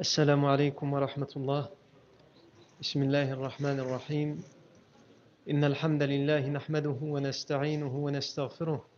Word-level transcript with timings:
السلام 0.00 0.44
عليكم 0.44 0.92
ورحمة 0.92 1.32
الله. 1.36 1.68
بسم 2.80 3.02
الله 3.02 3.32
الرحمن 3.32 3.80
الرحيم. 3.80 4.44
إن 5.50 5.64
الحمد 5.64 6.02
لله 6.02 6.48
نحمده 6.48 6.98
ونستعينه 7.02 7.96
ونستغفره 7.96 8.97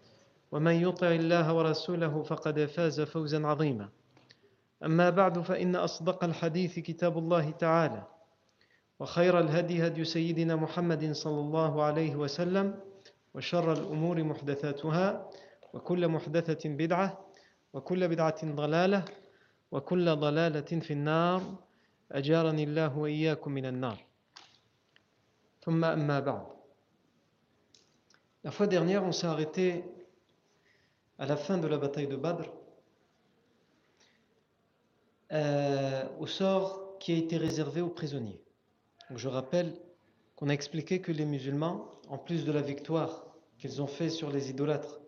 ومن 0.51 0.75
يطع 0.75 1.07
الله 1.07 1.53
ورسوله 1.53 2.23
فقد 2.23 2.65
فاز 2.65 3.01
فوزا 3.01 3.47
عظيما. 3.47 3.89
أما 4.85 5.09
بعد 5.09 5.39
فإن 5.39 5.75
أصدق 5.75 6.23
الحديث 6.23 6.79
كتاب 6.79 7.17
الله 7.17 7.49
تعالى 7.51 8.03
وخير 8.99 9.39
الهدي 9.39 9.87
هدي 9.87 10.05
سيدنا 10.05 10.55
محمد 10.55 11.11
صلى 11.11 11.39
الله 11.39 11.83
عليه 11.83 12.15
وسلم 12.15 12.79
وشر 13.33 13.73
الأمور 13.73 14.23
محدثاتها 14.23 15.29
وكل 15.73 16.07
محدثة 16.07 16.69
بدعة 16.69 17.25
وكل 17.73 18.07
بدعة 18.07 18.55
ضلالة 18.55 19.05
وكل 19.71 20.15
ضلالة 20.15 20.71
في 20.79 20.93
النار. 20.93 21.41
أجارني 22.11 22.63
الله 22.63 22.97
وإياكم 22.97 23.51
من 23.51 23.65
النار. 23.65 23.97
ثم 25.61 25.85
أما 25.85 26.19
بعد. 26.19 26.45
La 28.43 28.51
fois 28.51 28.67
dernière, 28.67 29.03
on 29.03 29.11
s'est 29.11 29.27
arrêté 29.27 29.85
à 31.21 31.27
la 31.27 31.37
fin 31.37 31.59
de 31.59 31.67
la 31.67 31.77
bataille 31.77 32.07
de 32.07 32.15
Badr 32.15 32.49
euh, 35.31 36.03
au 36.19 36.25
sort 36.25 36.97
qui 36.99 37.13
a 37.13 37.15
été 37.15 37.37
réservé 37.37 37.79
aux 37.79 37.89
prisonniers. 37.89 38.41
Je 39.13 39.27
rappelle 39.27 39.71
qu'on 40.35 40.49
a 40.49 40.53
expliqué 40.53 40.99
que 40.99 41.11
les 41.11 41.25
musulmans, 41.25 41.91
en 42.09 42.17
plus 42.17 42.43
de 42.43 42.51
la 42.51 42.63
victoire 42.63 43.27
qu'ils 43.59 43.83
ont 43.83 43.87
fait 43.87 44.09
sur 44.09 44.31
les 44.31 44.49
idolâtres 44.49 44.99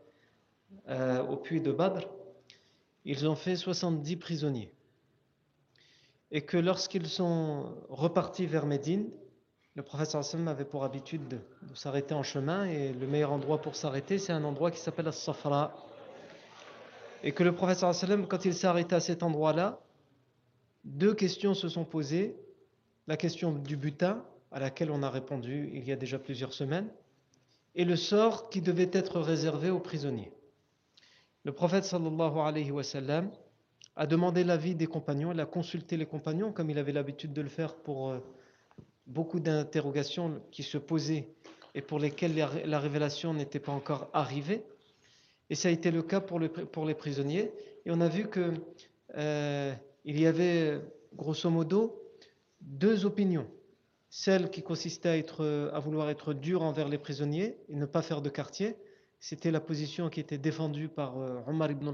euh, 0.88 1.24
au 1.24 1.36
puits 1.36 1.62
de 1.62 1.72
Badr, 1.72 2.08
ils 3.06 3.28
ont 3.28 3.36
fait 3.36 3.56
70 3.56 4.16
prisonniers. 4.18 4.72
Et 6.30 6.44
que 6.44 6.58
lorsqu'ils 6.58 7.08
sont 7.08 7.74
repartis 7.90 8.46
vers 8.46 8.68
Médine, 8.68 9.10
le 9.74 9.82
prophète 9.82 10.12
sallam 10.12 10.48
avait 10.48 10.64
pour 10.64 10.84
habitude 10.84 11.28
de, 11.28 11.40
de 11.64 11.74
s'arrêter 11.74 12.14
en 12.14 12.22
chemin 12.22 12.66
et 12.66 12.94
le 12.94 13.08
meilleur 13.08 13.32
endroit 13.32 13.64
pour 13.64 13.76
s'arrêter, 13.76 14.20
c'est 14.20 14.32
un 14.32 14.44
endroit 14.44 14.70
qui 14.70 14.80
s'appelle 14.80 15.08
As-Safra. 15.08 15.74
Et 17.24 17.32
que 17.32 17.44
le 17.44 17.56
prophète 17.56 17.78
sallam, 17.78 18.28
quand 18.28 18.46
il 18.46 18.54
s'est 18.54 18.68
arrêté 18.68 18.96
à 18.96 19.00
cet 19.00 19.24
endroit-là, 19.24 19.80
deux 20.84 21.14
questions 21.14 21.54
se 21.54 21.70
sont 21.70 21.86
posées. 21.86 22.36
La 23.08 23.18
question 23.18 23.52
du 23.54 23.78
butin, 23.78 24.24
à 24.52 24.60
laquelle 24.60 24.92
on 24.92 25.04
a 25.04 25.10
répondu 25.10 25.70
il 25.74 25.86
y 25.86 25.92
a 25.92 25.96
déjà 25.96 26.20
plusieurs 26.20 26.54
semaines, 26.54 26.90
et 27.76 27.86
le 27.86 27.96
sort 27.96 28.50
qui 28.50 28.62
devait 28.62 28.90
être 28.94 29.20
réservé 29.20 29.70
aux 29.70 29.80
prisonniers. 29.80 30.32
Le 31.44 31.52
prophète 31.52 31.84
sallallahu 31.86 32.38
alayhi 32.38 32.72
wa 32.72 32.84
sallam 32.84 33.32
a 33.96 34.08
demandé 34.08 34.44
l'avis 34.44 34.76
des 34.76 34.88
compagnons, 34.88 35.32
il 35.34 35.40
a 35.40 35.46
consulté 35.46 35.98
les 35.98 36.06
compagnons 36.06 36.52
comme 36.52 36.70
il 36.70 36.78
avait 36.78 36.94
l'habitude 36.94 37.34
de 37.34 37.42
le 37.42 37.50
faire 37.50 37.76
pour 37.76 38.10
euh, 38.10 38.20
beaucoup 39.08 39.40
d'interrogations 39.40 40.42
qui 40.52 40.64
se 40.64 40.78
posaient 40.78 41.28
et 41.76 41.82
pour 41.82 42.00
lesquelles 42.00 42.36
la 42.36 42.80
révélation 42.80 43.34
n'était 43.34 43.60
pas 43.60 43.72
encore 43.72 44.10
arrivée. 44.14 44.64
Et 45.54 45.56
ça 45.56 45.68
a 45.68 45.72
été 45.72 45.92
le 45.92 46.02
cas 46.02 46.20
pour, 46.20 46.40
le, 46.40 46.50
pour 46.50 46.84
les 46.84 46.96
prisonniers. 46.96 47.52
Et 47.86 47.92
on 47.92 48.02
a 48.02 48.08
vu 48.08 48.28
que 48.28 48.54
euh, 49.16 49.72
y 50.04 50.26
avait 50.26 50.82
grosso 51.16 51.48
modo 51.48 52.02
deux 52.60 53.06
opinions. 53.06 53.46
Celle 54.10 54.50
qui 54.50 54.64
consistait 54.64 55.24
à, 55.40 55.80
vouloir 55.80 56.10
être 56.10 56.34
dur 56.34 56.64
envers 56.64 56.90
les 56.90 56.98
prisonniers 56.98 57.60
et 57.70 57.76
ne 57.76 57.86
pas 57.86 58.02
faire 58.02 58.24
de 58.24 58.32
quartier, 58.32 58.76
c'était 59.20 59.52
la 59.52 59.60
position 59.60 60.10
qui 60.10 60.22
était 60.22 60.40
défendue 60.40 60.88
par 60.88 61.20
euh, 61.20 61.40
Omar 61.46 61.70
ibn 61.70 61.88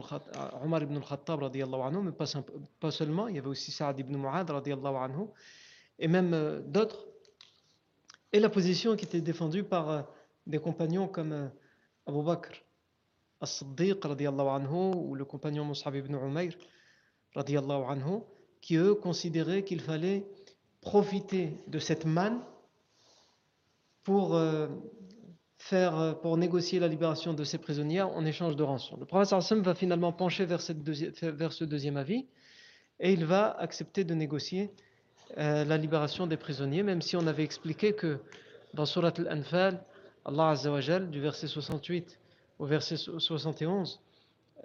al-Khattab, 0.96 1.44
anhu, 1.44 1.98
mais 2.02 2.14
pas, 2.14 2.92
seulement, 2.92 3.28
il 3.28 3.36
y 3.36 3.40
avait 3.40 3.50
aussi 3.50 3.74
Saad 3.74 4.00
ibn 4.00 4.16
Mu'ad, 4.16 4.50
anhu, 4.50 5.26
et 6.00 6.08
même 6.08 6.34
euh, 6.34 6.62
d'autres. 6.62 7.10
Et 8.32 8.40
la 8.40 8.50
position 8.50 8.96
qui 8.96 9.04
était 9.04 9.20
défendue 9.20 9.66
par 9.66 9.90
euh, 9.90 10.02
des 10.48 10.60
compagnons 10.60 11.10
comme 11.10 11.34
euh, 11.34 11.48
Abu 12.06 12.24
Bakr 12.24 12.64
as-Siddiq, 13.42 14.06
ou 14.06 15.16
le 15.16 15.26
compagnon 15.26 15.66
Mus'ab 15.66 15.96
ibn 15.96 16.16
Umayr, 16.16 16.54
anhu, 17.36 18.22
qui 18.62 18.76
eux 18.76 18.96
considéraient 18.96 19.64
qu'il 19.64 19.82
fallait 19.82 20.26
profiter 20.82 21.58
de 21.68 21.80
cette 21.80 22.06
manne 22.06 22.42
pour 24.04 24.40
faire 25.58 26.18
pour 26.22 26.38
négocier 26.38 26.80
la 26.80 26.88
libération 26.88 27.34
de 27.34 27.44
ces 27.44 27.58
prisonniers 27.58 28.02
en 28.02 28.26
échange 28.26 28.56
de 28.56 28.64
rançon. 28.64 28.98
Le 28.98 29.06
prophète 29.06 29.40
sallam 29.40 29.64
va 29.64 29.76
finalement 29.76 30.14
pencher 30.14 30.46
vers, 30.46 30.62
ce 30.62 31.64
deuxième 31.64 31.98
avis 31.98 32.26
et 33.00 33.14
il 33.14 33.26
va 33.26 33.52
accepter 33.60 34.04
de 34.04 34.14
négocier 34.14 34.72
euh, 35.38 35.64
la 35.64 35.78
libération 35.78 36.28
des 36.28 36.38
prisonniers, 36.38 36.84
même 36.84 37.02
si 37.02 37.16
on 37.16 37.28
avait 37.28 37.44
expliqué 37.44 37.94
que 37.94 38.20
dans 38.74 38.86
Surat 38.86 39.14
Al-Anfal, 39.18 39.84
Allah 40.26 40.50
Azza 40.50 41.00
du 41.00 41.22
verset 41.22 41.48
68 41.48 42.19
au 42.60 42.66
verset 42.66 42.98
71, 42.98 44.02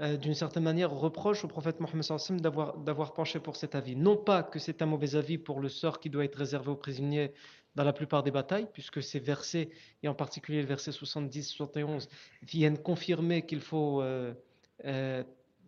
euh, 0.01 0.17
d'une 0.17 0.35
certaine 0.35 0.65
manière 0.65 0.91
reproche 0.91 1.45
au 1.45 1.49
prophète 1.49 1.79
Mohammed 1.79 2.41
d'avoir, 2.41 2.77
d'avoir 2.79 3.15
penché 3.15 3.39
pour 3.39 3.55
cet 3.55 3.77
avis. 3.77 3.95
Non 3.95 4.17
pas 4.17 4.43
que 4.43 4.59
c'est 4.59 4.83
un 4.83 4.87
mauvais 4.87 5.15
avis 5.15 5.39
pour 5.39 5.61
le 5.61 5.69
sort 5.69 6.01
qui 6.01 6.11
doit 6.11 6.25
être 6.25 6.37
réservé 6.37 6.71
aux 6.71 6.77
prisonniers 6.77 7.33
dans 7.77 7.85
la 7.85 7.93
plupart 7.93 8.25
des 8.25 8.33
batailles, 8.33 8.67
puisque 8.73 9.03
ces 9.03 9.21
versets, 9.21 9.71
et 10.03 10.09
en 10.09 10.15
particulier 10.15 10.61
le 10.61 10.67
verset 10.67 10.91
70-71, 10.91 12.09
viennent 12.43 12.79
confirmer 12.79 13.43
qu'il 13.43 13.61
faut 13.61 14.03
euh, 14.03 14.35
euh, 14.85 15.23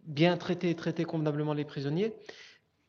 bien 0.05 0.37
traiter 0.37 0.71
et 0.71 0.75
traiter 0.75 1.05
convenablement 1.05 1.55
les 1.55 1.65
prisonniers. 1.65 2.13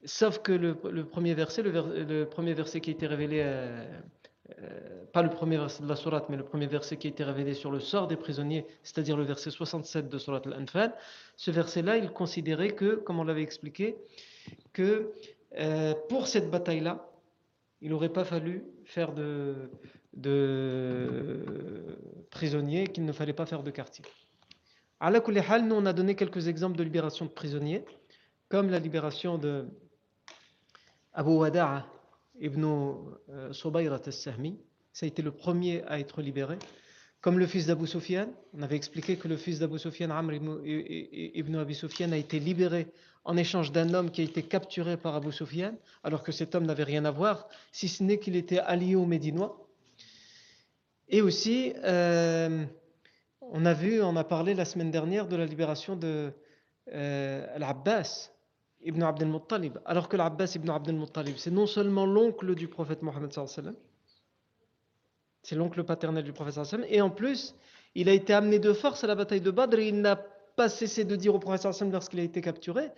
Sauf 0.05 0.39
que 0.39 0.51
le, 0.51 0.75
premier 1.05 1.33
verset, 1.33 1.61
le, 1.63 1.71
le, 2.03 2.25
premier 2.25 2.53
verset 2.53 2.81
qui 2.81 2.91
a 2.91 2.93
été 2.93 3.07
révélé, 3.07 3.43
euh, 4.63 5.05
pas 5.13 5.21
le 5.21 5.29
premier 5.29 5.57
verset 5.57 5.83
de 5.83 5.87
la 5.87 5.95
sourate, 5.95 6.29
mais 6.29 6.37
le 6.37 6.43
premier 6.43 6.67
verset 6.67 6.97
qui 6.97 7.07
a 7.07 7.09
été 7.09 7.23
révélé 7.23 7.53
sur 7.53 7.71
le 7.71 7.79
sort 7.79 8.07
des 8.07 8.15
prisonniers, 8.15 8.65
c'est-à-dire 8.81 9.15
le 9.15 9.23
verset 9.23 9.51
67 9.51 10.09
de 10.09 10.17
sourate 10.17 10.47
al-Anfal, 10.47 10.95
ce 11.35 11.51
verset-là, 11.51 11.97
il 11.97 12.11
considérait 12.11 12.71
que, 12.71 12.95
comme 12.95 13.19
on 13.19 13.23
l'avait 13.23 13.43
expliqué, 13.43 13.97
que 14.73 15.11
euh, 15.59 15.93
pour 16.09 16.27
cette 16.27 16.49
bataille-là, 16.49 17.07
il 17.81 17.91
n'aurait 17.91 18.09
pas 18.09 18.25
fallu 18.25 18.63
faire 18.85 19.13
de, 19.13 19.69
de 20.13 21.39
prisonniers, 22.31 22.87
qu'il 22.87 23.05
ne 23.05 23.11
fallait 23.11 23.33
pas 23.33 23.45
faire 23.45 23.61
de 23.61 23.69
quartier. 23.69 24.03
À 24.99 25.11
la 25.11 25.19
nous 25.59 25.75
on 25.75 25.85
a 25.85 25.93
donné 25.93 26.15
quelques 26.15 26.47
exemples 26.47 26.75
de 26.75 26.83
libération 26.83 27.25
de 27.25 27.29
prisonniers, 27.29 27.85
comme 28.49 28.71
la 28.71 28.79
libération 28.79 29.37
de 29.37 29.67
Abu 31.13 31.29
Wada'a 31.29 31.85
ibn 32.39 32.93
Subayrat 33.51 34.01
al-Sahmi, 34.05 34.57
ça 34.93 35.05
a 35.05 35.07
été 35.07 35.21
le 35.21 35.31
premier 35.31 35.83
à 35.83 35.99
être 35.99 36.21
libéré, 36.21 36.57
Comme 37.21 37.39
le 37.39 37.47
fils 37.47 37.65
d'Abu 37.65 37.87
Sufyan, 37.87 38.27
on 38.53 38.61
avait 38.61 38.75
expliqué 38.75 39.17
que 39.17 39.27
le 39.27 39.37
fils 39.37 39.59
d'Abu 39.59 39.79
Sufyan, 39.79 40.11
Amr 40.11 40.35
ibn 40.35 41.55
Abi 41.55 41.75
Sufyan, 41.75 42.11
a 42.11 42.17
été 42.17 42.39
libéré 42.39 42.87
en 43.25 43.35
échange 43.37 43.71
d'un 43.71 43.93
homme 43.93 44.11
qui 44.11 44.21
a 44.21 44.23
été 44.23 44.43
capturé 44.43 44.97
par 44.97 45.15
Abu 45.15 45.31
Sufyan, 45.31 45.73
alors 46.03 46.23
que 46.23 46.31
cet 46.31 46.55
homme 46.55 46.65
n'avait 46.65 46.83
rien 46.83 47.05
à 47.05 47.11
voir, 47.11 47.47
si 47.71 47.87
ce 47.87 48.03
n'est 48.03 48.19
qu'il 48.19 48.35
était 48.35 48.59
allié 48.59 48.95
aux 48.95 49.05
Médinois. 49.05 49.67
Et 51.09 51.21
aussi, 51.21 51.73
euh, 51.83 52.65
on 53.41 53.65
a 53.65 53.73
vu, 53.73 54.01
on 54.01 54.15
a 54.15 54.23
parlé 54.23 54.53
la 54.53 54.65
semaine 54.65 54.91
dernière 54.91 55.27
de 55.27 55.35
la 55.35 55.45
libération 55.45 55.95
de 55.95 56.31
euh, 56.93 57.45
ibn 58.87 59.03
Abd 59.03 59.21
al-Muttalib, 59.23 59.77
alors 59.85 60.09
que 60.09 60.17
l'Abbas 60.17 60.53
ibn 60.55 60.69
Abd 60.69 60.89
al-Muttalib, 60.89 61.35
c'est 61.37 61.51
non 61.51 61.67
seulement 61.67 62.05
l'oncle 62.05 62.55
du 62.55 62.67
prophète 62.67 63.01
Mohammed 63.01 63.31
c'est 65.43 65.55
l'oncle 65.55 65.83
paternel 65.83 66.23
du 66.23 66.33
prophète 66.33 66.57
et 66.89 66.99
en 67.01 67.09
plus, 67.09 67.55
il 67.95 68.09
a 68.09 68.13
été 68.13 68.33
amené 68.33 68.59
de 68.59 68.73
force 68.73 69.03
à 69.03 69.07
la 69.07 69.15
bataille 69.15 69.39
de 69.39 69.51
Badr 69.51 69.79
et 69.79 69.87
il 69.89 70.01
n'a 70.01 70.17
pas 70.55 70.67
cessé 70.67 71.05
de 71.05 71.15
dire 71.15 71.35
au 71.35 71.39
prophète 71.39 71.81
lorsqu'il 71.91 72.19
a 72.19 72.23
été 72.23 72.41
capturé 72.41 72.91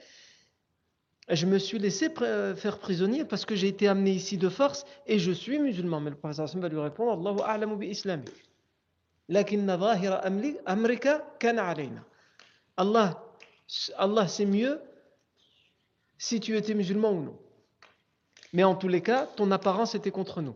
je 1.36 1.45
me 1.45 1.59
suis 1.59 1.77
laissé 1.77 2.09
faire 2.56 2.80
prisonnier 2.80 3.24
parce 3.24 3.45
que 3.45 3.56
j'ai 3.56 3.68
été 3.68 3.88
amené 3.88 4.12
ici 4.12 4.38
de 4.38 4.50
force 4.50 4.85
et 5.06 5.19
je 5.19 5.31
suis 5.31 5.59
musulman. 5.59 6.00
Mais 6.00 6.09
le 6.09 6.15
prophète 6.15 6.56
va 6.56 6.69
lui 6.69 6.80
répondre 6.80 7.12
Allahu 7.12 7.42
a'lamu 7.45 7.75
bi 7.77 7.88
islami. 7.88 8.25
Allah, 12.77 13.24
Allah 13.97 14.27
c'est 14.27 14.45
mieux 14.45 14.81
si 16.19 16.39
tu 16.39 16.56
étais 16.56 16.75
musulman 16.75 17.12
ou 17.12 17.24
non. 17.24 17.38
Mais 18.54 18.63
en 18.63 18.75
tous 18.75 18.89
les 18.89 19.01
cas, 19.01 19.25
ton 19.25 19.50
apparence 19.50 19.95
était 19.95 20.12
contre 20.12 20.42
nous. 20.42 20.56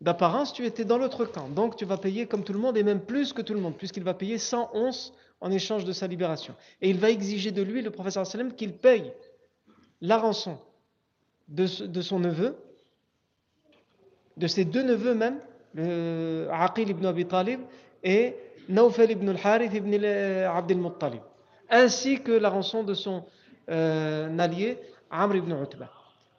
D'apparence, 0.00 0.52
tu 0.52 0.66
étais 0.66 0.84
dans 0.84 0.98
l'autre 0.98 1.24
camp. 1.24 1.48
Donc 1.48 1.76
tu 1.76 1.86
vas 1.86 1.96
payer 1.96 2.26
comme 2.26 2.44
tout 2.44 2.52
le 2.52 2.58
monde 2.58 2.76
et 2.76 2.82
même 2.82 3.00
plus 3.00 3.32
que 3.32 3.40
tout 3.40 3.54
le 3.54 3.60
monde, 3.60 3.76
puisqu'il 3.76 4.02
va 4.02 4.12
payer 4.12 4.38
111 4.38 5.14
en 5.40 5.50
échange 5.50 5.84
de 5.84 5.92
sa 5.92 6.08
libération. 6.08 6.54
Et 6.82 6.90
il 6.90 6.98
va 6.98 7.10
exiger 7.10 7.52
de 7.52 7.62
lui, 7.62 7.80
le 7.80 7.90
professeur 7.90 8.26
sallam, 8.26 8.52
qu'il 8.54 8.74
paye 8.74 9.12
la 10.00 10.18
rançon 10.18 10.58
de, 11.48 11.66
son 11.66 12.18
neveu, 12.18 12.56
de 14.36 14.46
ses 14.46 14.64
deux 14.64 14.82
neveux 14.82 15.14
même, 15.14 15.38
le 15.74 16.48
Aqil 16.50 16.88
ibn 16.90 17.06
Abi 17.06 17.26
Talib 17.26 17.60
et 18.02 18.34
Nawfal 18.68 19.10
ibn 19.10 19.28
al-Harith 19.28 19.74
ibn 19.74 19.94
Abd 19.94 20.72
al-Muttalib, 20.72 21.22
ainsi 21.68 22.20
que 22.20 22.32
la 22.32 22.48
rançon 22.48 22.82
de 22.82 22.94
son 22.94 23.24
euh, 23.70 24.38
allié 24.38 24.78
Amr 25.10 25.36
ibn 25.36 25.52
Utbah. 25.52 25.90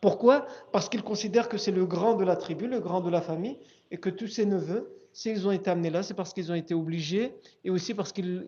Pourquoi? 0.01 0.45
Parce 0.71 0.89
qu'il 0.89 1.01
considère 1.01 1.49
que 1.49 1.57
c'est 1.57 1.71
le 1.71 1.85
grand 1.85 2.15
de 2.15 2.23
la 2.23 2.35
tribu, 2.35 2.67
le 2.67 2.79
grand 2.79 3.01
de 3.01 3.09
la 3.09 3.21
famille, 3.21 3.57
et 3.91 3.97
que 3.97 4.09
tous 4.09 4.27
ses 4.27 4.45
neveux, 4.45 4.95
s'ils 5.13 5.47
ont 5.47 5.51
été 5.51 5.69
amenés 5.69 5.89
là, 5.89 6.03
c'est 6.03 6.13
parce 6.13 6.33
qu'ils 6.33 6.51
ont 6.51 6.55
été 6.55 6.73
obligés, 6.73 7.33
et 7.63 7.69
aussi 7.69 7.93
parce 7.93 8.11
qu'ils 8.11 8.47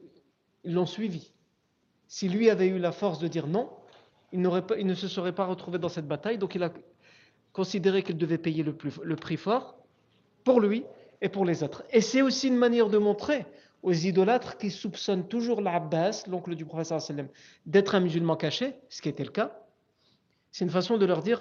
l'ont 0.64 0.86
suivi. 0.86 1.34
Si 2.08 2.30
lui 2.30 2.50
avait 2.50 2.68
eu 2.68 2.78
la 2.78 2.92
force 2.92 3.20
de 3.20 3.28
dire 3.28 3.48
non, 3.48 3.70
il, 4.32 4.42
ne 4.42 4.94
se 4.94 5.08
serait 5.08 5.34
pas 5.34 5.46
retrouvé 5.46 5.80
dans 5.80 5.90
cette 5.90 6.08
bataille, 6.08 6.38
donc 6.38 6.56
il 6.56 6.64
a 6.64 6.72
considéré 7.54 8.04
qu'il 8.04 8.18
devait 8.18 8.38
payer 8.38 8.64
le, 8.64 9.16
prix 9.16 9.38
fort 9.38 9.78
pour 10.44 10.62
lui 10.62 10.84
et 11.22 11.30
pour 11.30 11.44
les 11.44 11.64
autres. 11.64 11.84
Et 11.92 12.02
c'est 12.02 12.22
aussi 12.22 12.50
une 12.50 12.58
manière 12.58 12.90
de 12.90 12.98
montrer 12.98 13.46
aux 13.82 13.94
idolâtres 13.94 14.58
qui 14.58 14.70
soupçonnent 14.70 15.28
toujours 15.28 15.62
l'Abbas, 15.62 16.26
l'oncle 16.28 16.56
du 16.56 16.66
professeur 16.66 17.00
d'être 17.66 17.96
un 17.96 18.00
musulman 18.00 18.36
caché, 18.36 18.76
ce 18.90 19.02
qui 19.02 19.10
était 19.10 19.24
le 19.24 19.32
cas, 19.32 19.60
c'est 20.58 20.66
une 20.66 20.72
façon 20.72 20.98
de 20.98 21.06
leur 21.06 21.22
dire, 21.22 21.40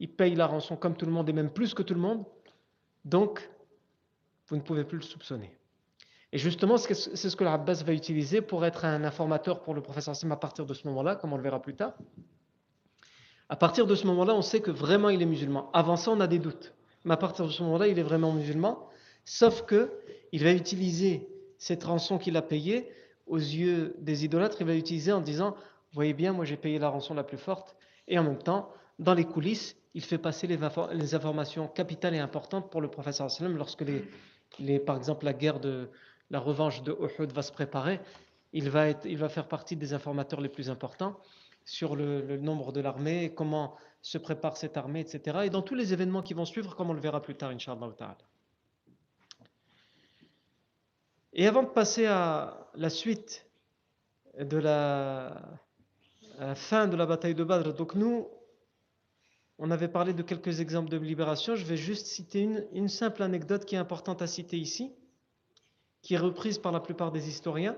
ils 0.00 0.10
payent 0.10 0.34
la 0.34 0.46
rançon 0.46 0.76
comme 0.76 0.96
tout 0.96 1.04
le 1.04 1.12
monde 1.12 1.28
et 1.28 1.34
même 1.34 1.50
plus 1.50 1.74
que 1.74 1.82
tout 1.82 1.92
le 1.92 2.00
monde, 2.00 2.24
donc 3.04 3.50
vous 4.46 4.56
ne 4.56 4.62
pouvez 4.62 4.82
plus 4.84 4.96
le 4.96 5.02
soupçonner. 5.02 5.54
Et 6.32 6.38
justement, 6.38 6.78
c'est 6.78 6.94
ce 6.94 7.36
que 7.36 7.44
l'Abbas 7.44 7.82
va 7.84 7.92
utiliser 7.92 8.40
pour 8.40 8.64
être 8.64 8.86
un 8.86 9.04
informateur 9.04 9.60
pour 9.60 9.74
le 9.74 9.82
professeur 9.82 10.16
Sim 10.16 10.30
à 10.30 10.36
partir 10.36 10.64
de 10.64 10.72
ce 10.72 10.88
moment-là, 10.88 11.16
comme 11.16 11.34
on 11.34 11.36
le 11.36 11.42
verra 11.42 11.60
plus 11.60 11.76
tard. 11.76 11.98
À 13.50 13.56
partir 13.56 13.86
de 13.86 13.94
ce 13.94 14.06
moment-là, 14.06 14.34
on 14.34 14.40
sait 14.40 14.60
que 14.60 14.70
vraiment 14.70 15.10
il 15.10 15.20
est 15.20 15.26
musulman. 15.26 15.68
Avant 15.74 15.96
ça, 15.96 16.10
on 16.12 16.20
a 16.20 16.26
des 16.26 16.38
doutes. 16.38 16.72
Mais 17.04 17.12
à 17.12 17.18
partir 17.18 17.44
de 17.44 17.50
ce 17.50 17.62
moment-là, 17.62 17.88
il 17.88 17.98
est 17.98 18.02
vraiment 18.02 18.32
musulman, 18.32 18.88
sauf 19.26 19.66
que 19.66 19.92
il 20.32 20.42
va 20.42 20.52
utiliser 20.52 21.28
cette 21.58 21.84
rançon 21.84 22.16
qu'il 22.16 22.38
a 22.38 22.42
payée 22.42 22.90
aux 23.26 23.36
yeux 23.36 23.96
des 23.98 24.24
idolâtres, 24.24 24.56
il 24.60 24.66
va 24.66 24.72
l'utiliser 24.72 25.12
en 25.12 25.20
disant, 25.20 25.56
voyez 25.96 26.14
bien, 26.14 26.32
moi 26.32 26.44
j'ai 26.44 26.56
payé 26.56 26.78
la 26.78 26.88
rançon 26.88 27.14
la 27.14 27.24
plus 27.24 27.38
forte, 27.38 27.74
et 28.06 28.18
en 28.18 28.22
même 28.22 28.38
temps, 28.38 28.70
dans 28.98 29.14
les 29.14 29.24
coulisses, 29.24 29.76
il 29.94 30.02
fait 30.02 30.18
passer 30.18 30.46
les, 30.46 31.14
informations 31.14 31.68
capitales 31.68 32.14
et 32.14 32.18
importantes 32.18 32.70
pour 32.70 32.80
le 32.80 32.88
professeur 32.88 33.30
sallam 33.30 33.56
lorsque, 33.56 33.84
par 34.86 34.96
exemple, 34.96 35.24
la 35.24 35.32
guerre 35.32 35.58
de 35.58 35.90
la 36.30 36.38
revanche 36.38 36.82
de 36.82 36.92
Uhud 36.92 37.32
va 37.32 37.42
se 37.42 37.52
préparer. 37.52 38.00
Il 38.52 38.70
va, 38.70 38.94
faire 39.28 39.48
partie 39.48 39.76
des 39.76 39.92
informateurs 39.94 40.40
les 40.40 40.48
plus 40.48 40.70
importants 40.70 41.18
sur 41.64 41.96
le, 41.96 42.36
nombre 42.36 42.72
de 42.72 42.80
l'armée, 42.80 43.32
comment 43.34 43.74
se 44.02 44.18
prépare 44.18 44.56
cette 44.56 44.76
armée, 44.76 45.00
etc. 45.00 45.38
Et 45.44 45.50
dans 45.50 45.62
tous 45.62 45.74
les 45.74 45.92
événements 45.92 46.22
qui 46.22 46.34
vont 46.34 46.44
suivre, 46.44 46.76
comme 46.76 46.90
on 46.90 46.94
le 46.94 47.00
verra 47.00 47.20
plus 47.20 47.34
tard, 47.34 47.50
Inch'Allah. 47.50 48.16
Et 51.32 51.46
avant 51.46 51.62
de 51.62 51.68
passer 51.68 52.06
à 52.06 52.68
la 52.74 52.88
suite 52.88 53.46
de 54.38 54.58
la, 54.58 55.58
fin 56.54 56.88
de 56.88 56.96
la 56.96 57.06
bataille 57.06 57.34
de 57.34 57.44
Badr. 57.44 57.72
Donc 57.74 57.94
nous, 57.94 58.28
on 59.58 59.70
avait 59.70 59.88
parlé 59.88 60.12
de 60.12 60.22
quelques 60.22 60.60
exemples 60.60 60.90
de 60.90 60.96
libération. 60.96 61.56
Je 61.56 61.64
vais 61.64 61.76
juste 61.76 62.06
citer 62.06 62.42
une, 62.42 62.66
une 62.72 62.88
simple 62.88 63.22
anecdote 63.22 63.64
qui 63.64 63.74
est 63.74 63.78
importante 63.78 64.22
à 64.22 64.26
citer 64.26 64.58
ici, 64.58 64.92
qui 66.02 66.14
est 66.14 66.18
reprise 66.18 66.58
par 66.58 66.72
la 66.72 66.80
plupart 66.80 67.10
des 67.10 67.28
historiens. 67.28 67.76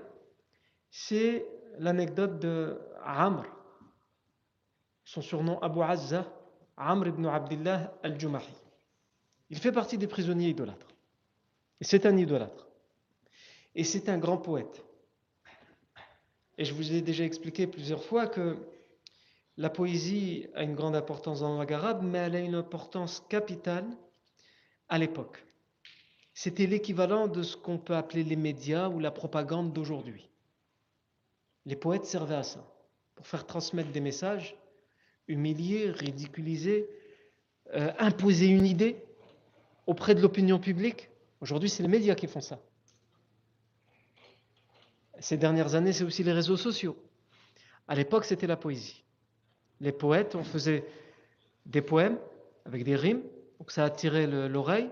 C'est 0.91 1.45
l'anecdote 1.77 2.39
de 2.39 2.79
Amr, 3.05 3.43
son 5.03 5.21
surnom 5.21 5.59
Abu 5.61 5.81
Azza, 5.81 6.25
Amr 6.77 7.07
ibn 7.07 7.25
Abdullah 7.25 7.93
al-Jumahi. 8.03 8.53
Il 9.49 9.57
fait 9.57 9.71
partie 9.71 9.97
des 9.97 10.07
prisonniers 10.07 10.49
idolâtres. 10.49 10.87
Et 11.81 11.83
c'est 11.83 12.05
un 12.05 12.15
idolâtre. 12.17 12.67
Et 13.75 13.83
c'est 13.83 14.09
un 14.09 14.17
grand 14.17 14.37
poète. 14.37 14.83
Et 16.59 16.65
je 16.65 16.73
vous 16.73 16.91
ai 16.91 17.01
déjà 17.01 17.23
expliqué 17.23 17.67
plusieurs 17.67 18.03
fois 18.03 18.27
que 18.27 18.57
la 19.55 19.69
poésie 19.69 20.47
a 20.55 20.63
une 20.63 20.75
grande 20.75 20.93
importance 20.93 21.39
dans 21.39 21.53
la 21.53 21.59
langue 21.59 21.71
arabe, 21.71 22.03
mais 22.03 22.17
elle 22.17 22.35
a 22.35 22.41
une 22.41 22.53
importance 22.53 23.23
capitale 23.29 23.87
à 24.89 24.97
l'époque. 24.97 25.45
C'était 26.33 26.67
l'équivalent 26.67 27.29
de 27.29 27.43
ce 27.43 27.55
qu'on 27.55 27.77
peut 27.77 27.95
appeler 27.95 28.25
les 28.25 28.35
médias 28.35 28.89
ou 28.89 28.99
la 28.99 29.09
propagande 29.09 29.71
d'aujourd'hui. 29.71 30.29
Les 31.65 31.77
poètes 31.77 32.03
servaient 32.03 32.35
à 32.35 32.43
ça, 32.43 32.69
pour 33.15 33.25
faire 33.25 33.47
transmettre 33.47 33.91
des 33.93 34.01
messages, 34.01 34.57
humilier, 35.29 35.89
ridiculiser, 35.91 36.89
euh, 37.73 37.93
imposer 37.99 38.47
une 38.47 38.65
idée 38.65 39.01
auprès 39.87 40.13
de 40.13 40.21
l'opinion 40.21 40.59
publique. 40.59 41.09
Aujourd'hui, 41.39 41.69
c'est 41.69 41.83
les 41.83 41.89
médias 41.89 42.15
qui 42.15 42.27
font 42.27 42.41
ça. 42.41 42.59
Ces 45.19 45.37
dernières 45.37 45.75
années, 45.75 45.93
c'est 45.93 46.03
aussi 46.03 46.23
les 46.23 46.33
réseaux 46.33 46.57
sociaux. 46.57 46.97
À 47.87 47.95
l'époque, 47.95 48.25
c'était 48.25 48.47
la 48.47 48.57
poésie. 48.57 49.03
Les 49.81 49.91
poètes, 49.91 50.35
on 50.35 50.43
faisait 50.43 50.85
des 51.65 51.81
poèmes 51.81 52.17
avec 52.65 52.83
des 52.83 52.95
rimes, 52.95 53.21
donc 53.59 53.71
ça 53.71 53.83
attirait 53.83 54.27
l'oreille, 54.27 54.89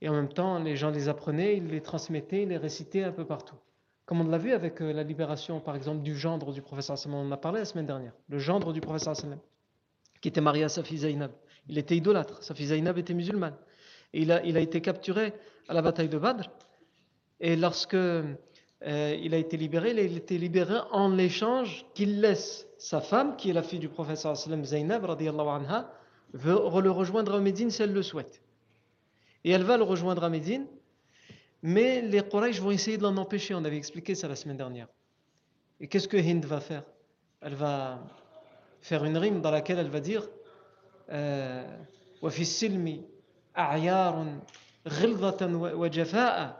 et 0.00 0.08
en 0.08 0.14
même 0.14 0.28
temps, 0.28 0.58
les 0.58 0.76
gens 0.76 0.90
les 0.90 1.08
apprenaient, 1.08 1.56
ils 1.56 1.68
les 1.68 1.80
transmettaient, 1.80 2.42
ils 2.42 2.48
les 2.48 2.56
récitaient 2.56 3.04
un 3.04 3.12
peu 3.12 3.24
partout. 3.24 3.54
Comme 4.04 4.20
on 4.20 4.28
l'a 4.28 4.38
vu 4.38 4.52
avec 4.52 4.82
euh, 4.82 4.92
la 4.92 5.04
libération, 5.04 5.60
par 5.60 5.76
exemple, 5.76 6.02
du 6.02 6.16
gendre 6.16 6.52
du 6.52 6.60
professeur 6.60 6.98
Sallam, 6.98 7.18
on 7.18 7.28
en 7.28 7.32
a 7.32 7.36
parlé 7.36 7.60
la 7.60 7.64
semaine 7.64 7.86
dernière, 7.86 8.12
le 8.28 8.38
gendre 8.38 8.72
du 8.72 8.80
professeur 8.80 9.16
Sallam, 9.16 9.38
qui 10.20 10.28
était 10.28 10.40
marié 10.40 10.64
à 10.64 10.68
Safi 10.68 10.98
Zainab. 10.98 11.30
Il 11.68 11.78
était 11.78 11.96
idolâtre, 11.96 12.42
Safi 12.42 12.66
Zainab 12.66 12.98
était 12.98 13.14
musulmane. 13.14 13.54
Et 14.12 14.22
il 14.22 14.32
a, 14.32 14.44
il 14.44 14.56
a 14.56 14.60
été 14.60 14.80
capturé 14.80 15.32
à 15.68 15.74
la 15.74 15.82
bataille 15.82 16.08
de 16.08 16.18
Badr, 16.18 16.50
et 17.38 17.56
lorsque 17.56 17.96
euh, 18.85 19.17
il 19.21 19.33
a 19.33 19.37
été 19.37 19.57
libéré, 19.57 19.91
il 19.91 19.99
a 19.99 20.03
été 20.03 20.37
libéré 20.37 20.75
en 20.91 21.09
l'échange 21.09 21.85
qu'il 21.93 22.21
laisse 22.21 22.67
sa 22.77 23.01
femme, 23.01 23.35
qui 23.35 23.49
est 23.49 23.53
la 23.53 23.63
fille 23.63 23.79
du 23.79 23.89
professeur 23.89 24.35
Zainab, 24.35 25.05
anha, 25.09 25.91
veut 26.33 26.81
le 26.81 26.91
rejoindre 26.91 27.33
à 27.35 27.39
Médine 27.39 27.71
si 27.71 27.81
elle 27.81 27.93
le 27.93 28.03
souhaite. 28.03 28.41
Et 29.43 29.51
elle 29.51 29.63
va 29.63 29.77
le 29.77 29.83
rejoindre 29.83 30.23
à 30.23 30.29
Médine, 30.29 30.67
mais 31.63 32.01
les 32.01 32.21
Quraysh 32.21 32.59
vont 32.59 32.71
essayer 32.71 32.97
de 32.97 33.03
l'en 33.03 33.17
empêcher, 33.17 33.55
on 33.55 33.63
avait 33.65 33.77
expliqué 33.77 34.13
ça 34.13 34.27
la 34.27 34.35
semaine 34.35 34.57
dernière. 34.57 34.87
Et 35.79 35.87
qu'est-ce 35.87 36.07
que 36.07 36.17
Hind 36.17 36.45
va 36.45 36.59
faire 36.59 36.83
Elle 37.41 37.55
va 37.55 37.99
faire 38.81 39.05
une 39.05 39.17
rime 39.17 39.41
dans 39.41 39.51
laquelle 39.51 39.79
elle 39.79 39.89
va 39.89 39.99
dire 39.99 40.27
وفي 42.21 42.41
السلم 42.41 43.01
أعيار 43.57 44.39
غلظة 44.87 45.47
وجفاء 45.53 46.57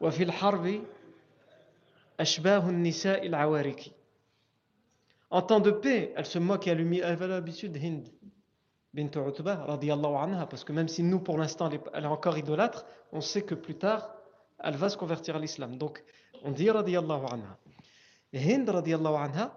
وفي 0.00 0.22
الحرب 0.22 0.82
en 5.29 5.41
temps 5.41 5.59
de 5.59 5.71
paix, 5.71 6.13
elle 6.15 6.25
se 6.25 6.39
moque 6.39 6.67
et 6.67 6.69
elle, 6.69 7.15
va 7.15 7.27
l'habitude 7.27 7.75
Hind 7.77 8.07
bint 8.93 9.09
Utbah, 9.27 9.65
anha, 9.67 10.45
parce 10.45 10.63
que 10.63 10.71
même 10.71 10.87
si 10.87 11.01
nous, 11.01 11.19
pour 11.19 11.37
l'instant, 11.37 11.69
elle 11.93 12.03
est 12.03 12.07
encore 12.07 12.37
idolâtre, 12.37 12.85
on 13.11 13.21
sait 13.21 13.41
que 13.41 13.55
plus 13.55 13.75
tard, 13.75 14.13
elle 14.59 14.75
va 14.75 14.89
se 14.89 14.97
convertir 14.97 15.35
à 15.35 15.39
l'islam. 15.39 15.77
Donc, 15.77 16.03
on 16.43 16.51
dit 16.51 16.69
radiallahu 16.69 17.25
anha. 17.31 17.57
Hind 18.33 18.69
radiallahu 18.69 19.15
anha, 19.15 19.51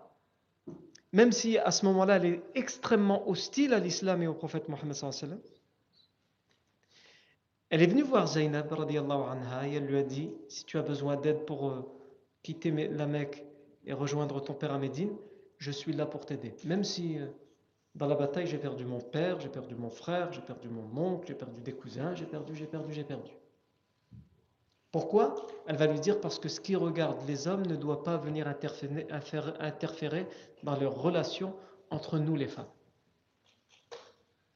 même 1.13 1.33
si 1.33 1.59
à 1.59 1.71
ce 1.71 1.85
moment-là, 1.85 2.17
elle 2.17 2.25
est 2.25 2.43
extrêmement 2.55 3.29
hostile 3.29 3.75
à 3.75 3.79
l'islam 3.79 4.23
et 4.23 4.27
au 4.27 4.35
prophète 4.35 4.69
Mohammed 4.69 4.95
sallallahu 4.95 5.41
elle 7.69 7.83
est 7.83 7.87
venue 7.87 8.03
voir 8.03 8.29
Zainab 8.29 8.71
radiallahu 8.71 9.23
anha 9.29 9.69
et 9.69 9.75
elle 9.75 9.87
lui 9.87 9.99
a 9.99 10.03
dit 10.03 10.31
si 10.49 10.65
tu 10.65 10.79
as 10.79 10.83
besoin 10.83 11.17
d'aide 11.17 11.45
pour 11.47 11.69
euh, 11.69 11.83
quitter 12.47 12.71
la 12.71 13.07
Mecque 13.07 13.45
et 13.87 13.93
rejoindre 13.93 14.41
ton 14.41 14.55
père 14.55 14.73
à 14.73 14.79
Médine, 14.79 15.11
je 15.59 15.73
suis 15.73 15.93
là 15.93 16.07
pour 16.07 16.25
t'aider. 16.27 16.55
Même 16.65 16.85
si 16.85 17.19
euh, 17.19 17.27
dans 17.97 18.07
la 18.07 18.15
bataille 18.15 18.47
j'ai 18.47 18.59
perdu 18.59 18.85
mon 18.85 19.01
père, 19.01 19.41
j'ai 19.41 19.49
perdu 19.49 19.75
mon 19.75 19.91
frère, 19.91 20.33
j'ai 20.33 20.43
perdu 20.43 20.69
mon 20.69 20.87
oncle, 20.97 21.27
j'ai 21.27 21.35
perdu 21.35 21.61
des 21.61 21.73
cousins, 21.73 22.15
j'ai 22.15 22.25
perdu, 22.25 22.55
j'ai 22.55 22.67
perdu, 22.67 22.93
j'ai 22.93 23.03
perdu. 23.03 23.33
Pourquoi? 24.93 25.35
Elle 25.67 25.77
va 25.77 25.89
lui 25.89 25.99
dire 25.99 26.21
parce 26.21 26.39
que 26.39 26.49
ce 26.49 26.61
qui 26.61 26.77
regarde 26.77 27.19
les 27.27 27.49
hommes 27.49 27.67
ne 27.67 27.75
doit 27.75 28.05
pas 28.05 28.17
venir 28.17 28.47
interférer, 28.47 30.27
dans 30.63 30.77
leurs 30.79 31.03
relations 31.03 31.53
entre 31.91 32.19
nous 32.19 32.37
les 32.37 32.47
femmes. 32.47 32.71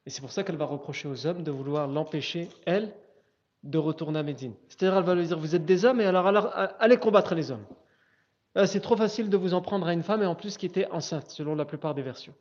Et 0.07 0.11
c'est 0.11 0.21
pour 0.21 0.31
ça 0.31 0.45
qu'elle 0.45 0.57
va 0.57 0.67
reprocher 0.67 1.09
aux 1.09 1.27
hommes 1.27 1.43
de 1.43 1.51
vouloir 1.51 1.89
l'empêcher, 1.89 2.49
elle, 2.67 2.95
de 3.63 3.79
retourner 3.79 4.19
à 4.19 4.23
Médine. 4.23 4.55
C'est-à-dire, 4.69 4.99
elle 4.99 5.05
va 5.05 5.15
lui 5.15 5.27
dire 5.27 5.39
Vous 5.39 5.55
êtes 5.55 5.65
des 5.65 5.85
hommes, 5.85 6.01
et 6.01 6.07
alors, 6.07 6.27
allez 6.79 6.97
combattre 6.97 7.35
les 7.35 7.51
hommes. 7.51 7.65
C'est 8.67 8.81
trop 8.81 8.97
facile 8.97 9.31
de 9.31 9.37
vous 9.37 9.55
en 9.55 9.61
prendre 9.61 9.87
à 9.87 9.93
une 9.93 10.03
femme, 10.03 10.23
et 10.23 10.27
en 10.27 10.35
plus 10.35 10.57
qui 10.57 10.67
était 10.67 10.87
enceinte, 10.91 11.31
selon 11.31 11.55
la 11.55 11.65
plupart 11.65 11.95
des 11.95 12.03
versions. 12.03 12.35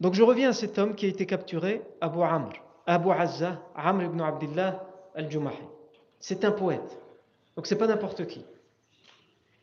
Donc 0.00 0.14
je 0.14 0.22
reviens 0.22 0.50
à 0.50 0.52
cet 0.52 0.78
homme 0.78 0.94
qui 0.94 1.06
a 1.06 1.08
été 1.08 1.24
capturé, 1.24 1.82
Abu 2.00 2.20
Amr, 2.22 2.52
Abu 2.84 3.10
Azza, 3.10 3.62
Amr 3.74 4.04
ibn 4.04 4.20
Abdullah 4.20 4.84
al-Jumahi. 5.14 5.56
C'est 6.18 6.44
un 6.44 6.50
poète, 6.50 7.00
donc 7.56 7.66
c'est 7.66 7.78
pas 7.78 7.86
n'importe 7.86 8.26
qui. 8.26 8.44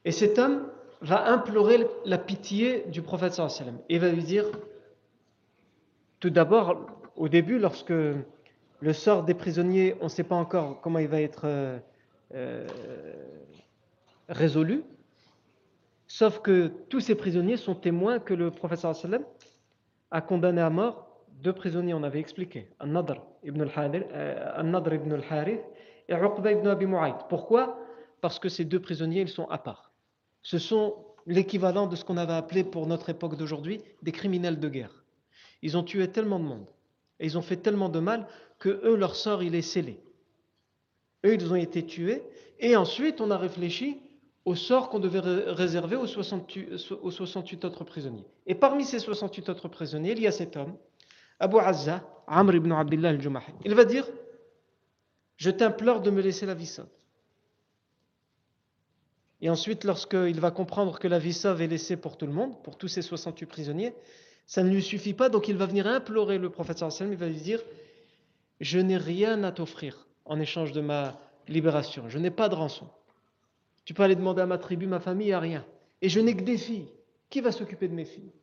Et 0.05 0.11
cet 0.11 0.39
homme, 0.39 0.65
va 1.01 1.31
implorer 1.31 1.87
la 2.05 2.17
pitié 2.17 2.85
du 2.87 3.01
prophète 3.01 3.33
sallam 3.33 3.79
et 3.89 3.97
va 3.97 4.09
lui 4.09 4.23
dire 4.23 4.45
tout 6.19 6.29
d'abord 6.29 6.85
au 7.15 7.29
début 7.29 7.59
lorsque 7.59 7.91
le 8.81 8.93
sort 8.93 9.23
des 9.23 9.33
prisonniers 9.33 9.95
on 10.01 10.05
ne 10.05 10.09
sait 10.09 10.23
pas 10.23 10.35
encore 10.35 10.81
comment 10.81 10.99
il 10.99 11.07
va 11.07 11.21
être 11.21 11.43
euh, 11.45 11.79
euh, 12.33 12.67
résolu. 14.29 14.83
Sauf 16.07 16.39
que 16.39 16.67
tous 16.89 16.99
ces 16.99 17.15
prisonniers 17.15 17.57
sont 17.57 17.75
témoins 17.75 18.19
que 18.19 18.33
le 18.33 18.51
prophète 18.51 18.79
sallam 18.79 19.23
a 20.11 20.21
condamné 20.21 20.61
à 20.61 20.69
mort 20.69 21.07
deux 21.41 21.53
prisonniers 21.53 21.93
on 21.93 22.03
avait 22.03 22.19
expliqué 22.19 22.67
An-Nadr 22.79 23.21
ibn 23.43 23.61
al-Harith 23.61 24.05
euh, 24.13 25.55
et 26.09 26.13
Uqba 26.13 26.51
ibn 26.51 26.67
Abi 26.67 26.85
Mu'ayt. 26.85 27.15
Pourquoi? 27.29 27.79
Parce 28.19 28.39
que 28.39 28.49
ces 28.49 28.65
deux 28.65 28.79
prisonniers 28.79 29.21
ils 29.21 29.29
sont 29.29 29.47
à 29.49 29.57
part. 29.57 29.91
Ce 30.43 30.57
sont 30.59 30.95
l'équivalent 31.25 31.87
de 31.87 31.95
ce 31.95 32.03
qu'on 32.03 32.17
avait 32.17 32.33
appelé 32.33 32.63
pour 32.63 32.87
notre 32.87 33.09
époque 33.09 33.37
d'aujourd'hui 33.37 33.81
des 34.01 34.11
criminels 34.11 34.59
de 34.59 34.69
guerre. 34.69 35.03
Ils 35.61 35.77
ont 35.77 35.83
tué 35.83 36.07
tellement 36.09 36.39
de 36.39 36.45
monde 36.45 36.65
et 37.21 37.25
ils 37.25 37.37
ont 37.37 37.41
fait 37.41 37.57
tellement 37.57 37.87
de 37.87 37.99
mal 37.99 38.27
que 38.59 38.81
eux, 38.83 38.95
leur 38.95 39.15
sort, 39.15 39.43
il 39.43 39.55
est 39.55 39.61
scellé. 39.61 40.01
Eux, 41.23 41.35
ils 41.35 41.51
ont 41.51 41.55
été 41.55 41.85
tués 41.85 42.23
et 42.59 42.75
ensuite 42.75 43.21
on 43.21 43.31
a 43.31 43.37
réfléchi 43.37 44.01
au 44.43 44.55
sort 44.55 44.89
qu'on 44.89 44.99
devait 44.99 45.19
réserver 45.19 45.95
aux 45.95 46.07
68, 46.07 46.93
aux 47.01 47.11
68 47.11 47.63
autres 47.63 47.83
prisonniers. 47.83 48.25
Et 48.47 48.55
parmi 48.55 48.83
ces 48.83 48.97
68 48.97 49.49
autres 49.49 49.67
prisonniers, 49.67 50.13
il 50.13 50.21
y 50.21 50.27
a 50.27 50.31
cet 50.31 50.57
homme, 50.57 50.75
Abu 51.39 51.59
Azza, 51.59 52.03
Amr 52.25 52.55
ibn 52.55 52.71
Abdullah 52.71 53.09
al-Jumahi. 53.09 53.53
Il 53.65 53.75
va 53.75 53.85
dire 53.85 54.07
Je 55.37 55.51
t'implore 55.51 56.01
de 56.01 56.09
me 56.09 56.21
laisser 56.21 56.47
la 56.47 56.55
vie 56.55 56.65
sauve. 56.65 56.87
Et 59.41 59.49
ensuite, 59.49 59.83
lorsqu'il 59.83 60.39
va 60.39 60.49
comprendre 60.49 60.97
que 60.97 61.07
la 61.07 61.19
vie 61.19 61.33
sauve 61.33 61.61
est 61.61 61.67
laissée 61.67 61.97
pour 61.97 62.17
tout 62.17 62.25
le 62.25 62.33
monde, 62.33 62.61
pour 62.63 62.77
tous 62.77 62.87
ces 62.87 63.03
68 63.03 63.45
prisonniers, 63.45 63.93
ça 64.51 64.63
ne 64.63 64.69
lui 64.69 64.83
suffit 64.83 65.13
pas, 65.13 65.29
donc 65.29 65.47
il 65.47 65.55
va 65.55 65.65
venir 65.65 65.87
implorer 65.87 66.37
le 66.37 66.49
prophète 66.49 66.79
sallam, 66.79 67.13
il 67.13 67.17
va 67.17 67.29
lui 67.29 67.39
dire 67.39 67.63
Je 68.59 68.79
n'ai 68.79 68.97
rien 68.97 69.45
à 69.45 69.53
t'offrir 69.53 70.05
en 70.25 70.41
échange 70.41 70.73
de 70.73 70.81
ma 70.81 71.17
libération, 71.47 72.09
je 72.09 72.17
n'ai 72.17 72.31
pas 72.31 72.49
de 72.49 72.55
rançon. 72.55 72.89
Tu 73.85 73.93
peux 73.93 74.03
aller 74.03 74.17
demander 74.17 74.41
à 74.41 74.45
ma 74.45 74.57
tribu, 74.57 74.87
ma 74.87 74.99
famille, 74.99 75.31
a 75.31 75.39
rien. 75.39 75.65
Et 76.01 76.09
je 76.09 76.19
n'ai 76.19 76.35
que 76.35 76.43
des 76.43 76.57
filles. 76.57 76.89
Qui 77.29 77.39
va 77.39 77.53
s'occuper 77.53 77.87
de 77.87 77.93
mes 77.93 78.03
filles? 78.03 78.33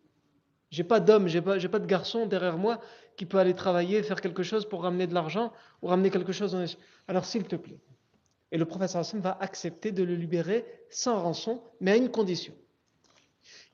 J'ai 0.71 0.83
pas 0.83 0.99
d'homme, 0.99 1.29
j'ai 1.29 1.43
pas, 1.43 1.59
pas 1.59 1.79
de 1.79 1.85
garçon 1.85 2.25
derrière 2.25 2.57
moi 2.57 2.81
qui 3.19 3.27
peut 3.27 3.37
aller 3.37 3.55
travailler, 3.55 4.03
faire 4.03 4.23
quelque 4.23 4.43
chose 4.43 4.67
pour 4.67 4.85
ramener 4.85 5.07
de 5.07 5.13
l'argent 5.13 5.53
ou 5.83 5.89
ramener 5.89 6.09
quelque 6.09 6.33
chose. 6.33 6.57
Alors 7.07 7.27
s'il 7.27 7.45
te 7.45 7.57
plaît, 7.57 7.81
et 8.51 8.57
le 8.57 8.65
prophète 8.65 8.97
va 9.17 9.37
accepter 9.43 9.93
de 9.93 10.05
le 10.05 10.15
libérer 10.15 10.65
sans 10.89 11.21
rançon, 11.21 11.63
mais 11.83 11.91
à 11.91 11.97
une 11.97 12.11
condition. 12.11 12.55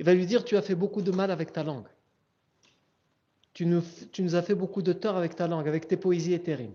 Il 0.00 0.04
va 0.04 0.14
lui 0.14 0.26
dire, 0.26 0.44
tu 0.44 0.56
as 0.56 0.62
fait 0.62 0.74
beaucoup 0.74 1.00
de 1.00 1.12
mal 1.12 1.30
avec 1.30 1.52
ta 1.52 1.62
langue. 1.62 1.86
Tu 3.54 3.66
nous, 3.66 4.34
as 4.34 4.42
fait 4.42 4.56
beaucoup 4.56 4.82
de 4.82 4.92
tort 4.92 5.16
avec 5.16 5.36
ta 5.36 5.46
langue, 5.46 5.68
avec 5.68 5.86
tes 5.86 5.96
poésies 5.96 6.34
et 6.34 6.42
tes 6.42 6.56
rimes. 6.56 6.74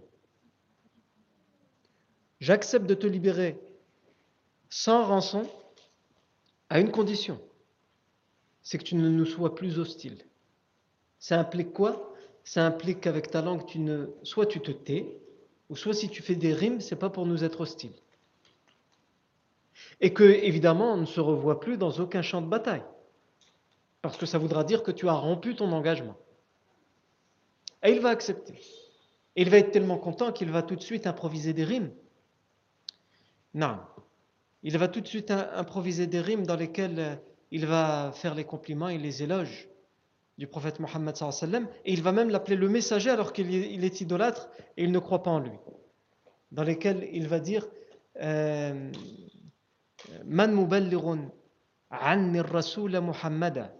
J'accepte 2.39 2.85
de 2.85 2.93
te 2.93 3.05
libérer 3.05 3.59
sans 4.69 5.03
rançon 5.03 5.45
à 6.69 6.79
une 6.79 6.89
condition. 6.89 7.41
C'est 8.61 8.77
que 8.77 8.83
tu 8.83 8.95
ne 8.95 9.09
nous 9.09 9.25
sois 9.25 9.55
plus 9.55 9.77
hostile. 9.77 10.19
Ça 11.17 11.37
implique 11.37 11.73
quoi? 11.73 12.15
Ça 12.45 12.65
implique 12.65 13.01
qu'avec 13.01 13.29
ta 13.29 13.41
langue, 13.41 13.65
tu 13.65 13.79
ne, 13.79 14.07
soit 14.23 14.45
tu 14.45 14.61
te 14.61 14.71
tais, 14.71 15.19
ou 15.69 15.75
soit 15.75 15.93
si 15.93 16.07
tu 16.07 16.21
fais 16.21 16.35
des 16.35 16.53
rimes, 16.53 16.79
c'est 16.79 16.95
pas 16.95 17.09
pour 17.09 17.25
nous 17.25 17.43
être 17.43 17.59
hostiles. 17.59 17.91
Et 19.99 20.13
que, 20.13 20.23
évidemment, 20.23 20.93
on 20.93 20.97
ne 20.97 21.05
se 21.05 21.19
revoit 21.19 21.59
plus 21.59 21.77
dans 21.77 21.91
aucun 21.99 22.21
champ 22.21 22.41
de 22.41 22.47
bataille. 22.47 22.83
Parce 24.01 24.15
que 24.15 24.25
ça 24.25 24.37
voudra 24.37 24.63
dire 24.63 24.81
que 24.81 24.91
tu 24.91 25.09
as 25.09 25.13
rompu 25.13 25.55
ton 25.55 25.73
engagement. 25.73 26.15
Et 27.83 27.91
il 27.91 27.99
va 27.99 28.09
accepter. 28.09 28.53
Et 29.35 29.43
il 29.43 29.49
va 29.49 29.57
être 29.57 29.71
tellement 29.71 29.97
content 29.97 30.31
qu'il 30.31 30.51
va 30.51 30.63
tout 30.63 30.75
de 30.75 30.81
suite 30.81 31.07
improviser 31.07 31.53
des 31.53 31.63
rimes. 31.63 31.91
Non. 33.53 33.79
Il 34.63 34.77
va 34.77 34.87
tout 34.87 35.01
de 35.01 35.07
suite 35.07 35.31
improviser 35.31 36.07
des 36.07 36.19
rimes 36.19 36.45
dans 36.45 36.55
lesquelles 36.55 36.99
euh, 36.99 37.15
il 37.51 37.65
va 37.65 38.11
faire 38.13 38.35
les 38.35 38.43
compliments 38.43 38.89
et 38.89 38.97
les 38.97 39.23
éloges 39.23 39.69
du 40.37 40.47
prophète 40.47 40.79
Mohammed 40.79 41.15
et 41.85 41.91
il 41.91 42.01
va 42.01 42.13
même 42.13 42.29
l'appeler 42.29 42.55
le 42.55 42.69
messager 42.69 43.09
alors 43.09 43.33
qu'il 43.33 43.83
est 43.83 44.01
idolâtre 44.01 44.49
et 44.77 44.83
il 44.85 44.91
ne 44.91 44.99
croit 44.99 45.21
pas 45.21 45.31
en 45.31 45.39
lui. 45.39 45.51
Dans 46.51 46.63
lesquels 46.63 47.09
il 47.11 47.27
va 47.27 47.39
dire 47.39 47.67
euh, 48.21 48.89
Man 50.25 50.53
muballighun 50.53 51.29
anni 51.89 52.39
rasul 52.39 52.99
Muhammada 53.01 53.73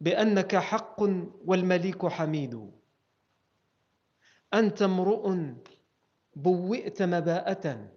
بأنك 0.00 0.56
حق 0.56 1.00
والمليك 1.46 2.06
حميد. 2.06 2.70
أنت 4.54 4.82
امرؤ 4.82 5.34
بوئت 6.36 7.02
مباءة. 7.02 7.88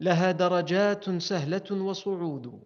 لها 0.00 0.32
درجات 0.32 1.10
سهلة 1.10 1.70
وصعود. 1.70 2.62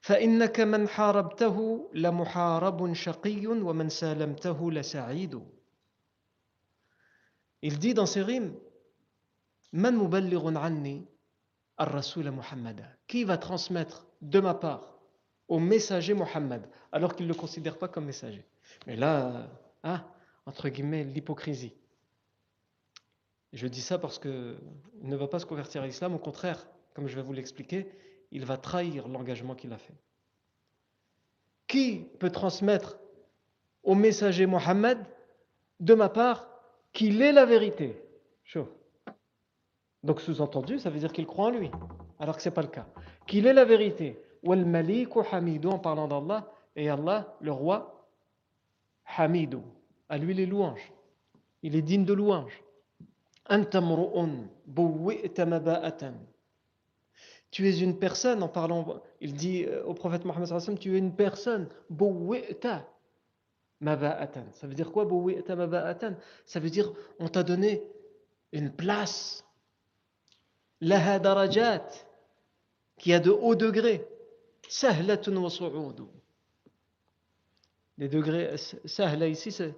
فإنك 0.00 0.60
من 0.60 0.88
حاربته 0.88 1.90
لمحارب 1.94 2.92
شقي 2.94 3.46
ومن 3.46 3.88
سالمته 3.88 4.72
لسعيد. 4.72 5.42
Il 7.62 7.78
dit 7.78 7.94
dans 7.94 8.06
ses 8.06 8.22
rimes 8.22 8.54
Man 9.72 9.98
ar-rasul 11.78 12.30
Muhammad 12.30 12.84
Qui 13.06 13.24
va 13.24 13.36
transmettre 13.36 14.06
de 14.22 14.40
ma 14.40 14.54
part 14.54 14.95
au 15.48 15.58
messager 15.58 16.14
Muhammad 16.14 16.68
alors 16.92 17.14
qu'il 17.14 17.26
ne 17.26 17.32
le 17.32 17.38
considère 17.38 17.78
pas 17.78 17.88
comme 17.88 18.06
messager 18.06 18.44
Mais 18.86 18.96
là, 18.96 19.48
ah, 19.82 20.04
entre 20.46 20.68
guillemets, 20.68 21.04
l'hypocrisie. 21.04 21.74
Je 23.52 23.66
dis 23.66 23.80
ça 23.80 23.98
parce 23.98 24.18
qu'il 24.18 24.56
ne 25.02 25.16
va 25.16 25.28
pas 25.28 25.38
se 25.38 25.46
convertir 25.46 25.82
à 25.82 25.86
l'islam, 25.86 26.14
au 26.14 26.18
contraire, 26.18 26.66
comme 26.94 27.06
je 27.06 27.16
vais 27.16 27.22
vous 27.22 27.32
l'expliquer, 27.32 27.88
il 28.30 28.44
va 28.44 28.56
trahir 28.56 29.08
l'engagement 29.08 29.54
qu'il 29.54 29.72
a 29.72 29.78
fait. 29.78 29.94
Qui 31.66 32.06
peut 32.18 32.30
transmettre 32.30 32.98
au 33.82 33.94
messager 33.94 34.46
Mohammed, 34.46 34.98
de 35.80 35.94
ma 35.94 36.08
part, 36.08 36.48
qu'il 36.92 37.22
est 37.22 37.32
la 37.32 37.44
vérité? 37.44 38.02
Chaud. 38.44 38.68
Donc 40.02 40.20
sous-entendu, 40.20 40.78
ça 40.78 40.90
veut 40.90 40.98
dire 40.98 41.12
qu'il 41.12 41.26
croit 41.26 41.46
en 41.46 41.50
lui, 41.50 41.70
alors 42.18 42.36
que 42.36 42.42
ce 42.42 42.48
n'est 42.48 42.54
pas 42.54 42.62
le 42.62 42.68
cas. 42.68 42.86
Qu'il 43.26 43.46
est 43.46 43.52
la 43.52 43.64
vérité. 43.64 44.20
Wal 44.46 44.64
maliku 44.64 45.22
hamidou, 45.30 45.70
en 45.70 45.78
parlant 45.78 46.08
d'Allah, 46.08 46.50
et 46.76 46.88
Allah, 46.88 47.36
le 47.40 47.52
roi, 47.52 48.08
hamidou. 49.16 49.62
À 50.08 50.18
lui 50.18 50.34
les 50.34 50.46
louanges. 50.46 50.92
Il 51.62 51.74
est 51.74 51.82
digne 51.82 52.04
de 52.04 52.12
louanges. 52.12 52.62
Tu 57.50 57.68
es 57.68 57.78
une 57.78 57.98
personne, 57.98 58.42
en 58.42 58.48
parlant, 58.48 59.00
il 59.20 59.34
dit 59.34 59.64
euh, 59.64 59.84
au 59.84 59.94
prophète 59.94 60.24
Mohammed 60.24 60.78
tu 60.78 60.94
es 60.94 60.98
une 60.98 61.14
personne. 61.14 61.68
Ça 63.80 64.66
veut 64.66 64.74
dire 64.74 64.90
quoi 64.92 65.08
Ça 66.46 66.60
veut 66.60 66.70
dire 66.70 66.92
on 67.18 67.28
t'a 67.28 67.42
donné 67.42 67.82
une 68.52 68.70
place. 68.70 69.44
Laha 70.80 71.18
darajat. 71.18 71.86
Qui 72.98 73.12
a 73.12 73.20
de 73.20 73.30
hauts 73.30 73.54
degrés. 73.54 74.06
Sahlatun 74.68 75.36
wa 75.36 75.50
Les 77.98 78.08
degrés, 78.08 78.56
sahla 78.84 79.28
ici, 79.28 79.52
c'est 79.52 79.74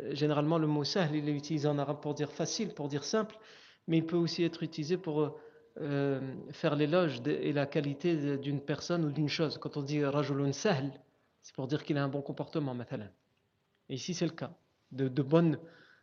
euh, 0.00 0.14
généralement 0.14 0.58
le 0.58 0.66
mot 0.66 0.84
sahl, 0.84 1.14
il 1.14 1.28
est 1.28 1.32
utilisé 1.32 1.66
en 1.68 1.78
arabe 1.78 2.00
pour 2.00 2.14
dire 2.14 2.30
facile, 2.30 2.74
pour 2.74 2.88
dire 2.88 3.04
simple, 3.04 3.38
mais 3.86 3.98
il 3.98 4.06
peut 4.06 4.16
aussi 4.16 4.44
être 4.44 4.62
utilisé 4.62 4.96
pour 4.96 5.38
euh, 5.80 6.20
faire 6.50 6.76
l'éloge 6.76 7.20
et 7.26 7.52
la 7.52 7.66
qualité 7.66 8.36
d'une 8.38 8.60
personne 8.60 9.04
ou 9.04 9.10
d'une 9.10 9.28
chose. 9.28 9.58
Quand 9.58 9.76
on 9.76 9.82
dit 9.82 10.04
rajulun 10.04 10.52
sahl, 10.52 10.92
c'est 11.42 11.54
pour 11.54 11.66
dire 11.66 11.82
qu'il 11.84 11.96
a 11.98 12.04
un 12.04 12.08
bon 12.08 12.22
comportement, 12.22 12.74
mathalan. 12.74 13.08
Et 13.88 13.94
ici, 13.94 14.14
c'est 14.14 14.26
le 14.26 14.32
cas, 14.32 14.50
de, 14.92 15.08
de, 15.08 15.22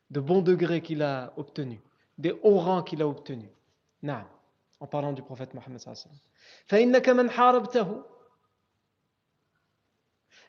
de 0.10 0.20
bons 0.20 0.42
degrés 0.42 0.82
qu'il 0.82 1.04
a 1.04 1.34
obtenus, 1.38 1.80
des 2.18 2.32
hauts 2.44 2.60
rangs 2.60 2.84
qu'il 2.84 3.02
a 3.02 3.08
obtenus. 3.08 3.50
En 4.80 4.88
parlant 4.88 5.14
du 5.14 5.22
prophète 5.22 5.54
Mohammed 5.54 5.80
sallallahu 5.80 6.06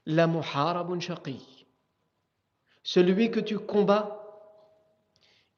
la 0.06 0.26
muharabun 0.26 1.00
shaqi. 1.00 1.66
Celui 2.82 3.30
que 3.30 3.40
tu 3.40 3.58
combats, 3.58 4.22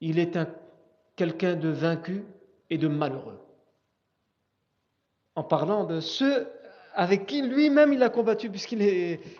il 0.01 0.19
est 0.19 0.39
quelqu'un 1.15 1.55
de 1.55 1.69
vaincu 1.69 2.25
et 2.71 2.79
de 2.79 2.89
malheureux. 2.89 3.39
En 5.35 5.45
parlant 5.45 5.85
de 5.85 6.01
ceux 6.01 6.51
avec 6.95 7.27
qui 7.27 7.43
lui-même 7.43 7.93
il 7.93 8.03
a 8.03 8.09
combattu 8.09 8.51
puisqu'il 8.51 8.81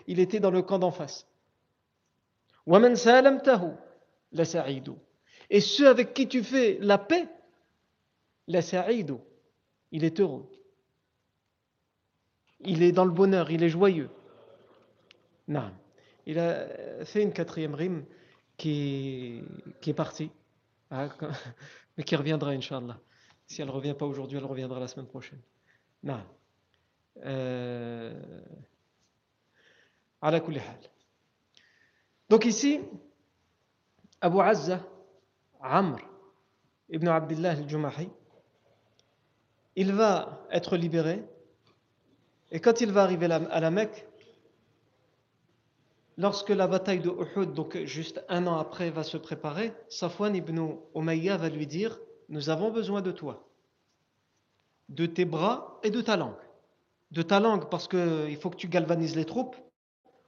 était 0.07 0.41
dans 0.41 0.51
le 0.51 0.63
camp 0.63 0.79
d'en 0.79 0.93
face. 0.93 1.27
Et 5.51 5.61
ceux 5.61 5.89
avec 5.89 6.15
qui 6.15 6.29
tu 6.29 6.45
fais 6.45 6.79
la 6.81 6.99
paix, 6.99 7.27
la 8.47 8.61
il 9.91 10.05
est 10.05 10.21
heureux. 10.21 10.47
Il 12.61 12.83
est 12.83 12.93
dans 12.93 13.05
le 13.05 13.11
bonheur, 13.11 13.51
il 13.51 13.63
est 13.63 13.69
joyeux. 13.69 14.11
Non. 15.49 15.73
Il 16.27 16.39
a 16.39 17.05
fait 17.05 17.23
une 17.23 17.33
quatrième 17.33 17.75
rime 17.75 18.05
qui, 18.57 19.43
qui 19.81 19.91
est 19.91 19.95
partie, 19.95 20.31
hein, 20.91 21.09
mais 21.97 22.05
qui 22.05 22.15
reviendra, 22.17 22.51
Inch'Allah. 22.51 23.01
Si 23.47 23.63
elle 23.63 23.69
ne 23.69 23.73
revient 23.73 23.95
pas 23.95 24.05
aujourd'hui, 24.05 24.37
elle 24.37 24.45
reviendra 24.45 24.79
la 24.79 24.89
semaine 24.89 25.07
prochaine. 25.07 25.41
Non. 26.03 26.23
Euh, 27.25 28.43
Donc 32.29 32.45
ici, 32.45 32.81
Abu 34.21 34.41
Azza, 34.41 34.85
Amr 35.61 35.99
ibn 36.91 37.09
Abdullah 37.09 37.53
al-Jumahi, 37.53 38.11
il 39.77 39.93
va 39.93 40.47
être 40.51 40.77
libéré 40.77 41.25
et 42.51 42.61
quand 42.61 42.81
il 42.81 42.91
va 42.93 43.03
arriver 43.03 43.27
à 43.27 43.61
la 43.61 43.71
Mecque, 43.71 44.08
lorsque 46.19 46.51
la 46.51 46.67
bataille 46.67 47.01
de 47.01 47.11
Uhud, 47.11 47.55
donc 47.55 47.79
juste 47.85 48.23
un 48.29 48.47
an 48.47 48.59
après, 48.59 48.91
va 48.91 49.05
se 49.05 49.17
préparer, 49.17 49.73
Safwan 49.89 50.37
ibn 50.37 50.77
Umayya 50.95 51.39
va 51.39 51.49
lui 51.49 51.67
dire 51.67 51.99
Nous 52.29 52.51
avons 52.51 52.71
besoin 52.71 53.01
de 53.01 53.13
toi, 53.13 53.49
de 54.91 55.07
tes 55.07 55.25
bras 55.25 55.81
et 55.83 55.91
de 55.91 56.03
ta 56.03 56.17
langue. 56.17 56.37
De 57.13 57.23
ta 57.23 57.41
langue, 57.41 57.71
parce 57.71 57.89
qu'il 57.89 58.37
faut 58.37 58.51
que 58.51 58.57
tu 58.57 58.69
galvanises 58.69 59.17
les 59.17 59.25
troupes 59.25 59.57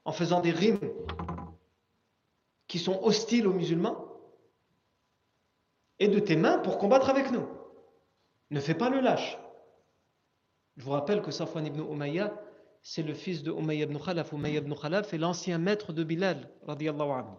en 0.07 0.13
faisant 0.13 0.41
des 0.41 0.53
rimes 0.53 0.79
qui 2.69 2.79
sont 2.79 3.03
hostiles 3.03 3.47
aux 3.47 3.53
musulmans, 3.53 4.07
et 5.99 6.09
de 6.09 6.19
tes 6.19 6.37
mains 6.37 6.59
pour 6.59 6.79
combattre 6.79 7.11
avec 7.11 7.31
nous. 7.31 7.47
Ne 8.51 8.61
fais 8.61 8.75
pas 8.75 8.89
le 8.89 9.01
lâche. 9.01 9.39
Je 10.77 10.85
vous 10.85 10.93
rappelle 10.93 11.21
que 11.21 11.31
Safwan 11.31 11.67
ibn 11.67 11.81
Umayya, 11.81 12.33
c'est 12.83 13.03
le 13.03 13.15
fils 13.15 13.43
de 13.43 13.53
Umayya 13.53 13.85
ibn 13.85 13.99
Khalaf. 13.99 14.33
Umayya 14.33 14.61
ibn 14.61 14.75
Khalaf 14.75 15.13
est 15.13 15.19
l'ancien 15.19 15.59
maître 15.59 15.93
de 15.93 16.05
Bilal, 16.05 16.49
radiallahu 16.67 17.11
anhu. 17.11 17.37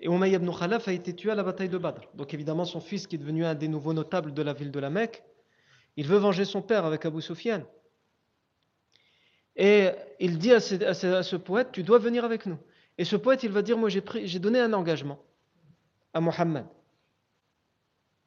Et 0.00 0.08
Umayya 0.08 0.36
ibn 0.36 0.50
Khalaf 0.50 0.88
a 0.88 0.92
été 0.92 1.14
tué 1.14 1.30
à 1.30 1.34
la 1.34 1.42
bataille 1.42 1.68
de 1.68 1.78
Badr. 1.78 2.02
Donc 2.14 2.34
évidemment, 2.34 2.64
son 2.64 2.80
fils, 2.80 3.06
qui 3.06 3.16
est 3.16 3.18
devenu 3.18 3.44
un 3.44 3.54
des 3.54 3.68
nouveaux 3.68 3.92
notables 3.92 4.32
de 4.32 4.42
la 4.42 4.52
ville 4.52 4.70
de 4.70 4.80
la 4.80 4.90
Mecque, 4.90 5.22
il 5.96 6.06
veut 6.06 6.18
venger 6.18 6.44
son 6.44 6.62
père 6.62 6.84
avec 6.84 7.04
Abu 7.04 7.22
Sufyan. 7.22 7.62
Et 9.56 9.90
il 10.20 10.38
dit 10.38 10.52
à 10.52 10.60
ce, 10.60 11.36
poète, 11.36 11.72
tu 11.72 11.82
dois 11.82 11.98
venir 11.98 12.24
avec 12.24 12.44
nous. 12.44 12.58
Et 12.98 13.04
ce 13.04 13.16
poète, 13.16 13.42
il 13.42 13.50
va 13.50 13.62
dire, 13.62 13.78
moi 13.78 13.88
j'ai 13.88 14.38
donné 14.38 14.60
un 14.60 14.72
engagement 14.74 15.18
à 16.12 16.20
Mohammed. 16.20 16.66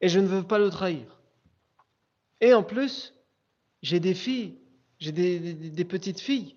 Et 0.01 0.09
je 0.09 0.19
ne 0.19 0.27
veux 0.27 0.43
pas 0.43 0.57
le 0.57 0.69
trahir. 0.69 1.19
Et 2.41 2.53
en 2.53 2.63
plus, 2.63 3.13
j'ai 3.81 3.99
des 3.99 4.15
filles, 4.15 4.57
j'ai 4.99 5.11
des, 5.11 5.85
petites 5.85 6.19
filles 6.19 6.55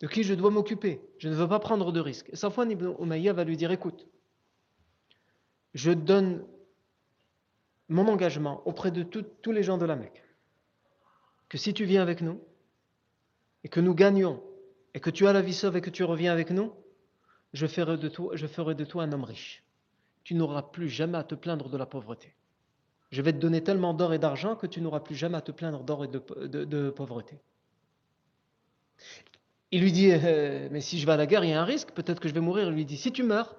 de 0.00 0.06
qui 0.06 0.22
je 0.22 0.34
dois 0.34 0.50
m'occuper. 0.50 1.00
Je 1.18 1.28
ne 1.28 1.34
veux 1.34 1.48
pas 1.48 1.60
prendre 1.60 1.92
de 1.92 2.00
risques. 2.00 2.28
Et 2.32 2.36
Safwan 2.36 2.70
ibn 2.70 2.94
Umayya 2.98 3.32
va 3.32 3.44
lui 3.44 3.56
dire 3.56 3.70
écoute, 3.70 4.06
je 5.74 5.92
donne 5.92 6.44
mon 7.88 8.08
engagement 8.08 8.62
auprès 8.66 8.90
de 8.90 9.02
tous 9.02 9.52
les 9.52 9.62
gens 9.62 9.78
de 9.78 9.84
la 9.84 9.96
Mecque 9.96 10.22
que 11.50 11.58
si 11.58 11.74
tu 11.74 11.84
viens 11.84 12.00
avec 12.00 12.22
nous 12.22 12.40
et 13.64 13.68
que 13.68 13.80
nous 13.80 13.94
gagnons 13.94 14.42
et 14.94 15.00
que 15.00 15.10
tu 15.10 15.26
as 15.26 15.32
la 15.32 15.42
vie 15.42 15.52
sauve 15.52 15.76
et 15.76 15.80
que 15.80 15.90
tu 15.90 16.04
reviens 16.04 16.32
avec 16.32 16.50
nous, 16.50 16.72
je 17.52 17.66
ferai 17.66 17.98
de 17.98 18.08
toi, 18.08 18.36
je 18.36 18.46
ferai 18.46 18.74
de 18.74 18.84
toi 18.84 19.02
un 19.02 19.12
homme 19.12 19.24
riche. 19.24 19.62
Tu 20.24 20.34
n'auras 20.34 20.62
plus 20.62 20.88
jamais 20.88 21.18
à 21.18 21.24
te 21.24 21.34
plaindre 21.34 21.68
de 21.68 21.76
la 21.76 21.86
pauvreté. 21.86 22.34
Je 23.10 23.22
vais 23.22 23.32
te 23.32 23.38
donner 23.38 23.62
tellement 23.64 23.92
d'or 23.92 24.14
et 24.14 24.18
d'argent 24.18 24.54
que 24.54 24.68
tu 24.68 24.80
n'auras 24.80 25.00
plus 25.00 25.16
jamais 25.16 25.36
à 25.36 25.40
te 25.40 25.50
plaindre 25.50 25.82
d'or 25.82 26.04
et 26.04 26.08
de, 26.08 26.90
pauvreté. 26.90 27.40
Il 29.72 29.82
lui 29.82 29.92
dit, 29.92 30.10
euh, 30.10 30.68
mais 30.70 30.80
si 30.80 30.98
je 30.98 31.06
vais 31.06 31.12
à 31.12 31.16
la 31.16 31.26
guerre, 31.26 31.44
il 31.44 31.50
y 31.50 31.52
a 31.52 31.60
un 31.60 31.64
risque, 31.64 31.92
peut-être 31.92 32.20
que 32.20 32.28
je 32.28 32.34
vais 32.34 32.40
mourir. 32.40 32.68
Il 32.68 32.74
lui 32.74 32.84
dit, 32.84 32.96
si 32.96 33.12
tu 33.12 33.22
meurs, 33.22 33.56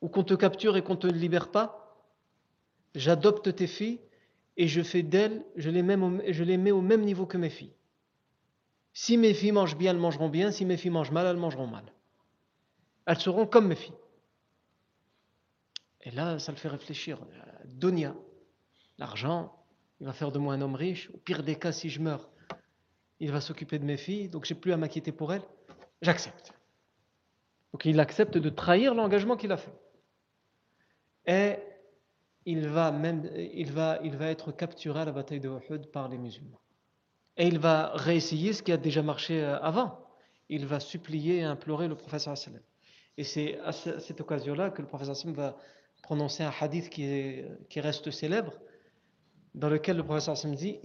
ou 0.00 0.08
qu'on 0.08 0.24
te 0.24 0.34
capture 0.34 0.76
et 0.76 0.82
qu'on 0.82 0.94
ne 0.94 0.98
te 0.98 1.06
libère 1.06 1.50
pas, 1.50 2.04
j'adopte 2.94 3.54
tes 3.54 3.66
filles 3.66 4.00
et 4.56 4.68
je 4.68 4.82
fais 4.82 5.02
d'elles, 5.02 5.44
je, 5.56 5.70
les 5.70 5.82
mets 5.82 5.96
au, 5.96 6.20
je 6.28 6.44
les 6.44 6.56
mets 6.56 6.72
au 6.72 6.80
même 6.80 7.02
niveau 7.02 7.26
que 7.26 7.38
mes 7.38 7.50
filles. 7.50 7.74
Si 8.92 9.16
mes 9.16 9.34
filles 9.34 9.52
mangent 9.52 9.76
bien, 9.76 9.90
elles 9.90 9.98
mangeront 9.98 10.28
bien. 10.28 10.52
Si 10.52 10.64
mes 10.64 10.76
filles 10.76 10.90
mangent 10.90 11.10
mal, 11.10 11.26
elles 11.26 11.36
mangeront 11.36 11.66
mal. 11.66 11.84
Elles 13.06 13.18
seront 13.18 13.46
comme 13.46 13.68
mes 13.68 13.74
filles. 13.74 13.94
Et 16.02 16.10
là, 16.10 16.38
ça 16.38 16.52
le 16.52 16.58
fait 16.58 16.68
réfléchir. 16.68 17.18
Donia, 17.64 18.14
l'argent, 18.98 19.52
il 20.00 20.06
va 20.06 20.12
faire 20.12 20.30
de 20.30 20.38
moi 20.38 20.54
un 20.54 20.60
homme 20.60 20.76
riche. 20.76 21.10
Au 21.12 21.18
pire 21.18 21.42
des 21.42 21.56
cas, 21.56 21.72
si 21.72 21.88
je 21.88 22.00
meurs, 22.00 22.28
il 23.20 23.32
va 23.32 23.40
s'occuper 23.40 23.78
de 23.78 23.84
mes 23.84 23.96
filles, 23.96 24.28
donc 24.28 24.44
j'ai 24.44 24.54
plus 24.54 24.72
à 24.72 24.76
m'inquiéter 24.76 25.12
pour 25.12 25.32
elles. 25.32 25.44
J'accepte. 26.02 26.52
Donc 27.72 27.84
il 27.84 27.98
accepte 28.00 28.38
de 28.38 28.48
trahir 28.50 28.94
l'engagement 28.94 29.36
qu'il 29.36 29.52
a 29.52 29.56
fait. 29.56 29.72
Et 31.26 31.56
il 32.46 32.68
va 32.68 32.92
même, 32.92 33.28
il 33.34 33.72
va, 33.72 33.98
il 34.04 34.16
va 34.16 34.26
être 34.26 34.52
capturé 34.52 35.00
à 35.00 35.04
la 35.04 35.12
bataille 35.12 35.40
de 35.40 35.48
Uhud 35.48 35.90
par 35.90 36.08
les 36.08 36.18
musulmans. 36.18 36.60
Et 37.36 37.46
il 37.46 37.58
va 37.58 37.92
réessayer 37.94 38.52
ce 38.52 38.62
qui 38.62 38.70
a 38.70 38.76
déjà 38.76 39.02
marché 39.02 39.42
euh, 39.42 39.58
avant. 39.60 39.98
Il 40.48 40.66
va 40.66 40.78
supplier 40.78 41.38
et 41.38 41.42
implorer 41.42 41.88
le 41.88 41.96
professeur 41.96 42.34
Et 43.16 43.24
c'est 43.24 43.58
à 43.60 43.72
cette 43.72 44.20
occasion-là 44.20 44.70
que 44.70 44.82
le 44.82 44.88
professeur 44.88 45.16
va 45.32 45.56
prononcer 46.02 46.42
un 46.42 46.52
hadith 46.60 46.90
qui 46.90 47.80
reste 47.80 48.10
célèbre, 48.10 48.52
dans 49.54 49.68
lequel 49.68 49.96
le 49.96 50.02
professeur 50.02 50.32
Hassan 50.32 50.54
dit 50.54 50.78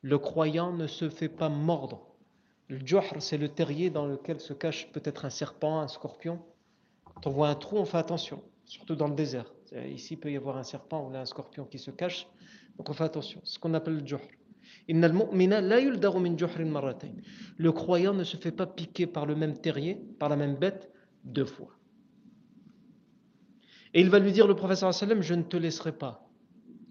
Le 0.00 0.18
croyant 0.18 0.72
ne 0.72 0.86
se 0.86 1.08
fait 1.10 1.28
pas 1.28 1.48
mordre. 1.48 2.06
Le 2.68 2.78
juhr, 2.84 3.04
c'est 3.18 3.38
le 3.38 3.48
terrier 3.48 3.90
dans 3.90 4.06
lequel 4.06 4.40
se 4.40 4.52
cache 4.52 4.90
peut-être 4.92 5.24
un 5.24 5.30
serpent, 5.30 5.80
un 5.80 5.88
scorpion. 5.88 6.40
Quand 7.04 7.26
on 7.26 7.30
voit 7.30 7.48
un 7.48 7.54
trou, 7.54 7.76
on 7.76 7.84
fait 7.84 7.98
attention, 7.98 8.42
surtout 8.64 8.96
dans 8.96 9.08
le 9.08 9.14
désert. 9.14 9.52
Ici, 9.88 10.14
il 10.14 10.16
peut 10.16 10.32
y 10.32 10.36
avoir 10.36 10.56
un 10.56 10.62
serpent 10.62 11.06
ou 11.06 11.14
un 11.14 11.24
scorpion 11.26 11.64
qui 11.64 11.78
se 11.78 11.90
cache, 11.90 12.26
donc 12.76 12.88
on 12.88 12.92
fait 12.92 13.04
attention. 13.04 13.40
C'est 13.44 13.54
ce 13.54 13.58
qu'on 13.58 13.74
appelle 13.74 13.98
le 13.98 14.06
juhr. 14.06 14.20
Le 17.58 17.72
croyant 17.72 18.14
ne 18.14 18.24
se 18.24 18.36
fait 18.36 18.52
pas 18.52 18.66
piquer 18.66 19.06
par 19.06 19.26
le 19.26 19.34
même 19.34 19.58
terrier, 19.58 19.94
par 20.18 20.28
la 20.28 20.36
même 20.36 20.56
bête, 20.56 20.90
deux 21.24 21.44
fois. 21.44 21.76
Et 23.94 24.00
il 24.00 24.10
va 24.10 24.18
lui 24.18 24.32
dire, 24.32 24.46
le 24.46 24.54
professeur 24.54 24.92
je 24.92 25.34
ne 25.34 25.42
te 25.42 25.56
laisserai 25.56 25.92
pas 25.92 26.28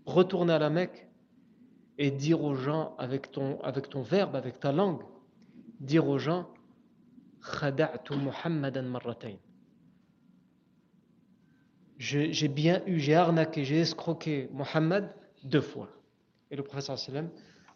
retourner 0.05 0.53
à 0.53 0.59
la 0.59 0.69
Mecque 0.69 1.07
et 1.97 2.11
dire 2.11 2.43
aux 2.43 2.55
gens 2.55 2.95
avec 2.97 3.31
ton, 3.31 3.61
avec 3.61 3.89
ton 3.89 4.01
verbe, 4.01 4.35
avec 4.35 4.59
ta 4.59 4.71
langue, 4.71 5.03
dire 5.79 6.07
aux 6.07 6.17
gens, 6.17 6.49
J'ai 11.97 12.47
bien 12.47 12.81
eu, 12.85 12.99
j'ai 12.99 13.15
arnaqué, 13.15 13.63
j'ai 13.63 13.79
escroqué 13.79 14.49
Muhammad 14.51 15.13
deux 15.43 15.61
fois. 15.61 15.89
Et 16.49 16.55
le 16.55 16.63
professeur 16.63 16.97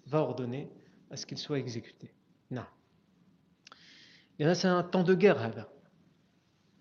va 0.08 0.20
ordonner 0.20 0.70
à 1.10 1.18
ce 1.18 1.26
qu'il 1.26 1.38
soit 1.38 1.60
exécuté. 1.60 2.14
Non. 2.52 2.66
Et 4.40 4.44
là, 4.44 4.56
c'est 4.56 4.68
un 4.68 4.84
temps 4.84 5.04
de 5.04 5.14
guerre. 5.14 5.68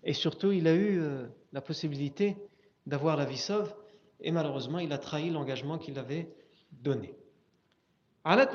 Et 0.03 0.13
surtout, 0.13 0.51
il 0.51 0.67
a 0.67 0.73
eu 0.73 0.99
euh, 0.99 1.27
la 1.55 1.61
possibilité 1.61 2.35
d'avoir 2.85 3.15
la 3.15 3.23
vie 3.23 3.37
sauve. 3.37 3.73
Et 4.19 4.31
malheureusement, 4.31 4.79
il 4.79 4.91
a 4.91 4.97
trahi 4.97 5.29
l'engagement 5.29 5.77
qu'il 5.77 5.97
avait 5.97 6.29
donné. 6.71 7.15
À 8.25 8.35
la 8.35 8.47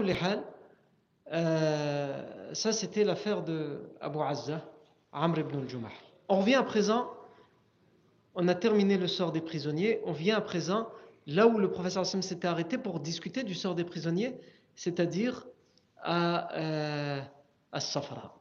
euh, 1.33 2.55
ça 2.55 2.73
c'était 2.73 3.05
l'affaire 3.05 3.43
de 3.43 3.89
Abu 4.01 4.19
Azza, 4.21 4.69
Amr 5.13 5.39
ibn 5.39 5.61
al-Jumah. 5.61 5.89
On 6.29 6.41
revient 6.41 6.57
à 6.57 6.63
présent, 6.63 7.09
on 8.35 8.49
a 8.49 8.55
terminé 8.55 8.99
le 8.99 9.07
sort 9.07 9.33
des 9.33 9.41
prisonniers, 9.41 10.01
on 10.05 10.13
vient 10.13 10.37
à 10.37 10.41
présent 10.41 10.89
là 11.27 11.47
où 11.47 11.59
le 11.59 11.71
professeur 11.71 12.03
Hassan 12.03 12.21
s'était 12.21 12.49
arrêté 12.49 12.79
pour 12.79 12.99
discuter 12.99 13.45
du 13.45 13.55
sort 13.55 13.77
des 13.77 13.85
prisonniers, 13.85 14.35
c'est-à-dire 14.75 15.47
à, 16.03 16.53
euh, 16.59 17.21
à 17.71 17.81
Safra. 17.81 18.35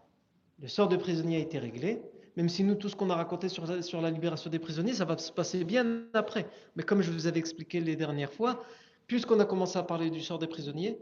Le 0.59 0.67
sort 0.67 0.87
des 0.87 0.97
prisonniers 0.97 1.37
a 1.37 1.41
été 1.41 1.59
réglé, 1.59 2.01
même 2.37 2.49
si 2.49 2.63
nous, 2.63 2.75
tout 2.75 2.89
ce 2.89 2.95
qu'on 2.95 3.09
a 3.09 3.15
raconté 3.15 3.49
sur, 3.49 3.83
sur 3.83 4.01
la 4.01 4.11
libération 4.11 4.49
des 4.49 4.59
prisonniers, 4.59 4.93
ça 4.93 5.05
va 5.05 5.17
se 5.17 5.31
passer 5.31 5.63
bien 5.63 6.03
après. 6.13 6.47
Mais 6.75 6.83
comme 6.83 7.01
je 7.01 7.11
vous 7.11 7.27
avais 7.27 7.39
expliqué 7.39 7.79
les 7.79 7.95
dernières 7.95 8.33
fois, 8.33 8.63
puisqu'on 9.07 9.39
a 9.39 9.45
commencé 9.45 9.77
à 9.77 9.83
parler 9.83 10.09
du 10.09 10.21
sort 10.21 10.39
des 10.39 10.47
prisonniers, 10.47 10.97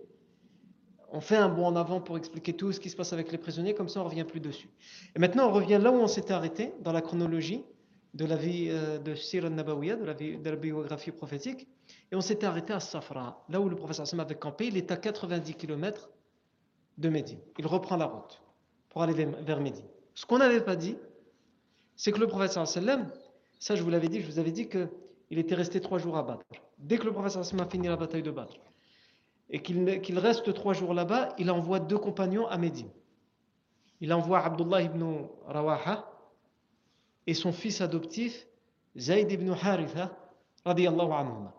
on 1.12 1.22
fait 1.22 1.38
un 1.38 1.50
bond 1.50 1.66
en 1.66 1.76
avant 1.76 2.02
pour 2.02 2.18
expliquer 2.18 2.54
tout 2.54 2.72
ce 2.72 2.80
qui 2.80 2.90
se 2.90 2.96
passe 2.96 3.14
avec 3.14 3.32
les 3.32 3.38
prisonniers, 3.38 3.74
comme 3.74 3.90
ça 3.90 4.00
on 4.02 4.04
ne 4.04 4.10
revient 4.10 4.24
plus 4.24 4.40
dessus. 4.40 4.70
Et 5.16 5.20
maintenant 5.20 5.50
on 5.50 5.52
revient 5.52 5.80
là 5.82 5.92
où 5.92 5.96
on 5.96 6.08
s'était 6.08 6.34
arrêté, 6.34 6.74
dans 6.82 6.92
la 6.92 7.02
chronologie 7.02 7.64
de 8.14 8.26
la 8.26 8.36
vie 8.36 8.68
euh, 8.70 8.98
de 8.98 9.16
Sir 9.16 9.46
al-Nabawiya, 9.46 9.96
de, 9.96 10.06
la 10.06 10.14
de 10.14 10.50
la 10.50 10.56
biographie 10.56 11.12
prophétique, 11.12 11.68
et 12.12 12.16
on 12.16 12.22
s'était 12.22 12.46
arrêté 12.46 12.74
à 12.74 12.80
Safra, 12.80 13.46
là 13.50 13.62
où 13.62 13.70
le 13.70 13.76
professeur 13.76 14.08
Sam 14.08 14.20
avait 14.20 14.36
campé, 14.36 14.68
il 14.68 14.78
est 14.78 14.92
à 14.92 14.98
90 14.98 15.56
km 15.56 16.10
de 16.98 17.10
Médine. 17.10 17.40
Il 17.58 17.68
reprend 17.68 17.96
la 17.96 18.06
route 18.06 18.42
pour 18.90 19.04
aller 19.04 19.14
vers 19.42 19.62
Médine. 19.62 19.86
Ce 20.16 20.26
qu'on 20.26 20.40
n'avait 20.40 20.62
pas 20.62 20.76
dit, 20.76 20.98
c'est 21.98 22.14
que 22.14 22.20
le 22.20 22.28
professeur 22.28 22.66
sallam, 22.68 23.12
ça 23.60 23.76
je 23.76 23.84
vous 23.84 23.90
l'avais 23.90 24.08
dit, 24.08 24.22
je 24.22 24.28
vous 24.28 24.40
avais 24.40 24.52
dit 24.52 24.70
qu'il 24.70 25.40
était 25.40 25.56
resté 25.56 25.82
trois 25.82 25.98
jours 25.98 26.16
à 26.16 26.24
Badr. 26.24 26.44
Dès 26.78 26.98
que 26.98 27.06
le 27.06 27.12
professeur 27.12 27.44
sallam 27.44 27.68
a 27.68 27.70
fini 27.70 27.88
la 27.88 27.98
bataille 27.98 28.24
de 28.24 28.32
Badr, 28.32 28.54
et 29.50 29.62
qu'il 29.62 30.20
reste 30.20 30.54
trois 30.54 30.74
jours 30.74 30.94
là-bas, 30.94 31.34
il 31.38 31.50
envoie 31.52 31.80
deux 31.80 31.98
compagnons 31.98 32.48
à 32.48 32.58
Médine. 32.58 32.90
Il 34.00 34.14
envoie 34.14 34.40
Abdullah 34.40 34.84
ibn 34.84 35.26
Rawaha 35.46 36.12
et 37.26 37.34
son 37.34 37.52
fils 37.52 37.82
adoptif 37.82 38.48
Zayd 38.96 39.32
ibn 39.32 39.50
Haritha 39.52 40.16
radiyallahu 40.66 41.12
anhuma. 41.12 41.54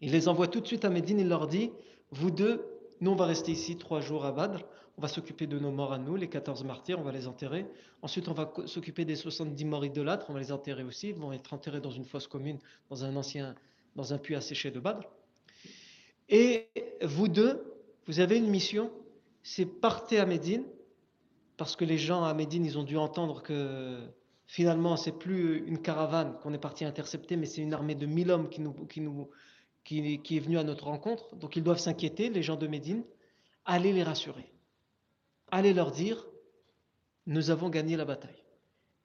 Il 0.00 0.12
les 0.12 0.28
envoie 0.28 0.46
tout 0.46 0.60
de 0.60 0.66
suite 0.66 0.84
à 0.84 0.90
Médine, 0.90 1.18
il 1.20 1.28
leur 1.28 1.46
dit, 1.46 1.72
vous 2.10 2.30
deux, 2.30 2.64
nous 3.00 3.12
on 3.12 3.16
va 3.16 3.26
rester 3.26 3.52
ici 3.52 3.76
trois 3.76 4.00
jours 4.00 4.24
à 4.24 4.32
Badr, 4.32 4.60
on 5.00 5.04
va 5.04 5.08
s'occuper 5.08 5.46
de 5.46 5.58
nos 5.58 5.70
morts 5.70 5.94
à 5.94 5.98
nous, 5.98 6.14
les 6.14 6.28
14 6.28 6.62
martyrs, 6.64 7.00
on 7.00 7.02
va 7.02 7.10
les 7.10 7.26
enterrer. 7.26 7.64
Ensuite, 8.02 8.28
on 8.28 8.34
va 8.34 8.52
s'occuper 8.66 9.06
des 9.06 9.16
70 9.16 9.64
morts 9.64 9.86
idolâtres, 9.86 10.26
on 10.28 10.34
va 10.34 10.40
les 10.40 10.52
enterrer 10.52 10.84
aussi, 10.84 11.08
ils 11.08 11.14
vont 11.14 11.32
être 11.32 11.54
enterrés 11.54 11.80
dans 11.80 11.90
une 11.90 12.04
fosse 12.04 12.26
commune, 12.26 12.58
dans 12.90 13.02
un 13.02 13.16
ancien, 13.16 13.54
dans 13.96 14.12
un 14.12 14.18
puits 14.18 14.34
asséché 14.34 14.70
de 14.70 14.78
Badr. 14.78 15.08
Et 16.28 16.68
vous 17.02 17.28
deux, 17.28 17.64
vous 18.08 18.20
avez 18.20 18.36
une 18.36 18.50
mission, 18.50 18.90
c'est 19.42 19.64
partez 19.64 20.18
à 20.18 20.26
Médine, 20.26 20.64
parce 21.56 21.76
que 21.76 21.86
les 21.86 21.96
gens 21.96 22.22
à 22.24 22.34
Médine, 22.34 22.66
ils 22.66 22.76
ont 22.76 22.84
dû 22.84 22.98
entendre 22.98 23.40
que 23.40 23.96
finalement, 24.44 24.98
c'est 24.98 25.18
plus 25.18 25.66
une 25.66 25.80
caravane 25.80 26.36
qu'on 26.42 26.52
est 26.52 26.58
parti 26.58 26.84
intercepter, 26.84 27.38
mais 27.38 27.46
c'est 27.46 27.62
une 27.62 27.72
armée 27.72 27.94
de 27.94 28.04
1000 28.04 28.30
hommes 28.30 28.50
qui, 28.50 28.60
nous, 28.60 29.30
qui, 29.82 30.36
est 30.36 30.40
venue 30.40 30.58
à 30.58 30.62
notre 30.62 30.84
rencontre. 30.84 31.34
Donc 31.36 31.56
ils 31.56 31.62
doivent 31.62 31.78
s'inquiéter, 31.78 32.28
les 32.28 32.42
gens 32.42 32.56
de 32.56 32.66
Médine. 32.66 33.02
Allez 33.64 33.94
les 33.94 34.02
rassurer. 34.02 34.52
Allez 35.50 35.72
leur 35.72 35.90
dire, 35.90 36.26
nous 37.26 37.50
avons 37.50 37.68
gagné 37.68 37.96
la 37.96 38.04
bataille. 38.04 38.42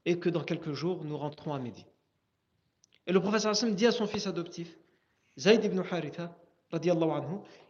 Et 0.05 0.19
que 0.19 0.29
dans 0.29 0.43
quelques 0.43 0.73
jours, 0.73 1.03
nous 1.03 1.17
rentrons 1.17 1.53
à 1.53 1.60
Médine. 1.60 1.86
Et 3.08 3.12
le 3.12 3.19
professeur 3.19 3.51
Hassan 3.51 3.73
dit 3.73 3.88
à 3.88 3.91
son 3.91 4.08
fils 4.08 4.27
adoptif, 4.27 4.77
Zayd 5.38 5.63
ibn 5.63 5.79
Haritha, 5.79 6.36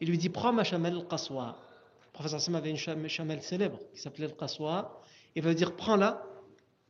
il 0.02 0.10
lui 0.10 0.18
dit 0.18 0.30
Prends 0.30 0.54
ma 0.54 0.64
chamelle 0.64 0.96
al-Qaswa. 0.96 1.58
Le 2.06 2.12
professeur 2.12 2.40
Hassan 2.40 2.56
avait 2.56 2.70
une 2.70 3.10
chamelle 3.10 3.42
célèbre 3.42 3.80
qui 3.94 4.00
s'appelait 4.00 4.26
al-Qaswa. 4.26 5.02
Il 5.36 5.44
va 5.44 5.54
dire 5.54 5.76
Prends-la 5.76 6.24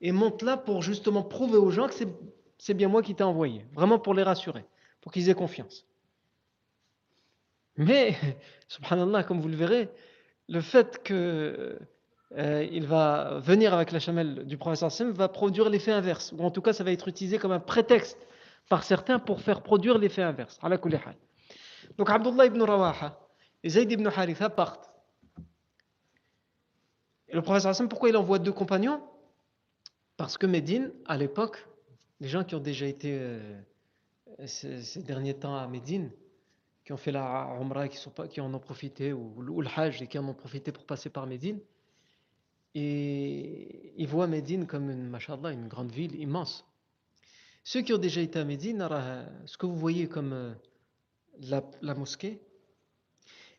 et 0.02 0.12
monte-la 0.12 0.58
pour 0.58 0.82
justement 0.82 1.24
prouver 1.24 1.58
aux 1.58 1.72
gens 1.72 1.88
que 1.88 1.94
c'est 2.58 2.74
bien 2.74 2.88
moi 2.88 3.02
qui 3.02 3.16
t'ai 3.16 3.24
envoyé. 3.24 3.66
Vraiment 3.74 4.00
pour 4.00 4.14
les 4.14 4.24
rassurer, 4.24 4.66
pour 5.02 5.12
qu'ils 5.12 5.30
aient 5.30 5.36
confiance. 5.36 5.86
Mais, 7.78 8.16
subhanallah, 8.68 9.24
comme 9.24 9.42
vous 9.42 9.50
le 9.50 9.58
verrez, 9.58 9.90
le 10.48 10.62
fait 10.62 11.04
qu'il 11.04 11.16
euh, 11.16 12.86
va 12.86 13.40
venir 13.40 13.74
avec 13.74 13.92
la 13.92 14.00
chamelle 14.00 14.46
du 14.46 14.58
professeur 14.58 14.88
Hassan 14.88 15.12
va 15.12 15.28
produire 15.28 15.70
l'effet 15.70 15.92
inverse. 15.92 16.34
Ou 16.38 16.44
en 16.44 16.52
tout 16.52 16.62
cas, 16.62 16.74
ça 16.74 16.84
va 16.84 16.92
être 16.92 17.08
utilisé 17.08 17.38
comme 17.38 17.52
un 17.52 17.60
prétexte 17.60 18.28
par 18.70 18.84
certains 18.84 19.20
pour 19.20 19.42
faire 19.42 19.62
produire 19.62 19.98
l'effet 19.98 20.24
inverse. 20.24 20.60
Donc 21.98 22.10
Abdullah 22.10 22.46
ibn 22.48 22.62
Rawaha 22.62 23.20
et 23.64 23.70
Zayd 23.70 23.92
ibn 23.92 24.08
Haritha 24.08 24.50
partent. 24.50 24.92
Le 27.32 27.42
professeur 27.42 27.72
Hassan, 27.72 27.90
pourquoi 27.90 28.10
il 28.10 28.18
envoie 28.18 28.40
deux 28.40 28.54
compagnons? 28.54 29.02
Parce 30.18 30.38
que 30.38 30.46
Médine, 30.46 30.92
à 31.06 31.18
l'époque, 31.18 31.68
les 32.20 32.28
gens 32.28 32.44
qui 32.44 32.56
ont 32.56 32.60
déjà 32.60 32.86
été 32.86 33.18
euh, 33.20 33.60
ces, 34.46 35.02
derniers 35.02 35.34
temps 35.34 35.56
à 35.56 35.68
Médine, 35.68 36.12
qui 36.86 36.94
ont 36.94 36.98
fait 36.98 37.12
la 37.12 37.58
Umrah, 37.60 37.88
qui, 37.88 37.98
sont 37.98 38.12
pas, 38.12 38.28
qui 38.28 38.40
en 38.40 38.54
ont 38.54 38.60
profité, 38.60 39.12
ou, 39.12 39.42
le 39.42 39.68
Hajj, 39.76 40.04
et 40.04 40.08
qui 40.08 40.20
en 40.20 40.28
ont 40.28 40.36
profité 40.36 40.72
pour 40.72 40.86
passer 40.86 41.10
par 41.10 41.26
Médine, 41.26 41.60
et 42.76 43.94
ils 43.98 44.08
voient 44.08 44.28
Médine 44.28 44.68
comme 44.68 44.92
une, 44.92 45.10
mashallah, 45.10 45.52
une 45.52 45.68
grande 45.68 45.92
ville 45.92 46.16
immense. 46.20 46.64
Ceux 47.64 47.82
qui 47.82 47.94
ont 47.94 47.98
déjà 47.98 48.22
été 48.22 48.38
à 48.38 48.44
Médine, 48.44 48.88
ce 49.46 49.58
que 49.58 49.66
vous 49.66 49.76
voyez 49.76 50.08
comme 50.08 50.34
euh, 50.34 50.54
la, 51.82 51.96
mosquée 51.96 52.40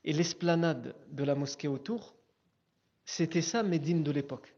et 0.04 0.12
l'esplanade 0.12 0.94
de 1.10 1.24
la 1.24 1.34
mosquée 1.34 1.66
autour, 1.66 2.14
c'était 3.04 3.42
ça 3.42 3.64
Médine 3.64 4.04
de 4.04 4.12
l'époque. 4.12 4.54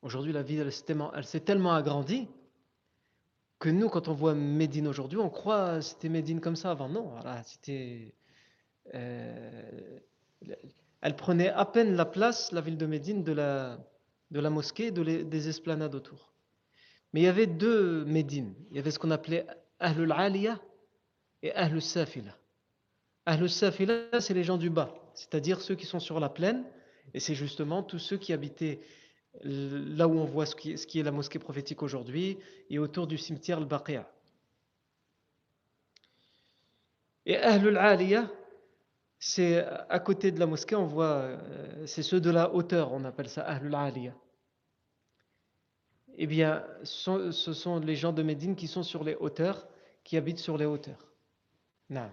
Aujourd'hui, 0.00 0.32
la 0.32 0.42
ville, 0.42 0.60
elle 0.60 1.24
s'est 1.24 1.40
tellement, 1.40 1.74
agrandie 1.74 2.28
que 3.64 3.70
nous, 3.70 3.88
quand 3.88 4.08
on 4.08 4.12
voit 4.12 4.34
Médine 4.34 4.86
aujourd'hui, 4.86 5.16
on 5.16 5.30
croit 5.30 5.80
c'était 5.80 6.10
Médine 6.10 6.38
comme 6.42 6.54
ça 6.54 6.70
avant. 6.70 6.90
Non, 6.90 7.08
voilà, 7.08 7.42
c'était. 7.44 8.14
Euh, 8.92 9.98
elle 11.00 11.16
prenait 11.16 11.48
à 11.48 11.64
peine 11.64 11.96
la 11.96 12.04
place, 12.04 12.52
la 12.52 12.60
ville 12.60 12.76
de 12.76 12.84
Médine, 12.84 13.24
de 13.24 13.32
la, 13.32 13.78
de 14.30 14.38
la 14.38 14.50
mosquée 14.50 14.88
et 14.88 15.24
des 15.24 15.48
esplanades 15.48 15.94
autour. 15.94 16.34
Mais 17.14 17.20
il 17.20 17.24
y 17.24 17.26
avait 17.26 17.46
deux 17.46 18.04
Médines. 18.04 18.54
Il 18.70 18.76
y 18.76 18.80
avait 18.80 18.90
ce 18.90 18.98
qu'on 18.98 19.10
appelait 19.10 19.46
Ahlul 19.78 20.12
Aliyah 20.12 20.60
et 21.42 21.50
Ahlus 21.54 21.80
Safila. 21.80 22.36
Ahlus 23.24 23.48
Safila, 23.48 24.20
c'est 24.20 24.34
les 24.34 24.44
gens 24.44 24.58
du 24.58 24.68
bas, 24.68 24.94
c'est-à-dire 25.14 25.62
ceux 25.62 25.74
qui 25.74 25.86
sont 25.86 26.00
sur 26.00 26.20
la 26.20 26.28
plaine, 26.28 26.64
et 27.14 27.20
c'est 27.20 27.34
justement 27.34 27.82
tous 27.82 27.98
ceux 27.98 28.18
qui 28.18 28.34
habitaient 28.34 28.80
là 29.42 30.06
où 30.06 30.18
on 30.18 30.24
voit 30.24 30.46
ce 30.46 30.54
qui, 30.54 30.98
est 30.98 31.02
la 31.02 31.10
mosquée 31.10 31.38
prophétique 31.38 31.82
aujourd'hui 31.82 32.38
et 32.70 32.78
autour 32.78 33.06
du 33.06 33.18
cimetière 33.18 33.58
al-Baqiya. 33.58 34.08
Et 37.26 37.36
Ahlul 37.36 37.78
Aliyah, 37.78 38.30
c'est 39.18 39.64
à 39.88 39.98
côté 39.98 40.30
de 40.30 40.38
la 40.38 40.46
mosquée, 40.46 40.76
on 40.76 40.86
voit, 40.86 41.06
euh, 41.06 41.86
c'est 41.86 42.02
ceux 42.02 42.20
de 42.20 42.30
la 42.30 42.52
hauteur, 42.52 42.92
on 42.92 43.04
appelle 43.04 43.28
ça 43.28 43.42
Ahlul 43.42 43.74
Aliyah. 43.74 44.14
Eh 46.16 46.26
bien, 46.26 46.64
ce 46.84 47.30
sont 47.32 47.80
les 47.80 47.96
gens 47.96 48.12
de 48.12 48.22
Médine 48.22 48.54
qui 48.54 48.68
sont 48.68 48.84
sur 48.84 49.02
les 49.02 49.16
hauteurs, 49.16 49.66
qui 50.04 50.16
habitent 50.16 50.38
sur 50.38 50.56
les 50.56 50.64
hauteurs. 50.64 51.12
Non. 51.90 52.08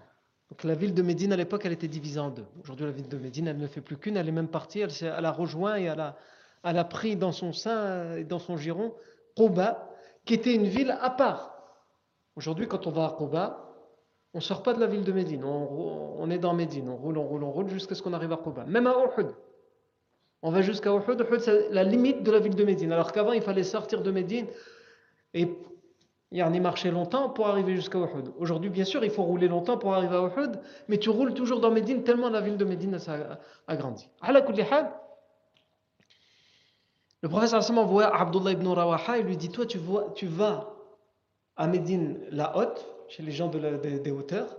Donc 0.50 0.64
la 0.64 0.74
ville 0.74 0.92
de 0.92 1.02
Médine 1.02 1.32
à 1.32 1.36
l'époque, 1.36 1.62
elle 1.64 1.72
était 1.72 1.88
divisée 1.88 2.18
en 2.18 2.30
deux. 2.30 2.44
Aujourd'hui, 2.62 2.84
la 2.84 2.92
ville 2.92 3.08
de 3.08 3.16
Médine, 3.16 3.46
elle 3.46 3.58
ne 3.58 3.66
fait 3.68 3.80
plus 3.80 3.96
qu'une, 3.96 4.16
elle 4.16 4.28
est 4.28 4.32
même 4.32 4.48
partie, 4.48 4.80
elle, 4.80 4.90
elle, 5.00 5.24
a 5.24 5.30
rejoint 5.30 5.78
et 5.78 5.84
elle 5.84 6.00
a, 6.00 6.18
elle 6.64 6.78
a 6.78 6.84
pris 6.84 7.16
dans 7.16 7.32
son 7.32 7.52
sein 7.52 8.16
et 8.16 8.24
dans 8.24 8.38
son 8.38 8.56
giron 8.56 8.94
Quba, 9.36 9.88
qui 10.24 10.34
était 10.34 10.54
une 10.54 10.66
ville 10.66 10.96
à 11.00 11.10
part. 11.10 11.52
Aujourd'hui, 12.36 12.68
quand 12.68 12.86
on 12.86 12.90
va 12.90 13.06
à 13.06 13.10
Quba, 13.10 13.72
on 14.34 14.38
ne 14.38 14.42
sort 14.42 14.62
pas 14.62 14.72
de 14.72 14.80
la 14.80 14.86
ville 14.86 15.04
de 15.04 15.12
Médine, 15.12 15.44
on, 15.44 16.30
est 16.30 16.38
dans 16.38 16.54
Médine, 16.54 16.88
on 16.88 16.96
roule, 16.96 17.18
on 17.18 17.24
roule, 17.24 17.44
on 17.44 17.50
roule 17.50 17.68
jusqu'à 17.68 17.94
ce 17.94 18.02
qu'on 18.02 18.14
arrive 18.14 18.32
à 18.32 18.38
Quba. 18.38 18.64
Même 18.64 18.86
à 18.86 18.94
Uhud. 18.94 19.28
On 20.40 20.50
va 20.50 20.62
jusqu'à 20.62 20.90
Uhud, 20.90 21.20
Uhud 21.20 21.40
c'est 21.40 21.68
la 21.70 21.84
limite 21.84 22.22
de 22.22 22.30
la 22.30 22.38
ville 22.38 22.54
de 22.54 22.64
Médine. 22.64 22.92
Alors 22.92 23.12
qu'avant, 23.12 23.32
il 23.32 23.42
fallait 23.42 23.62
sortir 23.62 24.02
de 24.02 24.10
Médine 24.10 24.46
et 25.34 25.48
y 26.30 26.42
en 26.42 26.54
a 26.54 26.60
marché 26.60 26.90
longtemps 26.90 27.28
pour 27.28 27.46
arriver 27.48 27.76
jusqu'à 27.76 27.98
Uhud. 27.98 28.32
Aujourd'hui, 28.38 28.70
bien 28.70 28.86
sûr, 28.86 29.04
il 29.04 29.10
faut 29.10 29.22
rouler 29.22 29.48
longtemps 29.48 29.76
pour 29.76 29.92
arriver 29.92 30.16
à 30.16 30.22
Uhud, 30.22 30.58
mais 30.88 30.96
tu 30.96 31.10
roules 31.10 31.34
toujours 31.34 31.60
dans 31.60 31.70
Médine 31.70 32.02
tellement 32.02 32.30
la 32.30 32.40
ville 32.40 32.56
de 32.56 32.64
Médine 32.64 32.98
a 33.66 33.76
grandi. 33.76 34.08
Le 37.22 37.28
professeur 37.28 37.60
Hassan 37.60 37.76
voit 37.86 38.14
Abdullah 38.14 38.50
ibn 38.50 38.66
Rawaha 38.66 39.18
et 39.18 39.22
lui 39.22 39.36
dit 39.36 39.48
Toi, 39.48 39.64
tu, 39.66 39.78
vas 40.26 40.74
à 41.56 41.68
Médine 41.68 42.18
la 42.30 42.56
haute, 42.56 42.84
chez 43.08 43.22
les 43.22 43.30
gens 43.30 43.48
de 43.48 43.58
des 43.98 44.10
hauteurs, 44.10 44.58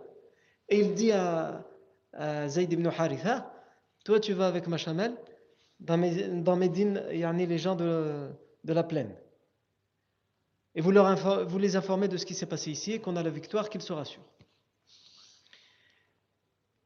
et 0.70 0.80
il 0.80 0.94
dit 0.94 1.12
à, 1.12 1.62
Zayd 2.48 2.72
ibn 2.72 2.88
Haritha 2.88 3.52
Toi, 4.06 4.20
tu 4.20 4.34
vas 4.34 4.48
avec 4.48 4.68
ma 4.68 4.78
chamelle 4.78 5.16
dans, 5.80 5.98
Médine, 5.98 7.04
il 7.12 7.20
y 7.20 7.26
en 7.26 7.38
a 7.38 7.46
les 7.46 7.58
gens 7.58 7.76
de, 7.76 8.30
la 8.64 8.84
plaine. 8.84 9.14
Et 10.76 10.82
vous 10.82 10.92
les 11.60 11.76
informez 11.76 12.08
de 12.08 12.16
ce 12.16 12.26
qui 12.26 12.34
s'est 12.34 12.46
passé 12.46 12.72
ici 12.72 12.94
et 12.94 13.00
qu'on 13.00 13.18
a 13.18 13.24
la 13.24 13.30
victoire, 13.30 13.70
qu'ils 13.70 13.82
se 13.82 13.92
rassurent. 13.92 14.24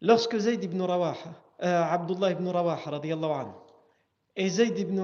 Lorsque 0.01 0.37
Zayd 0.37 0.63
ibn 0.63 0.81
Rawaha, 0.81 1.29
euh, 1.63 1.83
Abdullah 1.83 2.31
ibn 2.31 2.47
Rawaha 2.47 2.91
radiallahu 2.91 3.31
anhu, 3.31 3.53
et 4.37 4.49
Zayd 4.49 4.77
ibn 4.77 4.99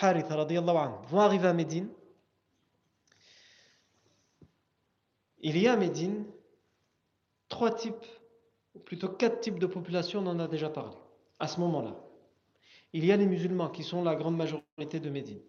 Haritha 0.00 0.34
anhu 0.34 0.94
vont 1.08 1.20
arriver 1.20 1.46
à 1.46 1.52
Médine, 1.52 1.88
il 5.40 5.58
y 5.58 5.68
a 5.68 5.74
à 5.74 5.76
Médine 5.76 6.24
trois 7.48 7.70
types, 7.70 8.06
ou 8.74 8.78
plutôt 8.80 9.10
quatre 9.10 9.40
types 9.40 9.58
de 9.58 9.66
population, 9.66 10.20
on 10.20 10.26
en 10.26 10.40
a 10.40 10.48
déjà 10.48 10.70
parlé, 10.70 10.96
à 11.38 11.46
ce 11.46 11.60
moment-là. 11.60 11.96
Il 12.94 13.04
y 13.04 13.12
a 13.12 13.16
les 13.18 13.26
musulmans 13.26 13.68
qui 13.68 13.84
sont 13.84 14.02
la 14.02 14.16
grande 14.16 14.36
majorité 14.36 14.98
de 14.98 15.10
Médine. 15.10 15.42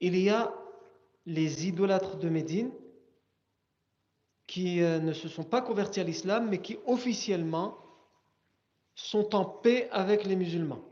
Il 0.00 0.18
y 0.18 0.28
a 0.28 0.54
les 1.24 1.66
idolâtres 1.66 2.18
de 2.18 2.28
Médine 2.28 2.70
qui 4.46 4.82
euh, 4.82 4.98
ne 4.98 5.14
se 5.14 5.28
sont 5.28 5.44
pas 5.44 5.62
convertis 5.62 6.00
à 6.00 6.04
l'islam, 6.04 6.48
mais 6.50 6.60
qui 6.60 6.76
officiellement 6.86 7.81
sont 8.94 9.34
en 9.34 9.44
paix 9.44 9.88
avec 9.90 10.24
les 10.24 10.36
musulmans. 10.36 10.82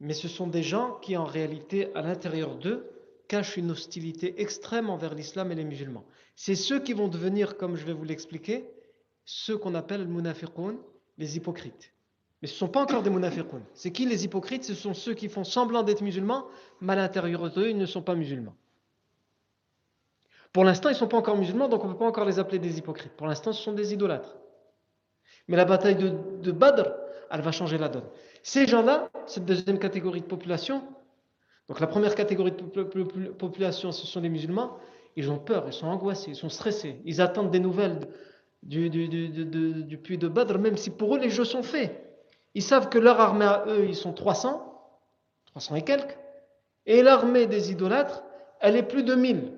Mais 0.00 0.14
ce 0.14 0.28
sont 0.28 0.46
des 0.46 0.62
gens 0.62 0.98
qui, 1.00 1.16
en 1.16 1.24
réalité, 1.24 1.94
à 1.94 2.02
l'intérieur 2.02 2.56
d'eux, 2.56 2.90
cachent 3.28 3.56
une 3.56 3.70
hostilité 3.70 4.40
extrême 4.40 4.90
envers 4.90 5.14
l'islam 5.14 5.50
et 5.52 5.54
les 5.54 5.64
musulmans. 5.64 6.04
C'est 6.36 6.54
ceux 6.54 6.80
qui 6.80 6.92
vont 6.92 7.08
devenir, 7.08 7.56
comme 7.56 7.76
je 7.76 7.84
vais 7.84 7.92
vous 7.92 8.04
l'expliquer, 8.04 8.68
ceux 9.24 9.56
qu'on 9.56 9.74
appelle 9.74 10.02
le 10.02 10.08
munafiqun, 10.08 10.76
les 11.16 11.36
hypocrites. 11.36 11.92
Mais 12.42 12.48
ce 12.48 12.54
ne 12.54 12.58
sont 12.58 12.68
pas 12.68 12.82
encore 12.82 13.02
des 13.02 13.10
munafiqun. 13.10 13.62
C'est 13.72 13.92
qui 13.92 14.04
les 14.04 14.24
hypocrites? 14.24 14.64
Ce 14.64 14.74
sont 14.74 14.92
ceux 14.92 15.14
qui 15.14 15.28
font 15.28 15.44
semblant 15.44 15.82
d'être 15.82 16.02
musulmans, 16.02 16.46
mais 16.80 16.92
à 16.92 16.96
l'intérieur 16.96 17.50
d'eux, 17.50 17.70
ils 17.70 17.78
ne 17.78 17.86
sont 17.86 18.02
pas 18.02 18.14
musulmans. 18.14 18.54
Pour 20.52 20.64
l'instant, 20.64 20.88
ils 20.88 20.92
ne 20.92 20.98
sont 20.98 21.08
pas 21.08 21.16
encore 21.16 21.36
musulmans, 21.36 21.68
donc 21.68 21.82
on 21.84 21.88
ne 21.88 21.92
peut 21.92 22.00
pas 22.00 22.06
encore 22.06 22.26
les 22.26 22.38
appeler 22.38 22.58
des 22.58 22.78
hypocrites. 22.78 23.12
Pour 23.12 23.26
l'instant, 23.26 23.52
ce 23.52 23.62
sont 23.62 23.72
des 23.72 23.94
idolâtres. 23.94 24.36
Mais 25.48 25.56
la 25.56 25.64
bataille 25.64 25.96
de, 25.96 26.52
Badr, 26.52 26.90
elle 27.30 27.40
va 27.40 27.52
changer 27.52 27.78
la 27.78 27.88
donne. 27.88 28.04
Ces 28.42 28.66
gens-là, 28.66 29.08
cette 29.26 29.44
deuxième 29.44 29.78
catégorie 29.78 30.20
de 30.20 30.26
population, 30.26 30.82
donc 31.68 31.80
la 31.80 31.86
première 31.86 32.14
catégorie 32.14 32.52
de 32.52 33.30
population, 33.30 33.92
ce 33.92 34.06
sont 34.06 34.20
les 34.20 34.28
musulmans, 34.28 34.78
ils 35.16 35.30
ont 35.30 35.38
peur, 35.38 35.64
ils 35.66 35.72
sont 35.72 35.86
angoissés, 35.86 36.30
ils 36.30 36.36
sont 36.36 36.48
stressés, 36.48 37.00
ils 37.04 37.20
attendent 37.20 37.50
des 37.50 37.60
nouvelles 37.60 38.00
du, 38.62 38.90
du, 38.90 39.98
puits 39.98 40.18
de 40.18 40.28
Badr, 40.28 40.58
même 40.58 40.76
si 40.76 40.90
pour 40.90 41.14
eux 41.14 41.18
les 41.18 41.30
jeux 41.30 41.44
sont 41.44 41.62
faits. 41.62 42.00
Ils 42.54 42.62
savent 42.62 42.88
que 42.88 42.98
leur 42.98 43.20
armée 43.20 43.44
à 43.44 43.64
eux, 43.66 43.86
ils 43.86 43.96
sont 43.96 44.12
300, 44.12 44.62
300 45.46 45.76
et 45.76 45.82
quelques, 45.82 46.18
et 46.86 47.02
l'armée 47.02 47.46
des 47.46 47.70
idolâtres, 47.70 48.22
elle 48.60 48.76
est 48.76 48.82
plus 48.82 49.02
de 49.02 49.14
1000. 49.14 49.52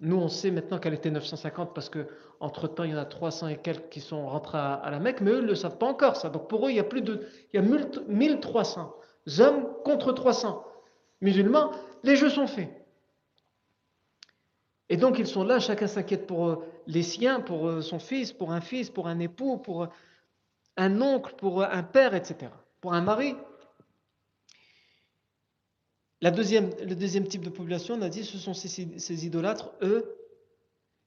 Nous, 0.00 0.16
on 0.16 0.28
sait 0.28 0.50
maintenant 0.50 0.78
qu'elle 0.78 0.94
était 0.94 1.10
950 1.10 1.74
parce 1.74 1.90
que 1.90 2.06
entre 2.40 2.68
temps, 2.68 2.84
il 2.84 2.92
y 2.92 2.94
en 2.94 2.98
a 2.98 3.04
300 3.04 3.48
et 3.48 3.56
quelques 3.58 3.90
qui 3.90 4.00
sont 4.00 4.26
rentrés 4.26 4.58
à, 4.58 4.88
la 4.90 4.98
Mecque, 4.98 5.20
mais 5.20 5.30
eux 5.30 5.42
ne 5.42 5.46
le 5.46 5.54
savent 5.54 5.76
pas 5.76 5.86
encore 5.86 6.16
ça. 6.16 6.30
Donc 6.30 6.48
pour 6.48 6.66
eux, 6.66 6.70
il 6.70 6.76
y 6.76 6.80
a 6.80 6.84
plus 6.84 7.02
de, 7.02 7.26
il 7.52 7.56
y 7.56 7.64
a 7.64 8.02
1300 8.08 8.94
hommes 9.40 9.68
contre 9.84 10.12
300 10.12 10.64
musulmans. 11.20 11.70
Les 12.02 12.16
jeux 12.16 12.30
sont 12.30 12.46
faits. 12.46 12.70
Et 14.88 14.96
donc 14.96 15.18
ils 15.18 15.26
sont 15.26 15.44
là, 15.44 15.60
chacun 15.60 15.86
s'inquiète 15.86 16.26
pour 16.26 16.48
euh, 16.48 16.64
les 16.86 17.02
siens, 17.02 17.40
pour 17.40 17.68
euh, 17.68 17.80
son 17.82 17.98
fils, 17.98 18.32
pour 18.32 18.52
un 18.52 18.60
fils, 18.60 18.90
pour 18.90 19.06
un 19.06 19.18
époux, 19.18 19.58
pour 19.58 19.88
un 20.76 21.00
oncle, 21.02 21.34
pour 21.36 21.62
un 21.62 21.82
père, 21.82 22.14
etc. 22.14 22.50
Pour 22.80 22.94
un 22.94 23.02
mari. 23.02 23.36
La 26.22 26.30
deuxième, 26.30 26.70
le 26.80 26.94
deuxième 26.94 27.26
type 27.26 27.42
de 27.42 27.50
population, 27.50 27.94
on 27.94 28.02
a 28.02 28.08
dit, 28.08 28.24
ce 28.24 28.36
sont 28.36 28.52
ces, 28.52 29.26
idolâtres, 29.26 29.70
eux, 29.82 30.16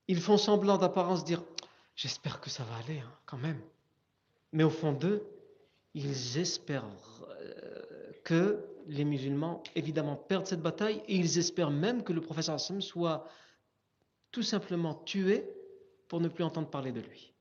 ils 0.07 0.19
font 0.19 0.37
semblant 0.37 0.77
d'apparence 0.77 1.23
dire 1.23 1.43
J'espère 1.95 2.41
que 2.41 2.49
ça 2.49 2.63
va 2.63 2.75
aller, 2.77 2.99
hein, 2.99 3.11
quand 3.27 3.37
même. 3.37 3.61
Mais 4.51 4.63
au 4.63 4.71
fond 4.71 4.93
d'eux, 4.93 5.23
ils 5.93 6.39
espèrent 6.39 6.87
euh, 7.29 8.11
que 8.23 8.65
les 8.87 9.05
musulmans, 9.05 9.61
évidemment, 9.75 10.15
perdent 10.15 10.47
cette 10.47 10.61
bataille 10.61 11.03
et 11.07 11.15
ils 11.15 11.37
espèrent 11.37 11.69
même 11.69 12.03
que 12.03 12.11
le 12.11 12.21
professeur 12.21 12.55
Hassan 12.55 12.81
soit 12.81 13.27
tout 14.31 14.41
simplement 14.41 14.95
tué 14.95 15.47
pour 16.07 16.19
ne 16.19 16.27
plus 16.27 16.43
entendre 16.43 16.69
parler 16.69 16.91
de 16.91 17.01
lui. 17.01 17.33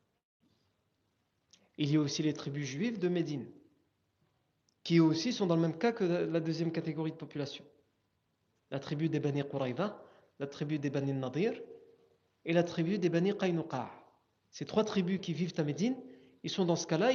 Il 1.79 1.91
y 1.91 1.97
a 1.97 2.01
aussi 2.01 2.23
les 2.23 2.35
tribus 2.35 2.69
juives 2.69 2.99
de 2.99 3.09
Médine, 3.09 3.47
qui 4.85 5.01
aussi 5.01 5.33
sont 5.33 5.47
dans 5.47 5.57
le 5.57 5.63
même 5.63 5.79
cas 5.79 5.93
que 5.93 6.05
la 6.05 6.41
deuxième 6.41 6.73
catégorie 6.73 7.13
de 7.13 7.17
population. 7.17 7.65
La 8.71 8.79
tribu 8.79 9.09
des 9.09 9.21
Bani 9.21 9.43
Quraïda, 9.43 10.03
la 10.39 10.47
tribu 10.47 10.79
des 10.79 10.91
Bani 10.91 11.13
Nadir 11.13 11.61
et 12.45 12.53
la 12.53 12.63
tribu 12.63 12.99
des 12.99 13.09
Bani 13.09 13.37
Qaynuqa. 13.37 13.91
Ces 14.51 14.65
trois 14.65 14.85
tribus 14.85 15.21
qui 15.21 15.33
vivent 15.33 15.55
à 15.57 15.63
Médine, 15.63 15.97
ils 16.43 16.51
sont 16.51 16.65
dans 16.65 16.77
ce 16.77 16.87
cas-là. 16.87 17.11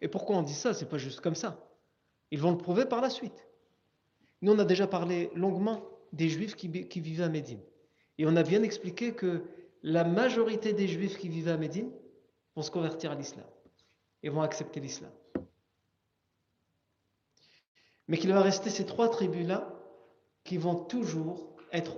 Et 0.00 0.08
pourquoi 0.08 0.36
on 0.36 0.42
dit 0.42 0.54
ça? 0.54 0.72
C'est 0.72 0.88
pas 0.88 0.98
juste 0.98 1.20
comme 1.20 1.34
ça. 1.34 1.68
Ils 2.30 2.40
vont 2.40 2.50
le 2.50 2.58
prouver 2.58 2.86
par 2.86 3.00
la 3.00 3.10
suite. 3.10 3.48
Nous, 4.40 4.52
on 4.52 4.58
a 4.58 4.64
déjà 4.64 4.86
parlé 4.86 5.30
longuement 5.34 5.82
des 6.12 6.28
juifs 6.28 6.56
qui, 6.56 6.88
qui 6.88 7.00
vivaient 7.00 7.24
à 7.24 7.28
Médine. 7.28 7.60
Et 8.18 8.26
on 8.26 8.36
a 8.36 8.42
bien 8.42 8.62
expliqué 8.62 9.12
que 9.12 9.42
la 9.82 10.04
majorité 10.04 10.72
des 10.72 10.88
juifs 10.88 11.18
qui 11.18 11.28
vivaient 11.28 11.50
à 11.50 11.56
Médine 11.56 11.90
vont 12.56 12.62
se 12.62 12.70
convertir 12.70 13.10
à 13.10 13.14
l'islam 13.14 13.46
et 14.22 14.30
vont 14.30 14.42
accepter 14.42 14.80
l'islam. 14.80 15.10
Mais 18.08 18.18
qu'il 18.18 18.32
va 18.32 18.40
rester 18.40 18.70
ces 18.70 18.84
trois 18.84 19.08
tribus-là 19.08 19.68
qui 20.44 20.58
vont 20.58 20.74
toujours 20.74 21.48
être 21.72 21.96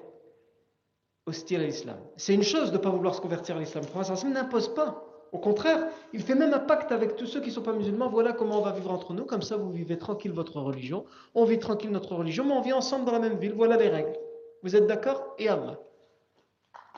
hostiles 1.27 1.61
à 1.61 1.65
l'islam. 1.65 1.99
C'est 2.17 2.35
une 2.35 2.45
chose 2.45 2.71
de 2.71 2.77
ne 2.77 2.83
pas 2.83 2.91
vouloir 2.91 3.15
se 3.15 3.21
convertir 3.21 3.57
à 3.57 3.61
l'islam. 3.61 3.85
Le 3.85 3.91
prophète 3.91 4.25
n'impose 4.25 4.73
pas. 4.75 5.03
Au 5.33 5.39
contraire, 5.39 5.89
il 6.13 6.23
fait 6.23 6.37
même 6.37 6.55
un 6.55 6.61
pacte 6.61 6.93
avec 6.93 7.17
tous 7.17 7.27
ceux 7.27 7.41
qui 7.41 7.49
ne 7.49 7.55
sont 7.55 7.63
pas 7.63 7.73
musulmans. 7.73 8.09
Voilà 8.09 8.33
comment 8.33 8.59
on 8.59 8.63
va 8.63 8.73
vivre 8.73 8.93
entre 8.93 9.13
nous. 9.13 9.25
Comme 9.25 9.43
ça, 9.43 9.57
vous 9.57 9.71
vivez 9.73 9.99
tranquille 9.99 10.33
votre 10.33 10.61
religion. 10.61 11.05
On 11.35 11.45
vit 11.45 11.59
tranquille 11.59 11.91
notre 11.91 12.15
religion, 12.15 12.45
mais 12.45 12.53
on 12.53 12.61
vit 12.61 12.73
ensemble 12.73 13.05
dans 13.05 13.13
la 13.13 13.19
même 13.19 13.39
ville. 13.39 13.53
Voilà 13.53 13.77
les 13.77 13.89
règles. 13.89 14.17
Vous 14.63 14.77
êtes 14.77 14.87
d'accord 14.87 15.35
Et 15.39 15.49
Allah. 15.49 15.79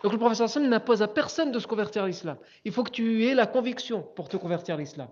Donc 0.02 0.12
le 0.12 0.18
professeur 0.18 0.44
Hassan 0.44 0.68
n'impose 0.68 1.02
à 1.02 1.08
personne 1.08 1.50
de 1.50 1.58
se 1.58 1.66
convertir 1.66 2.04
à 2.04 2.06
l'islam. 2.06 2.36
Il 2.64 2.72
faut 2.72 2.84
que 2.84 2.90
tu 2.90 3.26
aies 3.26 3.34
la 3.34 3.46
conviction 3.46 4.02
pour 4.14 4.28
te 4.28 4.36
convertir 4.36 4.76
à 4.76 4.78
l'islam. 4.78 5.08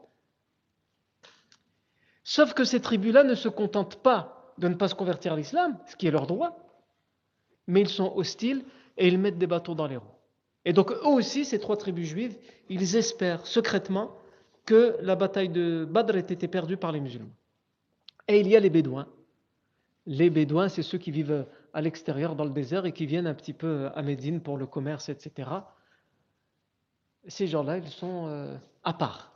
Sauf 2.28 2.54
que 2.54 2.64
ces 2.64 2.80
tribus-là 2.80 3.22
ne 3.22 3.36
se 3.36 3.48
contentent 3.48 4.02
pas 4.02 4.52
de 4.58 4.66
ne 4.66 4.74
pas 4.74 4.88
se 4.88 4.96
convertir 4.96 5.34
à 5.34 5.36
l'islam, 5.36 5.78
ce 5.86 5.94
qui 5.94 6.08
est 6.08 6.10
leur 6.10 6.26
droit, 6.26 6.58
mais 7.68 7.82
ils 7.82 7.88
sont 7.88 8.12
hostiles 8.16 8.64
et 8.96 9.06
ils 9.06 9.16
mettent 9.16 9.38
des 9.38 9.46
bateaux 9.46 9.76
dans 9.76 9.86
les 9.86 9.96
roues. 9.96 10.16
Et 10.64 10.72
donc 10.72 10.90
eux 10.90 11.06
aussi, 11.06 11.44
ces 11.44 11.60
trois 11.60 11.76
tribus 11.76 12.08
juives, 12.08 12.36
ils 12.68 12.96
espèrent 12.96 13.46
secrètement 13.46 14.10
que 14.64 14.96
la 15.02 15.14
bataille 15.14 15.50
de 15.50 15.86
Badr 15.88 16.16
ait 16.16 16.20
été 16.20 16.48
perdue 16.48 16.76
par 16.76 16.90
les 16.90 16.98
musulmans. 16.98 17.30
Et 18.26 18.40
il 18.40 18.48
y 18.48 18.56
a 18.56 18.60
les 18.60 18.70
Bédouins. 18.70 19.06
Les 20.06 20.28
Bédouins, 20.28 20.68
c'est 20.68 20.82
ceux 20.82 20.98
qui 20.98 21.12
vivent 21.12 21.46
à 21.72 21.80
l'extérieur 21.80 22.34
dans 22.34 22.44
le 22.44 22.50
désert 22.50 22.86
et 22.86 22.92
qui 22.92 23.06
viennent 23.06 23.28
un 23.28 23.34
petit 23.34 23.52
peu 23.52 23.88
à 23.94 24.02
Médine 24.02 24.40
pour 24.40 24.56
le 24.56 24.66
commerce, 24.66 25.08
etc. 25.10 25.48
Ces 27.28 27.46
gens-là, 27.46 27.78
ils 27.78 27.88
sont 27.88 28.26
euh, 28.26 28.56
à 28.82 28.94
part. 28.94 29.35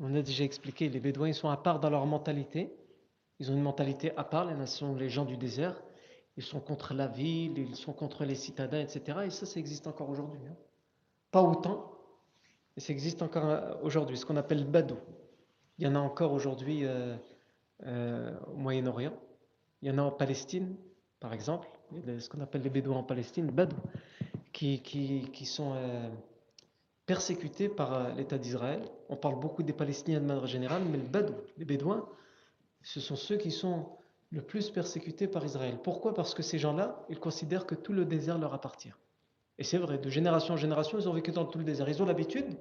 On 0.00 0.14
a 0.14 0.22
déjà 0.22 0.44
expliqué, 0.44 0.88
les 0.88 1.00
Bédouins, 1.00 1.28
ils 1.28 1.34
sont 1.34 1.48
à 1.48 1.56
part 1.56 1.80
dans 1.80 1.90
leur 1.90 2.06
mentalité. 2.06 2.72
Ils 3.38 3.50
ont 3.50 3.54
une 3.54 3.62
mentalité 3.62 4.12
à 4.16 4.24
part, 4.24 4.48
ce 4.66 4.78
sont 4.78 4.94
les 4.94 5.08
gens 5.08 5.24
du 5.24 5.36
désert. 5.36 5.82
Ils 6.36 6.42
sont 6.42 6.60
contre 6.60 6.94
la 6.94 7.06
ville, 7.06 7.58
ils 7.58 7.76
sont 7.76 7.92
contre 7.92 8.24
les 8.24 8.34
citadins, 8.34 8.80
etc. 8.80 9.18
Et 9.26 9.30
ça, 9.30 9.46
ça 9.46 9.58
existe 9.58 9.86
encore 9.86 10.08
aujourd'hui. 10.08 10.40
Hein. 10.48 10.54
Pas 11.30 11.42
autant, 11.42 11.92
mais 12.76 12.82
ça 12.82 12.92
existe 12.92 13.22
encore 13.22 13.46
euh, 13.46 13.74
aujourd'hui, 13.82 14.16
ce 14.16 14.24
qu'on 14.24 14.36
appelle 14.36 14.64
Badou. 14.64 14.96
Il 15.78 15.84
y 15.84 15.88
en 15.88 15.94
a 15.94 15.98
encore 15.98 16.32
aujourd'hui 16.32 16.82
euh, 16.84 17.16
au 18.52 18.56
Moyen-Orient. 18.56 19.14
Il 19.82 19.88
y 19.88 19.90
en 19.90 19.98
a 19.98 20.02
en 20.02 20.10
Palestine, 20.10 20.76
par 21.20 21.32
exemple, 21.32 21.68
ce 22.18 22.28
qu'on 22.28 22.40
appelle 22.40 22.62
les 22.62 22.70
Bédouins 22.70 22.98
en 22.98 23.02
Palestine, 23.02 23.46
Badou, 23.46 23.76
qui, 24.52 24.80
qui, 24.80 25.46
sont 25.46 25.72
euh, 25.74 26.08
persécutés 27.10 27.68
par 27.68 27.92
euh, 27.92 28.12
l'État 28.16 28.38
d'Israël. 28.38 28.82
On 29.08 29.16
parle 29.16 29.40
beaucoup 29.40 29.64
des 29.64 29.72
Palestiniens 29.72 30.20
de 30.20 30.26
manière 30.26 30.46
générale, 30.46 30.82
mais 30.88 30.96
les 31.58 31.64
Bédouins, 31.64 32.08
ce 32.84 33.00
sont 33.00 33.16
ceux 33.16 33.36
qui 33.36 33.50
sont 33.50 33.88
le 34.30 34.40
plus 34.42 34.70
persécutés 34.70 35.26
par 35.26 35.44
Israël. 35.44 35.76
Pourquoi? 35.82 36.14
Parce 36.14 36.34
que 36.34 36.44
ces 36.44 36.60
gens-là, 36.60 37.04
ils 37.08 37.18
considèrent 37.18 37.66
que 37.66 37.74
tout 37.74 37.92
le 37.92 38.04
désert 38.04 38.38
leur 38.38 38.54
appartient. 38.54 38.92
Et 39.58 39.64
c'est 39.64 39.78
vrai, 39.78 39.98
de 39.98 40.08
génération 40.08 40.54
en 40.54 40.56
génération, 40.56 41.00
ils 41.00 41.08
ont 41.08 41.12
vécu 41.12 41.32
dans 41.32 41.44
tout 41.46 41.58
le 41.58 41.64
désert. 41.64 41.88
Ils 41.88 42.00
ont 42.00 42.06
l'habitude 42.06 42.56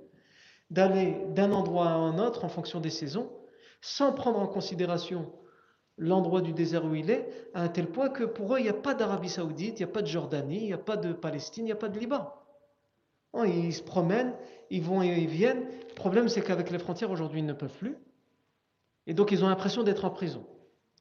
d'aller 0.71 1.15
d'un 1.35 1.51
endroit 1.51 1.89
à 1.89 1.93
un 1.93 2.17
autre 2.17 2.43
en 2.43 2.49
fonction 2.49 2.79
des 2.79 2.89
saisons, 2.89 3.29
sans 3.81 4.13
prendre 4.13 4.39
en 4.39 4.47
considération 4.47 5.31
l'endroit 5.99 6.41
du 6.41 6.53
désert 6.53 6.85
où 6.85 6.95
il 6.95 7.12
est, 7.12 7.51
à 7.53 7.62
un 7.62 7.67
tel 7.67 7.85
point 7.85 8.09
que 8.09 8.23
pour 8.23 8.55
eux, 8.55 8.59
il 8.59 8.63
n'y 8.63 8.69
a 8.69 8.73
pas 8.73 8.95
d'Arabie 8.95 9.29
Saoudite, 9.29 9.79
il 9.79 9.83
n'y 9.83 9.91
a 9.91 9.93
pas 9.93 10.01
de 10.01 10.07
Jordanie, 10.07 10.62
il 10.62 10.65
n'y 10.65 10.73
a 10.73 10.79
pas 10.79 10.97
de 10.97 11.13
Palestine, 11.13 11.65
il 11.65 11.67
n'y 11.67 11.71
a 11.71 11.75
pas 11.75 11.89
de 11.89 11.99
Liban. 11.99 12.33
Ils 13.46 13.74
se 13.74 13.84
promènent, 13.84 14.34
ils 14.70 14.82
vont 14.82 15.04
et 15.04 15.08
ils 15.08 15.28
viennent. 15.28 15.65
Le 15.89 15.96
problème, 15.96 16.30
c'est 16.30 16.42
qu'avec 16.42 16.72
les 16.72 16.80
frontières, 16.80 17.12
aujourd'hui, 17.12 17.39
ils 17.39 17.46
ne 17.46 17.54
peuvent 17.54 17.78
plus. 17.78 17.96
Et 19.10 19.13
donc 19.13 19.32
ils 19.32 19.44
ont 19.44 19.50
l'impression 19.50 19.84
d'être 19.84 20.06
en 20.06 20.12
prison. 20.12 20.46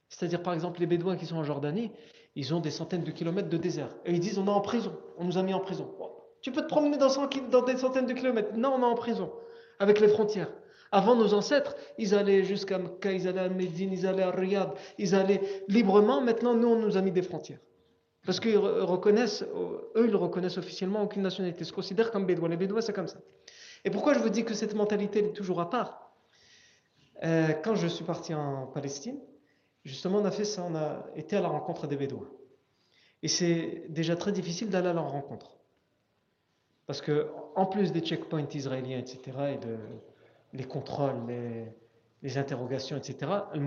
C'est-à-dire 0.09 0.43
par 0.43 0.55
exemple 0.55 0.81
les 0.81 0.87
Bédouins 0.87 1.17
qui 1.17 1.27
sont 1.27 1.37
en 1.37 1.45
Jordanie, 1.45 1.91
ils 2.35 2.55
ont 2.55 2.61
des 2.61 2.71
centaines 2.71 3.05
de 3.05 3.11
kilomètres 3.11 3.51
de 3.51 3.57
désert. 3.59 3.95
Et 4.07 4.13
ils 4.13 4.21
disent 4.21 4.39
on 4.39 4.47
est 4.47 4.51
en 4.51 4.63
prison, 4.63 4.97
on 5.19 5.25
nous 5.25 5.37
a 5.37 5.43
mis 5.43 5.53
en 5.53 5.61
prison. 5.61 5.95
Tu 6.41 6.51
peux 6.51 6.63
te 6.63 6.69
promener 6.69 6.97
dans, 6.97 7.63
des 7.63 7.77
centaines 7.77 8.07
de 8.07 8.13
kilomètres. 8.15 8.55
Non, 8.57 8.75
on 8.75 8.81
est 8.81 8.87
en 8.87 8.95
prison, 8.95 9.31
avec 9.79 10.01
les 10.01 10.09
frontières. 10.09 10.51
Avant 10.91 11.17
nos 11.17 11.35
ancêtres, 11.35 11.77
ils 11.99 12.15
allaient 12.15 12.45
jusqu'à 12.45 12.79
Mecca, 12.79 13.13
ils 13.13 13.29
allaient 13.29 13.41
à 13.41 13.49
Médine, 13.51 13.93
ils 13.93 14.07
allaient 14.07 14.23
à 14.23 14.31
Riyad, 14.31 14.71
ils 14.97 15.15
allaient 15.15 15.43
librement. 15.69 16.23
Maintenant, 16.23 16.55
nous, 16.55 16.69
on 16.69 16.79
nous 16.79 16.97
a 16.97 17.03
mis 17.03 17.13
des 17.13 17.21
frontières. 17.21 17.59
Parce 18.29 18.41
qu'ils 18.41 18.59
reconnaissent, 18.59 19.43
eux, 19.97 20.07
ils 20.07 20.15
reconnaissent 20.15 20.59
officiellement 20.59 21.03
aucune 21.03 21.23
nationalité. 21.23 21.61
Ils 21.63 21.67
se 21.67 21.73
considèrent 21.73 22.11
comme 22.11 22.27
bédouins. 22.27 22.51
Les 22.51 22.59
bédouins, 22.59 22.83
c'est 22.83 22.93
comme 22.93 23.09
ça. 23.09 23.17
Et 23.87 23.91
pourquoi 23.91 24.13
je 24.13 24.19
vous 24.19 24.29
dis 24.29 24.45
que 24.45 24.53
cette 24.53 24.75
mentalité 24.75 25.21
est 25.21 25.33
toujours 25.33 25.63
à 25.63 25.71
part? 25.71 26.13
Euh, 27.25 27.55
Quand 27.65 27.75
je 27.75 27.87
suis 27.87 28.05
parti 28.05 28.35
en 28.35 28.67
Palestine, 28.67 29.19
justement, 29.83 30.19
on 30.19 30.27
a 30.27 30.31
fait 30.31 30.45
ça, 30.45 30.63
on 30.69 30.75
a 30.75 31.07
été 31.17 31.37
à 31.37 31.41
la 31.41 31.49
rencontre 31.49 31.87
des 31.87 31.97
bédouins. 31.97 32.29
Et 33.23 33.29
c'est 33.29 33.87
déjà 33.89 34.15
très 34.15 34.33
difficile 34.33 34.69
d'aller 34.69 34.89
à 34.89 34.93
leur 34.93 35.09
rencontre. 35.11 35.57
Parce 36.85 37.01
que, 37.01 37.29
en 37.57 37.65
plus 37.65 37.93
des 37.93 38.01
checkpoints 38.01 38.47
israéliens, 38.53 38.99
etc., 38.99 39.55
et 39.55 39.57
de, 39.57 39.79
les 40.53 40.65
contrôles, 40.65 41.17
les, 42.23 42.37
interrogations, 42.37 42.99
etc., 42.99 43.33
al 43.55 43.61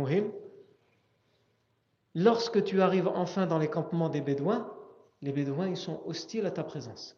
lorsque 2.15 2.63
tu 2.63 2.81
arrives 2.81 3.07
enfin 3.07 3.45
dans 3.45 3.59
les 3.59 3.67
campements 3.67 4.09
des 4.09 4.21
Bédouins, 4.21 4.71
les 5.21 5.31
Bédouins, 5.31 5.67
ils 5.67 5.77
sont 5.77 6.01
hostiles 6.05 6.45
à 6.45 6.51
ta 6.51 6.63
présence. 6.63 7.17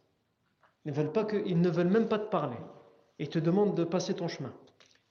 Ils 0.86 0.92
ne 0.92 0.98
veulent, 0.98 1.12
pas 1.12 1.24
que, 1.24 1.38
ne 1.38 1.70
veulent 1.70 1.88
même 1.88 2.08
pas 2.08 2.20
te 2.20 2.30
parler. 2.30 2.58
Ils 3.20 3.30
te 3.30 3.40
demandent 3.40 3.76
de 3.76 3.84
passer 3.84 4.14
ton 4.14 4.28
chemin. 4.28 4.54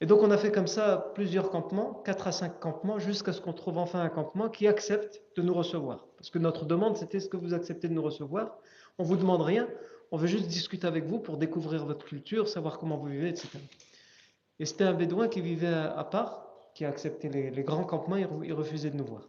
Et 0.00 0.06
donc 0.06 0.20
on 0.22 0.30
a 0.30 0.36
fait 0.36 0.50
comme 0.50 0.66
ça 0.66 1.12
plusieurs 1.14 1.50
campements, 1.50 2.02
4 2.04 2.26
à 2.26 2.32
5 2.32 2.60
campements, 2.60 2.98
jusqu'à 2.98 3.32
ce 3.32 3.40
qu'on 3.40 3.52
trouve 3.52 3.78
enfin 3.78 4.00
un 4.00 4.08
campement 4.08 4.48
qui 4.48 4.66
accepte 4.66 5.22
de 5.36 5.42
nous 5.42 5.54
recevoir. 5.54 6.08
Parce 6.16 6.28
que 6.28 6.38
notre 6.38 6.64
demande, 6.64 6.96
c'était 6.96 7.20
ce 7.20 7.28
que 7.28 7.36
vous 7.36 7.54
acceptez 7.54 7.88
de 7.88 7.94
nous 7.94 8.02
recevoir? 8.02 8.58
On 8.98 9.04
ne 9.04 9.08
vous 9.08 9.16
demande 9.16 9.42
rien, 9.42 9.68
on 10.10 10.16
veut 10.16 10.26
juste 10.26 10.48
discuter 10.48 10.86
avec 10.86 11.06
vous 11.06 11.18
pour 11.18 11.38
découvrir 11.38 11.86
votre 11.86 12.04
culture, 12.04 12.48
savoir 12.48 12.78
comment 12.78 12.96
vous 12.98 13.06
vivez, 13.06 13.28
etc. 13.28 13.48
Et 14.58 14.66
c'était 14.66 14.84
un 14.84 14.92
bédouin 14.92 15.28
qui 15.28 15.40
vivait 15.40 15.72
à 15.72 16.04
part, 16.04 16.48
qui 16.74 16.84
a 16.84 16.88
accepté 16.88 17.28
les, 17.28 17.62
grands 17.62 17.84
campements, 17.84 18.16
il, 18.16 18.52
refusait 18.52 18.90
de 18.90 18.96
nous 18.96 19.04
voir. 19.04 19.22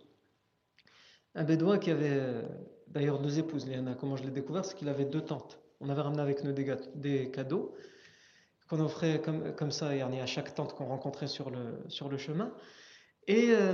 Un 1.36 1.43
bédouin 1.43 1.80
qui 1.80 1.91
avait 1.91 2.22
d'ailleurs 2.88 3.19
deux 3.19 3.39
épouses, 3.39 3.67
Léana, 3.67 3.96
comment 3.96 4.15
je 4.15 4.24
l'ai 4.24 4.32
découvert, 4.32 4.65
c'est 4.65 4.76
qu'il 4.76 4.89
avait 4.89 5.06
deux 5.06 5.22
tantes. 5.22 5.60
On 5.82 5.89
avait 5.89 6.02
ramené 6.02 6.22
avec 6.22 6.43
nous 6.43 6.52
des, 6.52 7.32
cadeaux 7.32 7.76
qu'on 8.69 8.80
offrait 8.80 9.22
comme, 9.22 9.72
ça 9.72 9.89
à 9.89 10.26
chaque 10.26 10.54
tante 10.56 10.74
qu'on 10.74 10.86
rencontrait 10.86 11.28
sur 11.28 11.50
le, 11.50 11.84
sur 11.89 12.08
le 12.10 12.17
chemin. 12.17 12.54
Et 13.28 13.50
euh, 13.50 13.74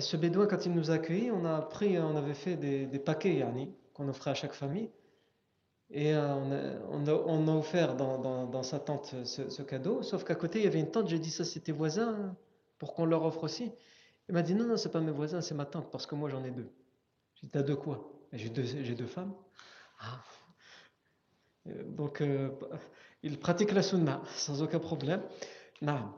ce 0.00 0.16
bédouin, 0.16 0.46
quand 0.46 0.64
il 0.64 0.72
nous 0.72 0.90
a 0.90 0.94
accueillis, 0.94 1.30
on 1.30 1.44
a 1.44 1.60
pris, 1.60 1.98
on 1.98 2.16
avait 2.16 2.34
fait 2.34 2.56
des, 2.56 2.86
des 2.86 2.98
paquets 2.98 3.44
qu'on 3.92 4.08
offrait 4.08 4.30
à 4.30 4.34
chaque 4.34 4.54
famille. 4.54 4.90
Et 5.90 6.14
euh, 6.14 6.78
on, 6.90 7.06
a, 7.06 7.52
offert 7.52 7.94
dans, 7.94 8.62
sa 8.62 8.78
tente 8.78 9.14
ce, 9.24 9.62
cadeau, 9.62 10.02
sauf 10.02 10.24
qu'à 10.24 10.34
côté 10.34 10.60
il 10.60 10.64
y 10.64 10.68
avait 10.68 10.80
une 10.80 10.90
tante, 10.90 11.08
j'ai 11.08 11.18
dit 11.18 11.30
ça 11.30 11.44
c'était 11.44 11.72
voisin, 11.72 12.08
hein, 12.08 12.36
pour 12.78 12.94
qu'on 12.94 13.04
leur 13.04 13.24
offre 13.24 13.44
aussi. 13.44 13.70
Il 14.28 14.34
m'a 14.34 14.42
dit 14.42 14.54
non, 14.54 14.64
non, 14.66 14.76
c'est 14.76 14.90
pas 14.90 15.00
mes 15.00 15.12
voisins, 15.12 15.40
c'est 15.40 15.54
ma 15.54 15.66
tante, 15.66 15.90
parce 15.90 16.06
que 16.06 16.14
moi 16.14 16.28
j'en 16.28 16.42
ai 16.44 16.50
deux. 16.50 16.70
J'ai 17.34 17.46
dit 17.46 17.50
t'as 17.50 17.62
deux 17.62 17.76
quoi? 17.76 18.10
J'ai 18.32 18.48
deux, 18.48 18.62
deux 18.62 19.06
femmes. 19.06 19.34
Ah. 20.00 20.22
Euh, 21.68 21.82
donc 21.84 22.20
euh, 22.20 22.50
il 23.22 23.38
pratique 23.38 23.72
la 23.72 23.82
sunna 23.82 24.22
sans 24.34 24.62
aucun 24.62 24.78
problème. 24.80 25.22
Non. 25.82 26.12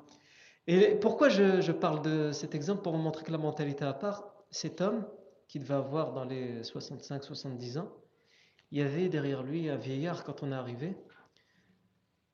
Et 0.66 0.96
pourquoi 0.96 1.28
je, 1.28 1.60
je, 1.60 1.72
parle 1.72 2.02
de 2.02 2.32
cet 2.32 2.54
exemple 2.54 2.82
Pour 2.82 2.92
vous 2.92 3.02
montrer 3.02 3.24
que 3.24 3.32
la 3.32 3.38
mentalité 3.38 3.84
à 3.84 3.92
part, 3.92 4.34
cet 4.50 4.80
homme 4.80 5.06
qui 5.48 5.60
devait 5.60 5.74
avoir 5.74 6.12
dans 6.12 6.24
les 6.24 6.62
65-70 6.62 7.78
ans, 7.78 7.92
il 8.70 8.78
y 8.78 8.82
avait 8.82 9.08
derrière 9.08 9.42
lui 9.42 9.68
un 9.68 9.76
vieillard 9.76 10.24
quand 10.24 10.42
on 10.42 10.50
est 10.50 10.56
arrivé. 10.56 10.96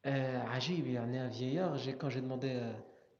Euh, 0.06 0.42
Ajib, 0.50 0.86
il 0.86 0.94
y 0.94 0.98
en 0.98 1.12
a 1.14 1.18
un 1.18 1.28
vieillard. 1.28 1.76
Quand 1.98 2.08
j'ai 2.08 2.20
demandé 2.20 2.54
euh, 2.54 2.72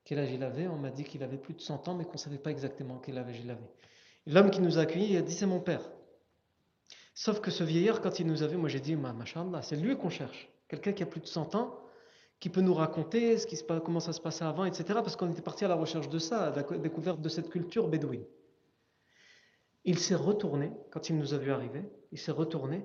quel 0.05 0.19
âge 0.19 0.33
il 0.33 0.43
avait, 0.43 0.67
on 0.67 0.77
m'a 0.77 0.91
dit 0.91 1.05
qu'il 1.05 1.23
avait 1.23 1.38
plus 1.38 1.55
de 1.55 1.61
100 1.61 1.88
ans, 1.88 1.95
mais 1.95 2.05
qu'on 2.05 2.12
ne 2.12 2.19
savait 2.19 2.38
pas 2.38 2.51
exactement 2.51 2.99
quel 2.99 3.19
âge 3.19 3.38
il 3.43 3.51
avait. 3.51 3.71
L'homme 4.27 4.51
qui 4.51 4.61
nous 4.61 4.79
a 4.79 4.83
accueillis, 4.83 5.12
il 5.12 5.17
a 5.17 5.23
dit 5.23 5.35
c'est 5.35 5.47
mon 5.47 5.61
père. 5.61 5.83
Sauf 7.15 7.41
que 7.41 7.51
ce 7.51 7.62
vieillard, 7.62 8.01
quand 8.01 8.21
il 8.21 8.27
nous 8.27 8.43
avait, 8.43 8.57
moi 8.57 8.69
j'ai 8.69 8.81
dit, 8.81 8.97
machallah, 8.97 9.62
c'est 9.62 9.77
lui 9.77 9.97
qu'on 9.97 10.11
cherche. 10.11 10.49
Quelqu'un 10.69 10.93
qui 10.93 11.03
a 11.03 11.07
plus 11.07 11.21
de 11.21 11.27
100 11.27 11.55
ans, 11.55 11.79
qui 12.41 12.49
peut 12.49 12.61
nous 12.61 12.75
raconter 12.75 13.38
ce 13.38 13.47
qui 13.47 13.57
se, 13.57 13.65
comment 13.81 14.01
ça 14.01 14.12
se 14.12 14.21
passait 14.21 14.45
avant, 14.45 14.65
etc. 14.65 14.85
Parce 14.95 15.15
qu'on 15.15 15.31
était 15.31 15.43
parti 15.43 15.65
à 15.65 15.69
la 15.69 15.75
recherche 15.75 16.09
de 16.09 16.19
ça, 16.19 16.47
à 16.47 16.57
la 16.57 16.62
découverte 16.79 17.21
de 17.21 17.29
cette 17.29 17.51
culture 17.51 17.88
bédouine. 17.88 18.25
Il 19.85 19.99
s'est 19.99 20.15
retourné, 20.15 20.73
quand 20.91 21.09
il 21.09 21.19
nous 21.19 21.35
a 21.35 21.38
vu 21.38 21.53
arriver, 21.53 21.85
il 22.11 22.19
s'est 22.19 22.33
retourné 22.33 22.85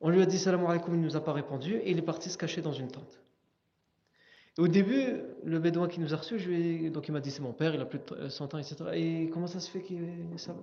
on 0.00 0.10
lui 0.10 0.22
a 0.22 0.26
dit 0.26 0.38
salam 0.38 0.64
alaikum, 0.64 0.94
il 0.94 1.00
ne 1.00 1.06
nous 1.06 1.16
a 1.16 1.24
pas 1.24 1.32
répondu 1.32 1.76
et 1.76 1.90
il 1.90 1.98
est 1.98 2.02
parti 2.02 2.30
se 2.30 2.38
cacher 2.38 2.62
dans 2.62 2.72
une 2.72 2.88
tente. 2.88 3.20
Au 4.58 4.68
début, 4.68 5.22
le 5.44 5.58
bédouin 5.58 5.88
qui 5.88 6.00
nous 6.00 6.12
a 6.12 6.16
reçus, 6.16 6.90
donc 6.90 7.08
il 7.08 7.12
m'a 7.12 7.20
dit 7.20 7.30
c'est 7.30 7.42
mon 7.42 7.52
père, 7.52 7.74
il 7.74 7.80
a 7.80 7.86
plus 7.86 7.98
de 7.98 8.28
100 8.28 8.54
ans, 8.54 8.58
etc. 8.58 8.76
Et 8.94 9.30
comment 9.32 9.46
ça 9.46 9.60
se 9.60 9.70
fait 9.70 9.80
qu'il 9.80 9.98
ça? 10.36 10.54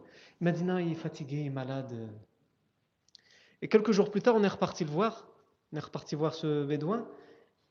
Il 0.41 0.43
m'a 0.43 0.51
dit 0.51 0.63
non, 0.63 0.77
il 0.77 0.91
est 0.91 0.95
fatigué, 0.95 1.37
il 1.37 1.47
est 1.47 1.49
malade. 1.49 1.93
Et 3.61 3.67
quelques 3.67 3.91
jours 3.91 4.11
plus 4.11 4.21
tard, 4.21 4.35
on 4.35 4.43
est 4.43 4.47
reparti 4.47 4.83
le 4.83 4.91
voir. 4.91 5.27
On 5.71 5.77
est 5.77 5.81
reparti 5.81 6.15
voir 6.15 6.33
ce 6.33 6.65
bédouin. 6.65 7.07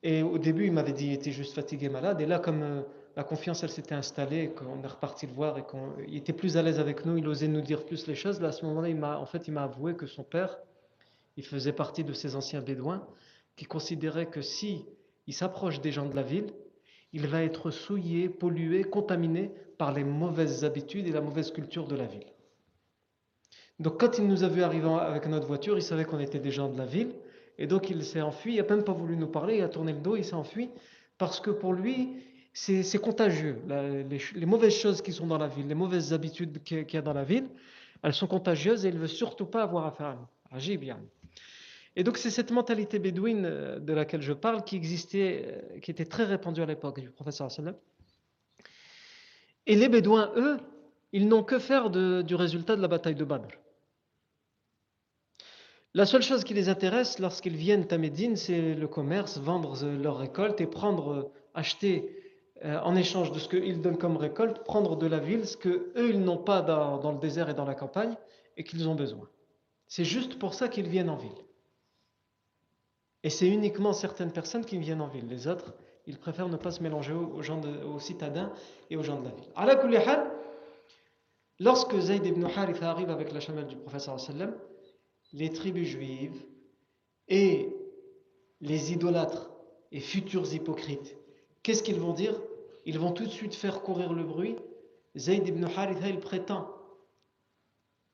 Et 0.02 0.22
au 0.22 0.38
début, 0.38 0.66
il 0.66 0.72
m'avait 0.72 0.92
dit 0.92 1.04
qu'il 1.04 1.12
était 1.12 1.30
juste 1.30 1.54
fatigué, 1.54 1.88
malade. 1.88 2.20
Et 2.20 2.26
là, 2.26 2.38
comme 2.38 2.62
euh, 2.62 2.82
la 3.16 3.24
confiance, 3.24 3.62
elle 3.62 3.70
s'était 3.70 3.94
installée, 3.94 4.50
qu'on 4.50 4.82
est 4.82 4.86
reparti 4.86 5.26
le 5.26 5.32
voir 5.32 5.56
et 5.58 5.64
qu'il 5.64 6.16
était 6.16 6.32
plus 6.32 6.56
à 6.56 6.62
l'aise 6.62 6.80
avec 6.80 7.06
nous, 7.06 7.16
il 7.16 7.26
osait 7.28 7.48
nous 7.48 7.60
dire 7.60 7.84
plus 7.84 8.06
les 8.06 8.14
choses. 8.14 8.40
Là, 8.40 8.48
à 8.48 8.52
ce 8.52 8.66
moment-là, 8.66 9.18
en 9.18 9.26
fait, 9.26 9.46
il 9.48 9.52
m'a 9.52 9.62
avoué 9.62 9.94
que 9.94 10.06
son 10.06 10.24
père 10.24 10.58
il 11.36 11.44
faisait 11.44 11.72
partie 11.72 12.04
de 12.04 12.12
ces 12.12 12.36
anciens 12.36 12.60
bédouins 12.60 13.06
qui 13.56 13.64
considéraient 13.64 14.26
que 14.26 14.42
si 14.42 14.84
il 15.26 15.34
s'approche 15.34 15.80
des 15.80 15.92
gens 15.92 16.06
de 16.06 16.14
la 16.14 16.22
ville, 16.22 16.52
il 17.12 17.26
va 17.26 17.42
être 17.42 17.70
souillé, 17.70 18.28
pollué, 18.28 18.84
contaminé 18.84 19.50
par 19.78 19.92
les 19.92 20.04
mauvaises 20.04 20.64
habitudes 20.64 21.06
et 21.06 21.12
la 21.12 21.20
mauvaise 21.20 21.52
culture 21.52 21.86
de 21.86 21.96
la 21.96 22.06
ville. 22.06 22.26
Donc 23.78 24.00
quand 24.00 24.18
il 24.18 24.26
nous 24.26 24.44
a 24.44 24.48
vu 24.48 24.62
arriver 24.62 24.88
avec 24.88 25.26
notre 25.26 25.46
voiture, 25.46 25.76
il 25.76 25.82
savait 25.82 26.04
qu'on 26.04 26.20
était 26.20 26.38
des 26.38 26.50
gens 26.50 26.68
de 26.68 26.78
la 26.78 26.86
ville, 26.86 27.12
et 27.58 27.66
donc 27.66 27.90
il 27.90 28.04
s'est 28.04 28.20
enfui, 28.20 28.54
il 28.54 28.56
n'a 28.56 28.68
même 28.68 28.84
pas 28.84 28.92
voulu 28.92 29.16
nous 29.16 29.28
parler, 29.28 29.56
il 29.58 29.62
a 29.62 29.68
tourné 29.68 29.92
le 29.92 30.00
dos, 30.00 30.16
il 30.16 30.24
s'est 30.24 30.34
enfui, 30.34 30.70
parce 31.18 31.40
que 31.40 31.50
pour 31.50 31.72
lui, 31.72 32.16
c'est 32.52 33.00
contagieux. 33.00 33.60
les, 33.68 34.46
mauvaises 34.46 34.74
choses 34.74 35.02
qui 35.02 35.12
sont 35.12 35.26
dans 35.26 35.38
la 35.38 35.48
ville, 35.48 35.66
les 35.66 35.74
mauvaises 35.74 36.12
habitudes 36.12 36.62
qu'il 36.62 36.86
y 36.92 36.96
a 36.96 37.02
dans 37.02 37.12
la 37.12 37.24
ville, 37.24 37.48
elles 38.02 38.14
sont 38.14 38.28
contagieuses 38.28 38.84
et 38.86 38.90
il 38.90 38.94
ne 38.94 39.00
veut 39.00 39.08
surtout 39.08 39.46
pas 39.46 39.62
avoir 39.62 39.86
affaire 39.86 40.06
à 40.06 40.14
nous. 40.14 40.26
Et 41.96 42.02
donc 42.02 42.18
c'est 42.18 42.30
cette 42.30 42.50
mentalité 42.50 42.98
bédouine 42.98 43.44
euh, 43.44 43.78
de 43.78 43.92
laquelle 43.92 44.22
je 44.22 44.32
parle 44.32 44.64
qui 44.64 44.76
existait, 44.76 45.44
euh, 45.46 45.78
qui 45.80 45.90
était 45.90 46.04
très 46.04 46.24
répandue 46.24 46.62
à 46.62 46.66
l'époque 46.66 47.00
du 47.00 47.10
professeur 47.10 47.50
sallam. 47.50 47.76
Et 49.66 49.76
les 49.76 49.88
bédouins, 49.88 50.32
eux, 50.36 50.58
ils 51.12 51.28
n'ont 51.28 51.44
que 51.44 51.58
faire 51.58 51.90
du 51.90 52.34
résultat 52.34 52.76
de 52.76 52.82
la 52.82 52.88
bataille 52.88 53.14
de 53.14 53.24
Badr. 53.24 53.48
La 55.94 56.06
seule 56.06 56.22
chose 56.22 56.42
qui 56.42 56.54
les 56.54 56.68
intéresse 56.68 57.20
lorsqu'ils 57.20 57.56
viennent 57.56 57.86
à 57.90 57.98
Médine, 57.98 58.36
c'est 58.36 58.74
le 58.74 58.88
commerce, 58.88 59.38
vendre 59.38 59.80
leurs 59.86 60.18
récoltes 60.18 60.60
et 60.60 60.66
prendre, 60.66 61.30
acheter 61.54 62.20
euh, 62.64 62.80
en 62.80 62.96
échange 62.96 63.30
de 63.30 63.38
ce 63.38 63.48
qu'ils 63.48 63.80
donnent 63.80 63.96
comme 63.96 64.16
récolte, 64.16 64.64
prendre 64.64 64.96
de 64.96 65.06
la 65.06 65.20
ville 65.20 65.46
ce 65.46 65.56
qu'eux, 65.56 65.92
ils 65.96 66.20
n'ont 66.20 66.36
pas 66.36 66.62
dans 66.62 67.12
le 67.12 67.18
désert 67.18 67.48
et 67.48 67.54
dans 67.54 67.64
la 67.64 67.76
campagne 67.76 68.16
et 68.56 68.64
qu'ils 68.64 68.88
ont 68.88 68.96
besoin. 68.96 69.28
C'est 69.86 70.04
juste 70.04 70.38
pour 70.38 70.52
ça 70.54 70.68
qu'ils 70.68 70.88
viennent 70.88 71.10
en 71.10 71.16
ville. 71.16 71.30
Et 73.24 73.30
c'est 73.30 73.48
uniquement 73.48 73.94
certaines 73.94 74.30
personnes 74.30 74.66
qui 74.66 74.76
viennent 74.76 75.00
en 75.00 75.08
ville. 75.08 75.26
Les 75.26 75.48
autres, 75.48 75.72
ils 76.06 76.18
préfèrent 76.18 76.50
ne 76.50 76.58
pas 76.58 76.70
se 76.70 76.82
mélanger 76.82 77.14
aux, 77.14 77.42
gens 77.42 77.58
aux 77.62 77.98
citadins 77.98 78.52
et 78.90 78.96
aux 78.98 79.02
gens 79.02 79.18
de 79.18 79.24
la 79.24 79.30
ville. 79.30 79.48
À 79.56 79.66
lorsque 81.58 81.98
Zayd 81.98 82.26
ibn 82.26 82.44
Haritha 82.44 82.90
arrive 82.90 83.08
avec 83.08 83.32
la 83.32 83.40
chamelle 83.40 83.66
du 83.66 83.76
professeur 83.76 84.18
les 85.32 85.50
tribus 85.52 85.88
juives 85.88 86.44
et 87.28 87.74
les 88.60 88.92
idolâtres 88.92 89.50
et 89.90 90.00
futurs 90.00 90.52
hypocrites, 90.52 91.16
qu'est-ce 91.62 91.82
qu'ils 91.82 91.98
vont 91.98 92.12
dire? 92.12 92.38
Ils 92.84 92.98
vont 92.98 93.12
tout 93.12 93.24
de 93.24 93.30
suite 93.30 93.54
faire 93.54 93.80
courir 93.80 94.12
le 94.12 94.22
bruit. 94.22 94.56
Zayd 95.16 95.48
ibn 95.48 95.64
Haritha, 95.64 96.08
il 96.08 96.20
prétend 96.20 96.68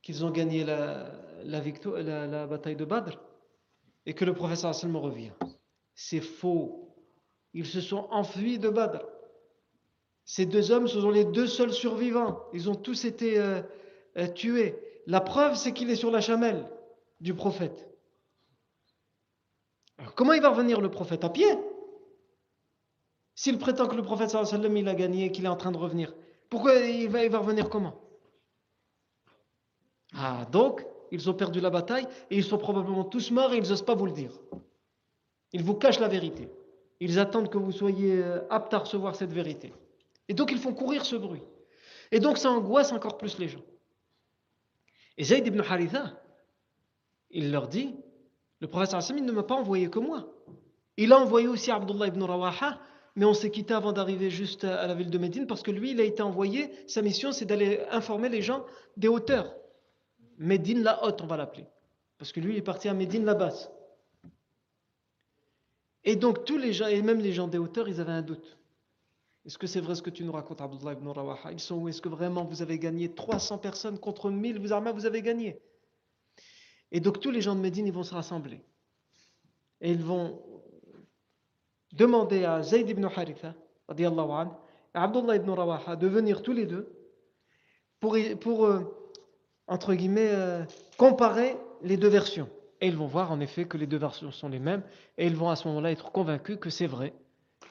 qu'ils 0.03 0.25
ont 0.25 0.31
gagné 0.31 0.63
la, 0.63 1.61
victoire, 1.61 2.01
la 2.01 2.47
bataille 2.47 2.77
de 2.77 2.85
Badr 2.85 3.19
et 4.07 4.15
que 4.15 4.25
le 4.25 4.35
professeur 4.35 4.75
me 4.87 4.99
revient. 4.99 5.33
C'est 5.95 6.21
faux. 6.21 6.95
Ils 7.53 7.67
se 7.67 7.81
sont 7.81 8.09
enfuis 8.11 8.59
de 8.59 8.69
Badr. 8.69 9.05
Ces 10.25 10.47
deux 10.47 10.71
hommes, 10.71 10.87
ce 10.87 11.01
sont 11.01 11.11
les 11.11 11.25
deux 11.25 11.47
seuls 11.47 11.73
survivants. 11.73 12.45
Ils 12.53 12.71
ont 12.71 12.77
tous 12.77 13.05
été 13.05 13.39
euh, 13.39 13.63
euh, 14.17 14.29
tués. 14.29 14.79
La 15.07 15.21
preuve, 15.21 15.57
c'est 15.57 15.73
qu'il 15.73 15.91
est 15.91 15.97
sur 15.97 16.11
la 16.11 16.21
chamelle 16.21 16.71
du 17.21 17.35
prophète. 17.35 17.89
comment 20.15 20.33
il 20.33 20.43
va 20.43 20.51
revenir 20.51 20.81
le 20.81 20.91
prophète? 20.91 21.25
À 21.25 21.31
pied? 21.31 21.59
S'il 23.35 23.59
prétend 23.59 23.89
que 23.89 23.97
le 23.97 24.03
prophète 24.03 24.31
sallam 24.31 24.77
il 24.77 24.89
a 24.89 24.95
gagné, 24.95 25.33
qu'il 25.33 25.45
est 25.45 25.49
en 25.49 25.57
train 25.57 25.73
de 25.73 25.79
revenir, 25.79 26.15
pourquoi 26.49 26.75
il 26.75 27.09
va, 27.09 27.25
il 27.25 27.31
va 27.31 27.39
revenir 27.39 27.69
comment? 27.69 28.01
Ah, 30.15 30.47
donc, 30.51 30.85
ils 31.11 31.29
ont 31.29 31.35
perdu 31.35 31.61
la 31.61 31.71
bataille 31.71 32.07
et 32.31 32.37
ils 32.37 32.45
sont 32.45 32.59
probablement 32.59 33.05
tous 33.05 33.31
morts 33.31 33.53
et 33.53 33.59
ils 33.59 33.69
n'osent 33.69 33.85
pas 33.85 33.95
vous 33.95 34.07
le 34.07 34.13
dire. 34.13 34.33
Ils 35.53 35.63
vous 35.63 35.75
cachent 35.75 36.01
la 36.01 36.09
vérité. 36.09 36.49
Ils 37.01 37.19
attendent 37.19 37.49
que 37.49 37.59
vous 37.59 37.73
soyez 37.73 38.23
euh, 38.23 38.41
aptes 38.51 38.75
à 38.75 38.79
recevoir 38.79 39.17
cette 39.17 39.33
vérité. 39.33 39.73
Et 40.29 40.35
donc 40.35 40.53
ils 40.53 40.59
font 40.59 40.75
courir 40.75 41.05
ce 41.05 41.17
bruit. 41.17 41.43
Et 42.13 42.21
donc 42.21 42.39
ça 42.39 42.51
angoisse 42.51 42.93
encore 42.93 43.17
plus 43.17 43.39
les 43.39 43.49
gens. 43.49 43.63
Et 45.17 45.25
Zayd 45.25 45.47
ibn 45.47 45.61
Haritha, 45.61 46.13
il 47.31 47.51
leur 47.51 47.69
dit, 47.69 47.95
le 48.61 48.69
prophète 48.69 48.95
il 49.11 49.25
ne 49.25 49.33
m'a 49.33 49.43
pas 49.43 49.55
envoyé 49.55 49.89
que 49.89 49.99
moi. 49.99 50.29
Il 50.97 51.13
a 51.13 51.19
envoyé 51.19 51.49
aussi 51.49 51.71
Abdullah 51.71 52.09
ibn 52.09 52.23
Rawaha, 52.23 52.79
mais 53.17 53.25
on 53.25 53.35
s'est 53.35 53.51
quitté 53.51 53.75
avant 53.75 53.93
d'arriver 53.93 54.31
juste 54.31 54.65
à 54.65 54.87
la 54.87 54.95
ville 54.95 55.11
de 55.11 55.19
Médine 55.19 55.47
parce 55.47 55.63
que 55.63 55.71
lui, 55.71 55.93
il 55.93 56.01
a 56.01 56.05
été 56.05 56.23
envoyé, 56.23 56.71
sa 56.87 57.03
mission 57.03 57.33
c'est 57.33 57.45
d'aller 57.45 57.81
informer 57.91 58.29
les 58.29 58.43
gens 58.43 58.65
des 58.97 59.09
hauteurs. 59.09 59.55
Médine 60.41 60.83
la 60.83 61.05
haute, 61.05 61.21
on 61.21 61.27
va 61.27 61.37
l'appeler. 61.37 61.67
Parce 62.17 62.33
que 62.33 62.41
lui, 62.41 62.55
il 62.55 62.59
est 62.59 62.63
parti 62.63 62.89
à 62.89 62.95
Médine 62.95 63.27
la 63.27 63.35
basse. 63.35 63.71
Et 66.03 66.17
donc 66.17 66.47
tous 66.47 66.57
les 66.57 66.73
gens, 66.73 66.87
et 66.87 67.03
même 67.03 67.21
les 67.21 67.33
gens 67.33 67.47
des 67.47 67.59
hauteurs, 67.59 67.89
ils 67.89 68.01
avaient 68.01 68.13
un 68.13 68.23
doute. 68.23 68.59
Est-ce 69.45 69.59
que 69.59 69.67
c'est 69.67 69.81
vrai 69.81 69.95
ce 69.95 70.03
que 70.03 70.09
tu 70.09 70.25
nous 70.25 70.33
racontes, 70.33 70.63
Abdullah 70.63 70.95
ibn 70.95 71.07
Rawaha? 71.09 71.53
Ils 71.53 71.61
sont 71.61 71.77
où? 71.77 71.89
Est-ce 71.89 72.01
que 72.01 72.09
vraiment 72.09 72.45
vous 72.45 72.63
avez 72.63 72.79
gagné 72.79 73.15
300 73.15 73.59
personnes 73.59 73.99
contre 73.99 74.31
1000 74.31 74.59
vous 74.59 74.93
vous 74.95 75.07
avez 75.07 75.21
gagné 75.21 75.61
Et 76.91 77.01
donc 77.01 77.21
tous 77.21 77.31
les 77.31 77.43
gens 77.43 77.55
de 77.55 77.61
Médine, 77.61 77.87
ils 77.87 77.93
vont 77.93 78.03
se 78.03 78.15
rassembler. 78.15 78.63
Et 79.83 79.93
ils 79.93 80.03
vont 80.03 80.43
demander 81.93 82.45
à 82.47 82.63
Zayd 82.63 82.89
ibn 82.89 83.05
Haritha, 83.05 83.55
et 83.97 84.05
à 84.07 85.05
Abdullah 85.05 85.37
ibn 85.37 85.51
Rawaha, 85.51 85.97
de 85.97 86.07
venir 86.07 86.43
tous 86.43 86.53
les 86.53 86.65
deux 86.65 86.91
pour, 87.99 88.17
pour 88.41 88.65
euh, 88.65 89.00
entre 89.71 89.95
guillemets, 89.95 90.33
euh, 90.33 90.65
comparer 90.99 91.57
les 91.83 91.97
deux 91.97 92.09
versions. 92.09 92.51
Et 92.81 92.89
ils 92.89 92.97
vont 92.97 93.07
voir 93.07 93.31
en 93.31 93.39
effet 93.41 93.67
que 93.67 93.79
les 93.79 93.87
deux 93.87 93.99
versions 93.99 94.33
sont 94.33 94.49
les 94.49 94.59
mêmes, 94.59 94.83
et 95.17 95.27
ils 95.27 95.37
vont 95.37 95.49
à 95.49 95.57
ce 95.57 95.69
moment-là 95.69 95.93
être 95.93 96.11
convaincus 96.11 96.59
que 96.61 96.71
c'est 96.71 96.89
vrai, 96.89 97.15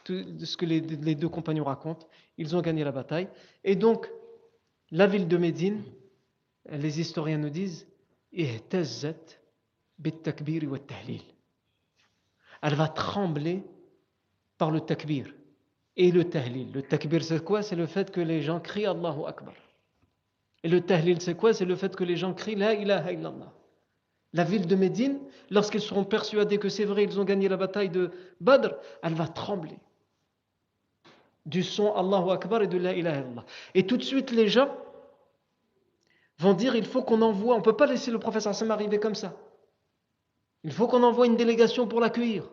tout 0.06 0.24
ce 0.44 0.56
que 0.56 0.66
les, 0.66 0.82
deux 0.82 1.28
compagnons 1.28 1.66
racontent, 1.66 2.08
ils 2.38 2.56
ont 2.56 2.62
gagné 2.62 2.86
la 2.86 2.94
bataille. 2.94 3.28
Et 3.66 3.76
donc, 3.76 4.10
la 4.92 5.08
ville 5.08 5.28
de 5.28 5.38
Médine, 5.38 5.84
les 6.70 7.02
historiens 7.02 7.38
nous 7.38 7.50
disent, 7.50 7.86
elle 8.32 8.62
va 12.76 12.88
trembler 12.88 13.64
par 14.58 14.72
le 14.72 14.80
takbir 14.80 15.34
et 15.98 16.12
le 16.12 16.24
tahlil. 16.30 16.72
Le 16.72 16.82
takbir, 16.82 17.24
c'est 17.24 17.44
quoi? 17.44 17.62
C'est 17.62 17.76
le 17.76 17.88
fait 17.88 18.10
que 18.10 18.22
les 18.22 18.42
gens 18.42 18.62
crient 18.62 18.86
Allahu 18.86 19.26
Akbar. 19.28 19.54
Et 20.64 20.70
le 20.70 20.82
tahlil, 20.82 21.22
c'est 21.22 21.36
quoi? 21.36 21.54
C'est 21.54 21.66
le 21.66 21.76
fait 21.76 21.96
que 21.96 22.04
les 22.04 22.18
gens 22.18 22.34
crient 22.34 22.56
La 22.56 22.74
ilaha 22.74 23.12
illallah. 23.12 23.54
La 24.34 24.44
ville 24.44 24.68
de 24.68 24.76
Médine, 24.76 25.20
lorsqu'ils 25.50 25.82
seront 25.82 26.04
persuadés 26.04 26.60
que 26.60 26.70
c'est 26.70 26.86
vrai, 26.86 27.04
ils 27.04 27.20
ont 27.20 27.24
gagné 27.24 27.50
la 27.50 27.58
bataille 27.58 27.90
de 27.90 28.12
Badr, 28.40 28.76
elle 29.02 29.16
va 29.16 29.28
trembler. 29.28 29.78
Du 31.46 31.64
son 31.64 31.94
Allahu 31.94 32.30
Akbar 32.32 32.62
et 32.62 32.68
de 32.68 32.78
La 32.78 32.94
ilaha 32.94 33.20
illallah. 33.22 33.46
Et 33.74 33.88
tout 33.88 33.98
de 33.98 34.04
suite, 34.04 34.32
les 34.32 34.48
gens 34.48 34.70
vont 36.38 36.54
dire 36.54 36.76
il 36.76 36.86
faut 36.86 37.02
qu'on 37.02 37.22
envoie, 37.22 37.56
on 37.56 37.60
ne 37.60 37.64
peut 37.64 37.76
pas 37.76 37.86
laisser 37.86 38.12
le 38.12 38.20
professeur 38.20 38.54
Sam 38.54 38.72
arriver 38.72 39.00
comme 39.00 39.16
ça. 39.16 39.36
Il 40.64 40.74
faut 40.74 40.88
qu'on 40.88 41.04
envoie 41.04 41.26
une 41.26 41.38
délégation 41.38 41.88
pour 41.88 42.00
l'accueillir, 42.02 42.50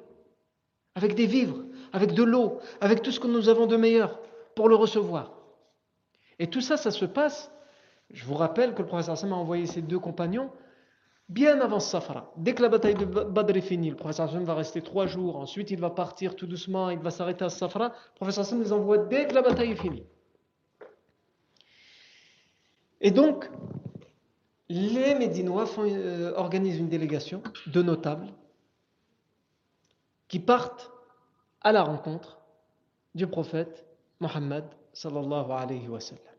avec 0.94 1.14
des 1.14 1.26
vivres, 1.26 1.64
avec 1.92 2.12
de 2.12 2.22
l'eau, 2.22 2.60
avec 2.80 3.02
tout 3.02 3.10
ce 3.10 3.20
que 3.20 3.26
nous 3.26 3.48
avons 3.48 3.66
de 3.66 3.76
meilleur 3.76 4.20
pour 4.54 4.68
le 4.68 4.76
recevoir. 4.76 5.32
Et 6.38 6.48
tout 6.48 6.60
ça, 6.60 6.76
ça 6.76 6.90
se 6.90 7.04
passe 7.04 7.50
je 8.10 8.24
vous 8.24 8.34
rappelle 8.34 8.74
que 8.74 8.82
le 8.82 8.88
professeur 8.88 9.14
Hassan 9.14 9.32
a 9.32 9.36
envoyé 9.36 9.66
ses 9.66 9.82
deux 9.82 9.98
compagnons 9.98 10.50
bien 11.28 11.60
avant 11.60 11.80
Safra. 11.80 12.32
Dès 12.36 12.54
que 12.54 12.62
la 12.62 12.68
bataille 12.68 12.94
de 12.94 13.04
Badr 13.04 13.56
est 13.56 13.60
finie, 13.60 13.90
le 13.90 13.96
professeur 13.96 14.28
Hassan 14.28 14.44
va 14.44 14.54
rester 14.54 14.80
trois 14.80 15.06
jours, 15.06 15.36
ensuite 15.36 15.70
il 15.70 15.80
va 15.80 15.90
partir 15.90 16.36
tout 16.36 16.46
doucement, 16.46 16.90
il 16.90 16.98
va 16.98 17.10
s'arrêter 17.10 17.44
à 17.44 17.48
Safra. 17.48 17.88
Le 17.88 18.14
professeur 18.14 18.44
Hassan 18.44 18.62
les 18.62 18.72
envoie 18.72 18.98
dès 18.98 19.26
que 19.26 19.34
la 19.34 19.42
bataille 19.42 19.72
est 19.72 19.76
finie. 19.76 20.04
Et 23.00 23.10
donc, 23.10 23.50
les 24.68 25.14
Médinois 25.14 25.66
euh, 25.78 26.32
organisent 26.36 26.78
une 26.78 26.88
délégation 26.88 27.42
de 27.66 27.82
notables 27.82 28.32
qui 30.28 30.40
partent 30.40 30.90
à 31.60 31.72
la 31.72 31.82
rencontre 31.82 32.38
du 33.14 33.26
prophète 33.26 33.84
Mohammed 34.20 34.64
sallallahu 34.92 35.50
alayhi 35.50 35.88
wa 35.88 36.00
sallam. 36.00 36.35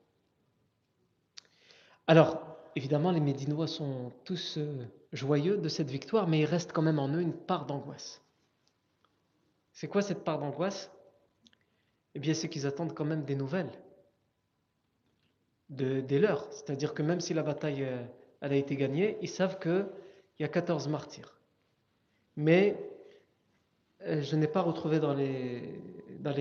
Alors, 2.08 2.42
évidemment, 2.78 3.12
les 3.12 3.20
Médinois 3.20 3.68
sont 3.68 4.14
tous 4.24 4.58
euh, 4.58 4.86
joyeux 5.12 5.58
de 5.58 5.68
cette 5.68 5.92
victoire, 5.92 6.26
mais 6.26 6.40
il 6.40 6.46
reste 6.46 6.72
quand 6.72 6.82
même 6.82 7.00
en 7.00 7.10
eux 7.10 7.22
une 7.22 7.34
part 7.34 7.66
d'angoisse. 7.66 8.22
C'est 9.74 9.90
quoi 9.90 10.02
cette 10.02 10.24
part 10.24 10.40
d'angoisse? 10.40 10.90
Eh 12.16 12.20
bien, 12.20 12.34
c'est 12.34 12.48
qu'ils 12.48 12.66
attendent 12.66 12.94
quand 12.94 13.06
même 13.06 13.26
des 13.26 13.36
nouvelles 13.36 13.72
de, 15.70 16.00
des 16.00 16.18
leurs. 16.18 16.52
C'est-à-dire 16.54 16.94
que 16.94 17.04
même 17.04 17.20
si 17.20 17.34
la 17.34 17.44
bataille 17.44 17.84
euh, 17.84 18.02
a 18.40 18.56
été 18.56 18.78
gagnée, 18.78 19.18
ils 19.22 19.30
savent 19.30 19.60
qu'il 19.60 19.86
y 20.40 20.46
a 20.46 20.48
14 20.48 20.88
martyrs. 20.88 21.38
Mais 22.38 22.78
euh, 24.04 24.22
je 24.22 24.36
n'ai 24.38 24.48
pas 24.48 24.62
retrouvé 24.62 25.02
dans 25.02 25.14
les, 25.14 25.82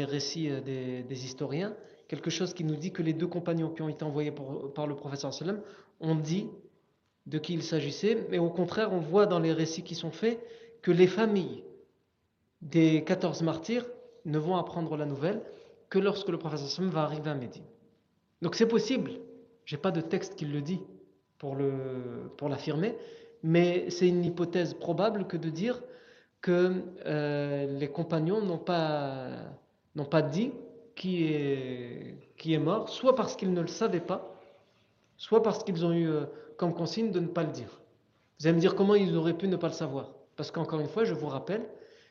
récits 0.04 0.48
des 0.62 1.24
historiens 1.24 1.76
quelque 2.08 2.30
chose 2.30 2.54
qui 2.54 2.64
nous 2.64 2.76
dit 2.76 2.92
que 2.92 3.02
les 3.02 3.12
deux 3.12 3.26
compagnons 3.26 3.70
qui 3.70 3.82
ont 3.82 3.88
été 3.88 4.04
envoyés 4.04 4.32
par 4.74 4.86
le 4.86 4.94
professeur 4.94 5.32
sallam 5.32 5.60
ont 6.00 6.14
dit 6.14 6.48
de 7.26 7.38
qui 7.38 7.54
il 7.54 7.62
s'agissait, 7.62 8.26
mais 8.30 8.38
au 8.38 8.50
contraire, 8.50 8.92
on 8.92 9.00
voit 9.00 9.26
dans 9.26 9.40
les 9.40 9.52
récits 9.52 9.82
qui 9.82 9.94
sont 9.94 10.12
faits 10.12 10.40
que 10.82 10.92
les 10.92 11.08
familles 11.08 11.64
des 12.62 13.02
14 13.04 13.42
martyrs 13.42 13.86
ne 14.24 14.38
vont 14.38 14.56
apprendre 14.56 14.96
la 14.96 15.06
nouvelle 15.06 15.42
que 15.90 15.98
lorsque 15.98 16.28
le 16.28 16.38
professeur 16.38 16.68
sallam 16.68 16.90
va 16.90 17.02
arriver 17.02 17.30
à 17.30 17.34
Médine. 17.34 17.64
Donc 18.42 18.54
c'est 18.54 18.68
possible, 18.68 19.12
j'ai 19.64 19.76
pas 19.76 19.90
de 19.90 20.00
texte 20.00 20.36
qui 20.36 20.44
le 20.44 20.60
dit 20.60 20.80
pour 21.38 21.56
l'affirmer, 22.48 22.90
pour 22.90 23.00
mais 23.42 23.90
c'est 23.90 24.08
une 24.08 24.24
hypothèse 24.24 24.74
probable 24.74 25.26
que 25.26 25.36
de 25.36 25.50
dire 25.50 25.82
que 26.40 26.72
euh, 27.06 27.78
les 27.78 27.88
compagnons 27.88 28.40
n'ont 28.40 28.58
pas, 28.58 29.28
n'ont 29.94 30.04
pas 30.04 30.22
dit 30.22 30.52
qui 30.96 31.26
est, 31.26 32.16
qui 32.36 32.54
est 32.54 32.58
mort, 32.58 32.88
soit 32.88 33.14
parce 33.14 33.36
qu'ils 33.36 33.52
ne 33.52 33.60
le 33.60 33.68
savaient 33.68 34.00
pas, 34.00 34.34
soit 35.16 35.42
parce 35.42 35.62
qu'ils 35.62 35.84
ont 35.84 35.92
eu 35.92 36.08
euh, 36.08 36.24
comme 36.56 36.74
consigne 36.74 37.12
de 37.12 37.20
ne 37.20 37.28
pas 37.28 37.44
le 37.44 37.52
dire. 37.52 37.80
Vous 38.40 38.46
allez 38.46 38.56
me 38.56 38.60
dire 38.60 38.74
comment 38.74 38.94
ils 38.94 39.16
auraient 39.16 39.36
pu 39.36 39.46
ne 39.46 39.56
pas 39.56 39.68
le 39.68 39.72
savoir. 39.72 40.12
Parce 40.36 40.50
qu'encore 40.50 40.80
une 40.80 40.88
fois, 40.88 41.04
je 41.04 41.14
vous 41.14 41.28
rappelle 41.28 41.66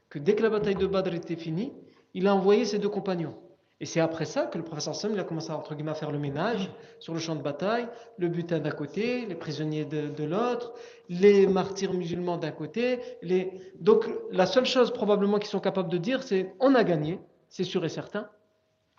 que 0.10 0.20
dès 0.20 0.36
que 0.36 0.44
la 0.44 0.50
bataille 0.50 0.76
de 0.76 0.88
Badr 0.88 1.14
était 1.14 1.36
finie, 1.36 1.74
il 2.14 2.28
a 2.28 2.36
envoyé 2.36 2.66
ses 2.66 2.80
deux 2.80 2.90
compagnons. 2.90 3.36
Et 3.82 3.86
c'est 3.86 4.00
après 4.00 4.26
ça 4.26 4.46
que 4.46 4.58
le 4.58 4.64
professeur 4.64 4.96
Sam 4.96 5.20
a 5.20 5.24
commencé 5.24 5.52
à, 5.52 5.58
entre 5.58 5.76
guillemets, 5.76 5.96
faire 5.96 6.12
le 6.12 6.18
ménage 6.18 6.72
sur 7.00 7.14
le 7.14 7.20
champ 7.20 7.36
de 7.36 7.42
bataille, 7.42 7.88
le 8.18 8.30
butin 8.30 8.60
d'un 8.60 8.72
côté, 8.72 9.26
les 9.26 9.36
prisonniers 9.36 9.84
de, 9.84 10.08
de 10.08 10.24
l'autre, 10.24 10.74
les 11.10 11.46
martyrs 11.46 11.94
musulmans 11.94 12.38
d'un 12.38 12.52
côté. 12.52 13.00
Les... 13.22 13.52
Donc 13.80 14.10
la 14.32 14.46
seule 14.46 14.66
chose 14.66 14.92
probablement 14.94 15.40
qu'ils 15.40 15.50
sont 15.50 15.60
capables 15.60 15.90
de 15.90 15.98
dire, 15.98 16.24
c'est 16.24 16.56
on 16.62 16.74
a 16.74 16.86
gagné, 16.86 17.20
c'est 17.50 17.66
sûr 17.66 17.84
et 17.84 17.90
certain, 17.90 18.30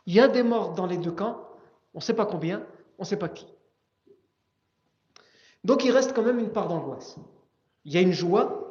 il 0.06 0.14
y 0.14 0.20
a 0.20 0.28
des 0.28 0.42
morts 0.42 0.74
dans 0.74 0.86
les 0.86 0.96
deux 0.96 1.12
camps, 1.12 1.40
on 1.94 1.98
ne 1.98 2.02
sait 2.02 2.14
pas 2.14 2.26
combien, 2.26 2.64
on 2.98 3.02
ne 3.02 3.06
sait 3.06 3.18
pas 3.18 3.28
qui. 3.28 3.46
Donc 5.64 5.84
il 5.84 5.90
reste 5.90 6.14
quand 6.14 6.22
même 6.22 6.38
une 6.38 6.50
part 6.50 6.68
d'angoisse. 6.68 7.16
Il 7.84 7.92
y 7.92 7.98
a 7.98 8.00
une 8.00 8.12
joie, 8.12 8.66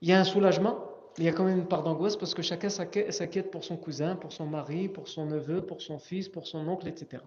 il 0.00 0.08
y 0.08 0.12
a 0.12 0.18
un 0.18 0.24
soulagement, 0.24 0.78
mais 1.16 1.24
il 1.24 1.26
y 1.26 1.28
a 1.28 1.32
quand 1.32 1.44
même 1.44 1.58
une 1.58 1.68
part 1.68 1.84
d'angoisse 1.84 2.16
parce 2.16 2.34
que 2.34 2.42
chacun 2.42 2.68
s'inquiète 2.68 3.50
pour 3.50 3.62
son 3.62 3.76
cousin, 3.76 4.16
pour 4.16 4.32
son 4.32 4.46
mari, 4.46 4.88
pour 4.88 5.08
son 5.08 5.26
neveu, 5.26 5.60
pour 5.60 5.80
son 5.80 5.98
fils, 5.98 6.28
pour 6.28 6.46
son 6.46 6.66
oncle, 6.66 6.88
etc. 6.88 7.22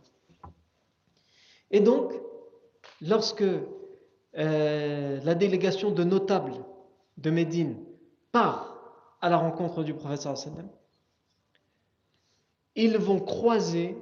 Et 1.72 1.80
donc, 1.80 2.14
lorsque 3.02 3.44
euh, 4.38 5.20
la 5.24 5.36
délégation 5.36 5.92
de 5.92 6.04
notables 6.04 6.54
de 7.18 7.30
Médine 7.30 7.78
part 8.32 8.76
à 9.22 9.30
la 9.30 9.38
rencontre 9.38 9.84
du 9.84 9.94
professeur 9.94 10.38
sallam, 10.38 10.70
ils 12.78 12.98
vont 12.98 13.20
croiser 13.20 13.98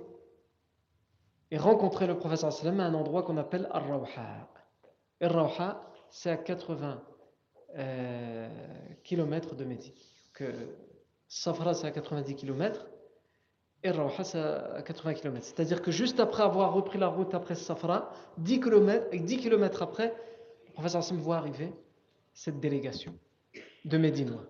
et 1.50 1.58
rencontrer 1.58 2.08
le 2.08 2.18
professeur 2.18 2.52
sallam 2.52 2.82
à 2.82 2.86
un 2.86 2.94
endroit 2.94 3.24
qu'on 3.24 3.38
appelle 3.38 3.68
Ar-Rawha. 3.72 4.50
Ar-Rawha, 5.22 5.92
c'est 6.10 6.30
à 6.30 6.38
80 6.38 7.02
euh, 7.78 8.50
km 9.04 9.56
de 9.56 9.64
Médine. 9.64 9.94
Que 10.34 10.52
Safra, 11.28 11.74
c'est 11.74 11.88
à 11.88 11.92
90 11.92 12.36
km. 12.36 12.86
Et 13.84 13.92
Rawha, 13.92 14.24
c'est 14.26 14.40
à 14.40 14.82
80 14.86 15.14
km. 15.14 15.46
C'est-à-dire 15.46 15.82
que 15.82 15.92
juste 15.92 16.20
après 16.20 16.44
avoir 16.44 16.74
repris 16.74 17.00
la 17.00 17.08
route 17.08 17.34
après 17.34 17.56
Safra, 17.56 18.12
10 18.40 18.60
km, 18.60 19.08
10 19.14 19.38
km 19.38 19.84
après, 19.84 20.14
le 20.68 20.74
professeur 20.74 21.02
Sallam 21.02 21.24
voit 21.24 21.38
arriver 21.38 21.72
cette 22.34 22.60
délégation 22.60 23.18
de 23.86 23.98
Médinois 23.98 24.46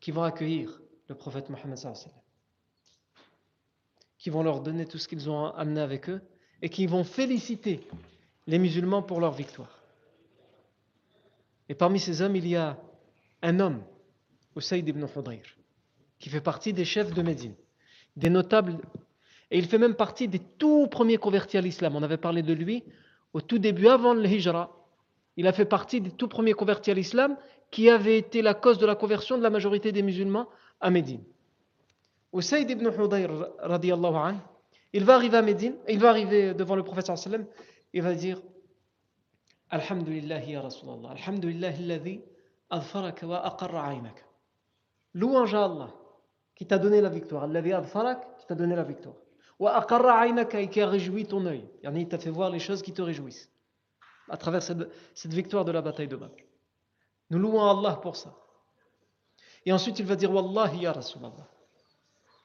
qui 0.00 0.10
vont 0.10 0.22
accueillir 0.22 0.82
le 1.08 1.14
prophète 1.14 1.48
Mohammed 1.48 1.78
qui 4.20 4.28
vont 4.28 4.42
leur 4.42 4.60
donner 4.60 4.84
tout 4.86 4.98
ce 4.98 5.08
qu'ils 5.08 5.30
ont 5.30 5.46
amené 5.46 5.80
avec 5.80 6.10
eux 6.10 6.20
et 6.60 6.68
qui 6.68 6.86
vont 6.86 7.04
féliciter 7.04 7.80
les 8.46 8.58
musulmans 8.58 9.02
pour 9.02 9.18
leur 9.18 9.32
victoire. 9.32 9.82
Et 11.70 11.74
parmi 11.74 11.98
ces 11.98 12.20
hommes, 12.20 12.36
il 12.36 12.46
y 12.46 12.54
a 12.54 12.78
un 13.42 13.60
homme, 13.60 13.82
Usaid 14.56 14.86
ibn 14.86 15.06
Hudayr, 15.16 15.42
qui 16.18 16.28
fait 16.28 16.42
partie 16.42 16.74
des 16.74 16.84
chefs 16.84 17.14
de 17.14 17.22
Médine, 17.22 17.54
des 18.14 18.28
notables, 18.28 18.78
et 19.50 19.58
il 19.58 19.66
fait 19.66 19.78
même 19.78 19.94
partie 19.94 20.28
des 20.28 20.38
tout 20.38 20.86
premiers 20.88 21.16
convertis 21.16 21.56
à 21.56 21.62
l'islam. 21.62 21.96
On 21.96 22.02
avait 22.02 22.18
parlé 22.18 22.42
de 22.42 22.52
lui 22.52 22.84
au 23.32 23.40
tout 23.40 23.58
début, 23.58 23.88
avant 23.88 24.12
le 24.12 24.26
hijra. 24.26 24.76
Il 25.36 25.46
a 25.46 25.52
fait 25.52 25.64
partie 25.64 26.02
des 26.02 26.10
tout 26.10 26.28
premiers 26.28 26.52
convertis 26.52 26.90
à 26.90 26.94
l'islam 26.94 27.38
qui 27.70 27.88
avait 27.88 28.18
été 28.18 28.42
la 28.42 28.52
cause 28.52 28.78
de 28.78 28.84
la 28.84 28.96
conversion 28.96 29.38
de 29.38 29.42
la 29.42 29.50
majorité 29.50 29.92
des 29.92 30.02
musulmans 30.02 30.48
à 30.80 30.90
Médine. 30.90 31.24
Usaid 32.32 32.70
ibn 32.70 32.86
Hudayr, 32.88 33.30
radiallahu 33.58 34.16
anhu, 34.16 34.40
il 34.92 35.04
va 35.04 35.14
arriver 35.16 35.36
à 35.36 35.42
Médine, 35.42 35.76
il 35.88 35.98
va 35.98 36.10
arriver 36.10 36.54
devant 36.54 36.76
le 36.76 36.82
prophète 36.82 37.06
sallam, 37.16 37.46
il 37.92 38.02
va 38.02 38.14
dire 38.14 38.40
Alhamdulillah 39.70 40.40
ya 40.44 40.62
Rasulallah, 40.62 41.10
Alhamdulillah 41.10 41.68
alladhi 41.68 42.22
adfaraka 42.70 43.26
wa 43.26 43.46
aqarra 43.46 43.88
aynaka. 43.88 44.22
Louange 45.14 45.54
à 45.54 45.64
Allah 45.64 45.94
qui 46.56 46.66
t'a 46.66 46.78
donné 46.78 47.00
la 47.00 47.08
victoire, 47.08 47.44
alladhi 47.44 47.72
adfarak 47.72 48.38
qui 48.38 48.46
t'a 48.46 48.54
donné 48.54 48.74
la 48.74 48.84
victoire. 48.84 49.14
Wa 49.58 49.76
aqarra 49.76 50.20
aynaka 50.20 50.60
et 50.60 50.68
qui 50.68 50.80
a 50.80 50.88
réjoui 50.88 51.26
ton 51.26 51.44
œil. 51.46 51.68
Il 51.82 52.08
t'a 52.08 52.18
fait 52.18 52.30
voir 52.30 52.50
les 52.50 52.58
choses 52.58 52.82
qui 52.82 52.92
te 52.92 53.02
réjouissent 53.02 53.50
à 54.28 54.36
travers 54.36 54.62
cette, 54.62 54.88
cette 55.14 55.32
victoire 55.32 55.64
de 55.64 55.72
la 55.72 55.82
bataille 55.82 56.08
de 56.08 56.16
Badr. 56.16 56.34
Nous 57.30 57.38
louons 57.38 57.62
Allah 57.62 57.96
pour 57.96 58.16
ça. 58.16 58.36
Et 59.64 59.72
ensuite 59.72 59.98
il 59.98 60.06
va 60.06 60.16
dire 60.16 60.32
Wallahi 60.32 60.82
ya 60.82 60.92
Rasulallah. 60.92 61.48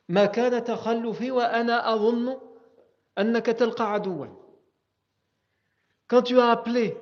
ما 0.08 0.26
كان 0.26 0.64
تخلفي 0.64 1.30
وأنا 1.30 1.94
أظن 1.94 2.40
أنك 3.18 3.46
تلقى 3.46 3.92
عدوا 3.92 4.26
Quand 6.08 6.22
tu 6.22 6.40
as 6.40 6.50
appelé 6.50 6.96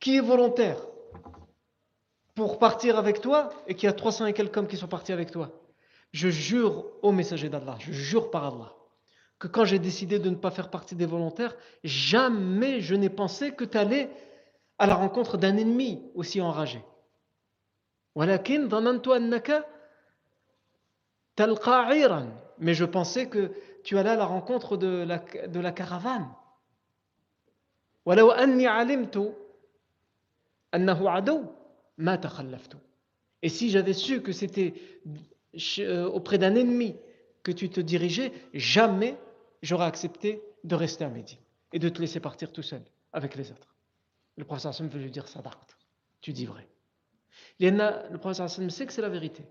qui 0.00 0.16
est 0.16 0.20
volontaire 0.20 0.78
pour 2.34 2.58
partir 2.58 2.98
avec 2.98 3.20
toi 3.22 3.48
et 3.66 3.74
qu'il 3.74 3.86
y 3.86 3.90
a 3.90 3.94
300 3.94 4.26
et 4.26 4.32
quelques 4.34 4.56
hommes 4.56 4.68
qui 4.68 4.76
sont 4.76 4.86
partis 4.86 5.12
avec 5.12 5.30
toi, 5.30 5.50
je 6.12 6.28
jure 6.28 6.84
au 7.02 7.10
messager 7.10 7.48
d'Allah, 7.48 7.76
je 7.80 7.92
jure 7.92 8.30
par 8.30 8.44
Allah, 8.44 8.74
que 9.38 9.48
quand 9.48 9.64
j'ai 9.64 9.78
décidé 9.78 10.18
de 10.18 10.28
ne 10.28 10.36
pas 10.36 10.50
faire 10.50 10.70
partie 10.70 10.94
des 10.94 11.06
volontaires, 11.06 11.56
jamais 11.84 12.80
je 12.80 12.94
n'ai 12.94 13.08
pensé 13.08 13.52
que 13.52 13.64
tu 13.64 13.78
allais 13.78 14.10
à 14.78 14.86
la 14.86 14.94
rencontre 14.94 15.38
d'un 15.38 15.56
ennemi 15.56 16.10
aussi 16.14 16.40
enragé. 16.40 16.82
ولكن 18.14 18.68
ظننت 18.68 19.08
أنك 19.08 19.66
mais 22.59 22.73
je 22.73 22.85
pensais 22.85 23.27
que 23.27 23.51
tu 23.83 23.97
allais 23.97 24.11
à 24.11 24.15
la 24.15 24.25
rencontre 24.25 24.77
de 24.77 25.03
la, 25.03 25.19
de 25.47 25.59
la 25.59 25.71
caravane. 25.71 26.29
Et 33.41 33.49
si 33.49 33.69
j'avais 33.69 33.93
su 33.93 34.21
que 34.21 34.31
c'était 34.31 34.73
euh, 35.79 36.05
auprès 36.07 36.37
d'un 36.37 36.55
ennemi 36.55 36.95
que 37.43 37.51
tu 37.51 37.69
te 37.69 37.79
dirigeais, 37.79 38.31
jamais 38.53 39.17
j'aurais 39.61 39.85
accepté 39.85 40.41
de 40.63 40.75
rester 40.75 41.03
à 41.03 41.09
Médine 41.09 41.39
et 41.73 41.79
de 41.79 41.89
te 41.89 41.99
laisser 41.99 42.19
partir 42.19 42.51
tout 42.51 42.63
seul 42.63 42.81
avec 43.11 43.35
les 43.35 43.51
autres. 43.51 43.75
Le 44.37 44.45
Hassan 44.49 44.87
veut 44.87 44.99
lui 44.99 45.11
dire 45.11 45.25
tu 46.21 46.33
dis 46.33 46.45
vrai. 46.45 46.67
Le 47.59 48.27
Hassan 48.27 48.69
sait 48.69 48.85
que 48.85 48.93
c'est 48.93 49.01
la 49.01 49.09
vérité. 49.09 49.43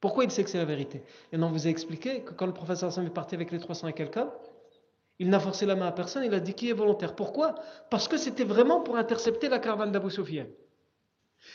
Pourquoi 0.00 0.24
il 0.24 0.30
sait 0.30 0.44
que 0.44 0.50
c'est 0.50 0.58
la 0.58 0.64
vérité? 0.64 1.02
Et 1.32 1.36
on 1.36 1.50
vous 1.50 1.66
a 1.66 1.70
expliqué 1.70 2.22
que 2.22 2.32
quand 2.32 2.46
le 2.46 2.52
professeur 2.52 2.96
est 2.96 3.10
parti 3.10 3.34
avec 3.34 3.50
les 3.50 3.58
300 3.58 3.88
et 3.88 3.92
quelqu'un, 3.92 4.30
il 5.18 5.28
n'a 5.28 5.40
forcé 5.40 5.66
la 5.66 5.74
main 5.74 5.88
à 5.88 5.92
personne, 5.92 6.22
il 6.24 6.32
a 6.32 6.38
dit 6.38 6.54
qui 6.54 6.70
est 6.70 6.72
volontaire? 6.72 7.16
Pourquoi? 7.16 7.56
Parce 7.90 8.06
que 8.06 8.16
c'était 8.16 8.44
vraiment 8.44 8.80
pour 8.80 8.96
intercepter 8.96 9.48
la 9.48 9.58
caravane 9.58 9.90
d'Abu 9.90 10.10
Sufyan. 10.10 10.46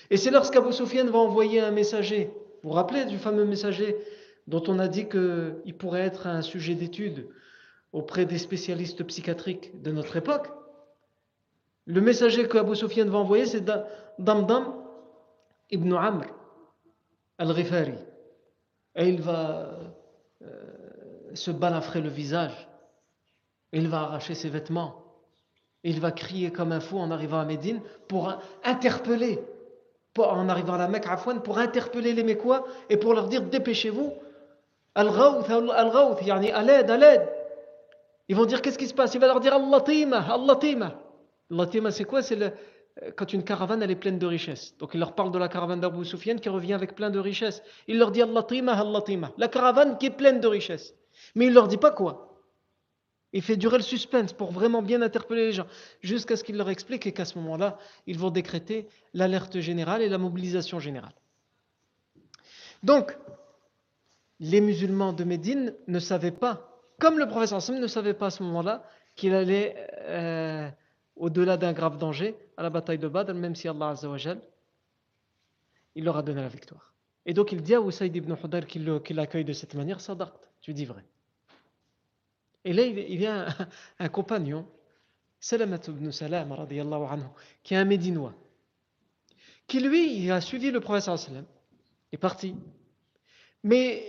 Et 0.10 0.18
c'est 0.18 0.32
lorsqu'Abu 0.32 0.74
Sufyan 0.74 1.06
va 1.06 1.20
envoyer 1.20 1.62
un 1.62 1.72
messager, 1.72 2.32
vous 2.62 2.70
vous 2.70 2.76
rappelez 2.76 3.06
du 3.06 3.18
fameux 3.18 3.46
messager 3.46 3.96
dont 4.48 4.64
on 4.68 4.80
a 4.80 4.90
dit 4.90 5.08
qu'il 5.08 5.76
pourrait 5.78 6.02
être 6.02 6.28
un 6.28 6.42
sujet 6.42 6.76
d'étude 6.76 7.30
auprès 7.94 8.26
des 8.26 8.38
spécialistes 8.38 9.04
psychiatriques 9.06 9.82
de 9.82 9.92
notre 9.92 10.18
époque? 10.18 10.50
Le 11.86 12.02
messager 12.02 12.48
que 12.48 12.58
Abu 12.58 12.76
Sufyan 12.76 13.06
va 13.06 13.20
envoyer, 13.20 13.46
c'est 13.46 13.64
Damdam 14.20 14.74
ibn 15.72 15.94
Amr 15.94 16.26
al-Ghifari 17.38 17.96
et 18.96 19.08
il 19.08 19.22
va 19.22 19.70
euh, 20.42 20.46
se 21.34 21.52
balafrer 21.52 22.02
le 22.02 22.10
visage, 22.10 22.68
il 23.72 23.88
va 23.88 24.02
arracher 24.02 24.36
ses 24.36 24.50
vêtements, 24.50 25.04
il 25.84 26.00
va 26.00 26.12
crier 26.12 26.52
comme 26.52 26.72
un 26.72 26.80
fou 26.80 26.98
en 26.98 27.12
arrivant 27.12 27.40
à 27.40 27.46
Médine 27.46 27.82
pour 28.08 28.34
interpeller, 28.64 29.40
en 30.18 30.48
arrivant 30.48 30.74
à 30.74 30.78
la 30.78 30.88
Mecque, 30.88 31.08
pour 31.44 31.58
interpeller 31.58 32.14
les 32.14 32.24
Mécois 32.24 32.66
et 32.90 32.98
pour 32.98 33.14
leur 33.14 33.28
dire 33.28 33.42
dépêchez-vous, 33.42 34.14
Al-Ghawth, 34.96 35.50
Al-Ghawth, 35.50 36.22
yani 36.22 36.52
à 36.52 36.62
l'aide. 36.62 37.28
Ils 38.28 38.36
vont 38.36 38.46
dire 38.46 38.62
qu'est-ce 38.62 38.78
qui 38.78 38.88
se 38.88 38.94
passe? 38.94 39.14
Il 39.16 39.20
va 39.20 39.28
leur 39.28 39.40
dire 39.40 39.54
Allah-Tima, 39.54 40.20
Allah-Tima. 40.34 40.94
Allah-Tima, 41.52 41.92
c'est 41.92 42.06
quoi? 42.06 42.22
C'est 42.22 42.36
le, 42.36 42.52
quand 43.16 43.34
une 43.34 43.44
caravane 43.44 43.82
elle 43.82 43.92
est 43.92 43.96
pleine 43.96 44.20
de 44.20 44.26
richesses. 44.26 44.78
Donc 44.78 44.92
il 44.94 45.00
leur 45.00 45.16
parle 45.16 45.32
de 45.32 45.40
la 45.40 45.48
caravane 45.48 45.80
d'Abu 45.80 46.06
Sufyan 46.06 46.38
qui 46.38 46.50
revient 46.50 46.74
avec 46.74 46.96
plein 46.96 47.10
de 47.10 47.20
richesses. 47.20 47.64
Il 47.88 47.98
leur 47.98 48.12
dit 48.12 48.22
Allah 48.22 48.44
tima, 48.44 48.74
Allah 48.74 49.02
tima. 49.02 49.32
La 49.38 49.48
caravane 49.48 49.98
qui 49.98 50.08
est 50.08 50.16
pleine 50.16 50.40
de 50.40 50.48
richesses. 50.48 50.94
Mais 51.36 51.48
il 51.48 51.54
leur 51.54 51.68
dit 51.68 51.78
pas 51.78 51.92
quoi. 51.92 52.30
Il 53.34 53.42
fait 53.42 53.58
durer 53.58 53.78
le 53.78 53.84
suspense 53.84 54.32
pour 54.32 54.52
vraiment 54.52 54.84
bien 54.84 55.02
interpeller 55.02 55.48
les 55.48 55.54
gens, 55.54 55.66
jusqu'à 56.02 56.36
ce 56.36 56.44
qu'il 56.44 56.56
leur 56.56 56.70
explique 56.70 57.08
et 57.08 57.12
qu'à 57.14 57.26
ce 57.26 57.38
moment-là, 57.40 57.80
ils 58.06 58.20
vont 58.20 58.30
décréter 58.30 58.88
l'alerte 59.16 59.60
générale 59.60 60.04
et 60.04 60.10
la 60.10 60.20
mobilisation 60.20 60.80
générale. 60.80 61.16
Donc, 62.84 63.18
les 64.40 64.62
musulmans 64.62 65.14
de 65.14 65.24
Médine 65.24 65.74
ne 65.88 66.00
savaient 66.00 66.32
pas, 66.32 66.80
comme 67.00 67.18
le 67.18 67.28
professeur 67.28 67.58
Hassan 67.58 67.80
ne 67.80 67.88
savait 67.88 68.14
pas 68.14 68.28
à 68.28 68.30
ce 68.30 68.44
moment-là, 68.44 68.84
qu'il 69.16 69.34
allait 69.34 69.88
euh, 70.02 70.70
au-delà 71.16 71.58
d'un 71.58 71.74
grave 71.74 71.98
danger, 71.98 72.36
à 72.58 72.64
la 72.64 72.70
bataille 72.70 73.00
de 73.00 73.08
Badr, 73.08 73.34
même 73.34 73.56
si 73.56 73.68
Allah 73.68 73.90
Azzawajal, 73.90 74.42
il 75.96 76.04
leur 76.04 76.18
a 76.18 76.24
donné 76.24 76.42
la 76.42 76.48
victoire. 76.48 76.94
Et 77.26 77.34
donc 77.34 77.52
il 77.52 77.62
dit 77.62 77.76
à 77.76 77.82
Usaid 77.82 78.16
ibn 78.16 78.36
Hudayr 78.42 78.66
qu'il 78.66 79.16
l'accueille 79.16 79.46
de 79.46 79.54
cette 79.54 79.76
manière, 79.76 80.02
Sadaq, 80.02 80.34
tu 80.62 80.74
dis 80.74 80.86
vrai. 80.86 81.04
Et 82.66 82.74
là, 82.74 82.84
il 82.84 83.22
y 83.22 83.28
a 83.28 83.48
un, 84.00 84.10
compagnon, 84.10 84.68
Salamat 85.40 85.82
ibn 85.88 86.12
Salam, 86.12 86.52
anhu, 86.52 87.24
qui 87.62 87.74
est 87.74 87.78
un 87.78 87.86
Médinois, 87.86 88.34
qui 89.68 89.80
lui, 89.80 90.24
il 90.24 90.32
a 90.32 90.42
suivi 90.42 90.72
le 90.72 90.80
prophète 90.80 91.18
sallam, 91.18 91.46
est 92.12 92.18
parti. 92.18 92.56
Mais 93.64 94.06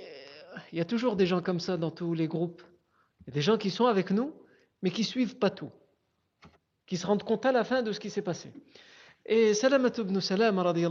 il 0.73 0.79
y 0.79 0.81
a 0.81 0.85
toujours 0.85 1.17
des 1.17 1.27
gens 1.27 1.43
comme 1.43 1.61
ça 1.61 1.77
dans 1.77 1.91
tous 1.91 2.15
les 2.15 2.29
groupes. 2.29 2.63
Il 3.27 3.33
des 3.33 3.41
gens 3.41 3.59
qui 3.59 3.71
sont 3.71 3.87
avec 3.87 4.11
nous, 4.11 4.33
mais 4.83 4.91
qui 4.91 5.05
suivent 5.05 5.39
pas 5.39 5.51
tout 5.51 5.71
qui 6.87 6.97
se 6.97 7.07
rendent 7.07 7.23
compte 7.23 7.47
à 7.47 7.53
la 7.53 7.65
fin 7.65 7.83
de 7.83 7.93
ce 7.93 8.01
qui 8.01 8.11
s'est 8.11 8.23
passé. 8.23 8.53
Et 9.27 9.55
Salamat 9.55 9.93
ibn 9.99 10.21
Salam, 10.21 10.59
anhu, 10.59 10.87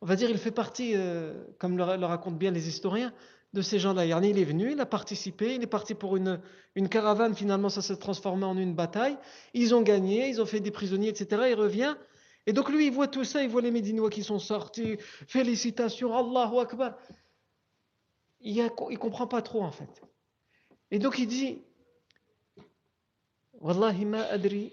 on 0.00 0.06
va 0.06 0.16
dire, 0.16 0.30
il 0.30 0.38
fait 0.38 0.50
partie, 0.50 0.92
euh, 0.94 1.44
comme 1.58 1.76
le, 1.76 1.84
racontent 1.84 2.36
bien 2.36 2.50
les 2.50 2.68
historiens, 2.68 3.12
de 3.52 3.62
ces 3.62 3.78
gens-là. 3.78 4.04
Il 4.04 4.38
est 4.38 4.44
venu, 4.44 4.72
il 4.72 4.80
a 4.80 4.86
participé, 4.86 5.54
il 5.54 5.62
est 5.62 5.68
parti 5.68 5.94
pour 5.94 6.16
une, 6.16 6.40
une 6.74 6.88
caravane, 6.88 7.34
finalement 7.34 7.68
ça 7.68 7.80
s'est 7.80 7.96
transformé 7.96 8.44
en 8.44 8.56
une 8.56 8.74
bataille. 8.74 9.16
Ils 9.54 9.74
ont 9.74 9.82
gagné, 9.82 10.28
ils 10.28 10.40
ont 10.40 10.46
fait 10.46 10.60
des 10.60 10.70
prisonniers, 10.70 11.08
etc. 11.08 11.44
Il 11.50 11.54
revient. 11.54 11.94
Et 12.46 12.52
donc 12.52 12.68
lui, 12.70 12.86
il 12.86 12.92
voit 12.92 13.08
tout 13.08 13.24
ça, 13.24 13.42
il 13.42 13.48
voit 13.48 13.62
les 13.62 13.70
Médinois 13.70 14.10
qui 14.10 14.22
sont 14.22 14.38
sortis, 14.38 14.98
félicitations, 15.26 16.14
Allahu 16.14 16.60
Akbar. 16.60 16.96
Il 18.40 18.62
ne 18.62 18.96
comprend 18.96 19.26
pas 19.26 19.42
trop 19.42 19.62
en 19.62 19.72
fait. 19.72 20.02
Et 20.90 20.98
donc 20.98 21.18
il 21.18 21.26
dit, 21.26 21.62
Wallahi 23.60 24.04
ma 24.04 24.22
adri 24.24 24.72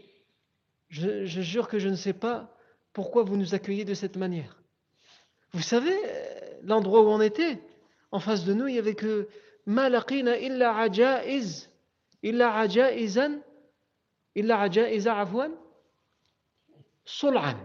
je, 0.94 1.42
jure 1.42 1.68
que 1.68 1.80
je 1.80 1.90
ne 1.90 1.96
sais 1.96 2.14
pas 2.14 2.56
pourquoi 2.94 3.24
vous 3.24 3.36
nous 3.36 3.56
accueillez 3.56 3.84
de 3.84 3.96
cette 3.96 4.16
manière. 4.16 4.62
Vous 5.52 5.62
savez, 5.62 5.96
euh, 5.96 6.60
l'endroit 6.64 7.02
où 7.02 7.08
on 7.08 7.20
était, 7.20 7.60
en 8.12 8.20
face 8.20 8.46
de 8.46 8.54
nous, 8.54 8.68
il 8.68 8.76
y 8.76 8.80
avait 8.80 8.94
que 8.94 9.28
malaqina 9.66 10.38
illa 10.38 10.78
ajaiz, 10.78 11.72
illa 12.22 12.56
ajaizan, 12.56 13.40
illa 14.36 14.62
ajaiza 14.62 15.18
afwan, 15.18 15.52
sul'an. 17.06 17.58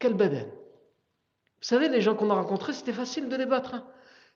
Quel 0.00 0.14
badan. 0.14 0.46
Vous 0.46 1.66
savez, 1.66 1.88
les 1.88 2.00
gens 2.00 2.16
qu'on 2.16 2.30
a 2.30 2.34
rencontrés, 2.34 2.72
c'était 2.72 2.92
facile 2.92 3.28
de 3.28 3.36
les 3.36 3.46
battre. 3.46 3.74
Hein. 3.74 3.86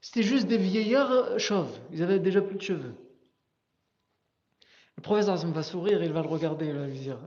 C'était 0.00 0.22
juste 0.22 0.46
des 0.46 0.58
vieillards 0.58 1.38
chauves. 1.38 1.78
Ils 1.92 2.02
avaient 2.02 2.18
déjà 2.18 2.40
plus 2.40 2.56
de 2.56 2.62
cheveux. 2.62 2.94
Le 4.96 5.02
professeur 5.02 5.36
va 5.36 5.62
sourire, 5.62 6.02
il 6.02 6.12
va 6.12 6.22
le 6.22 6.28
regarder, 6.28 6.66
il 6.66 6.74
va 6.74 6.86
lui 6.86 6.98
dire 6.98 7.18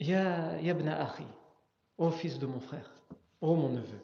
Ya, 0.00 0.60
ya 0.60 0.74
Akhi, 0.74 1.26
ô 1.98 2.10
fils 2.10 2.38
de 2.38 2.46
mon 2.46 2.60
frère, 2.60 2.88
ô 3.40 3.56
mon 3.56 3.68
neveu, 3.70 4.00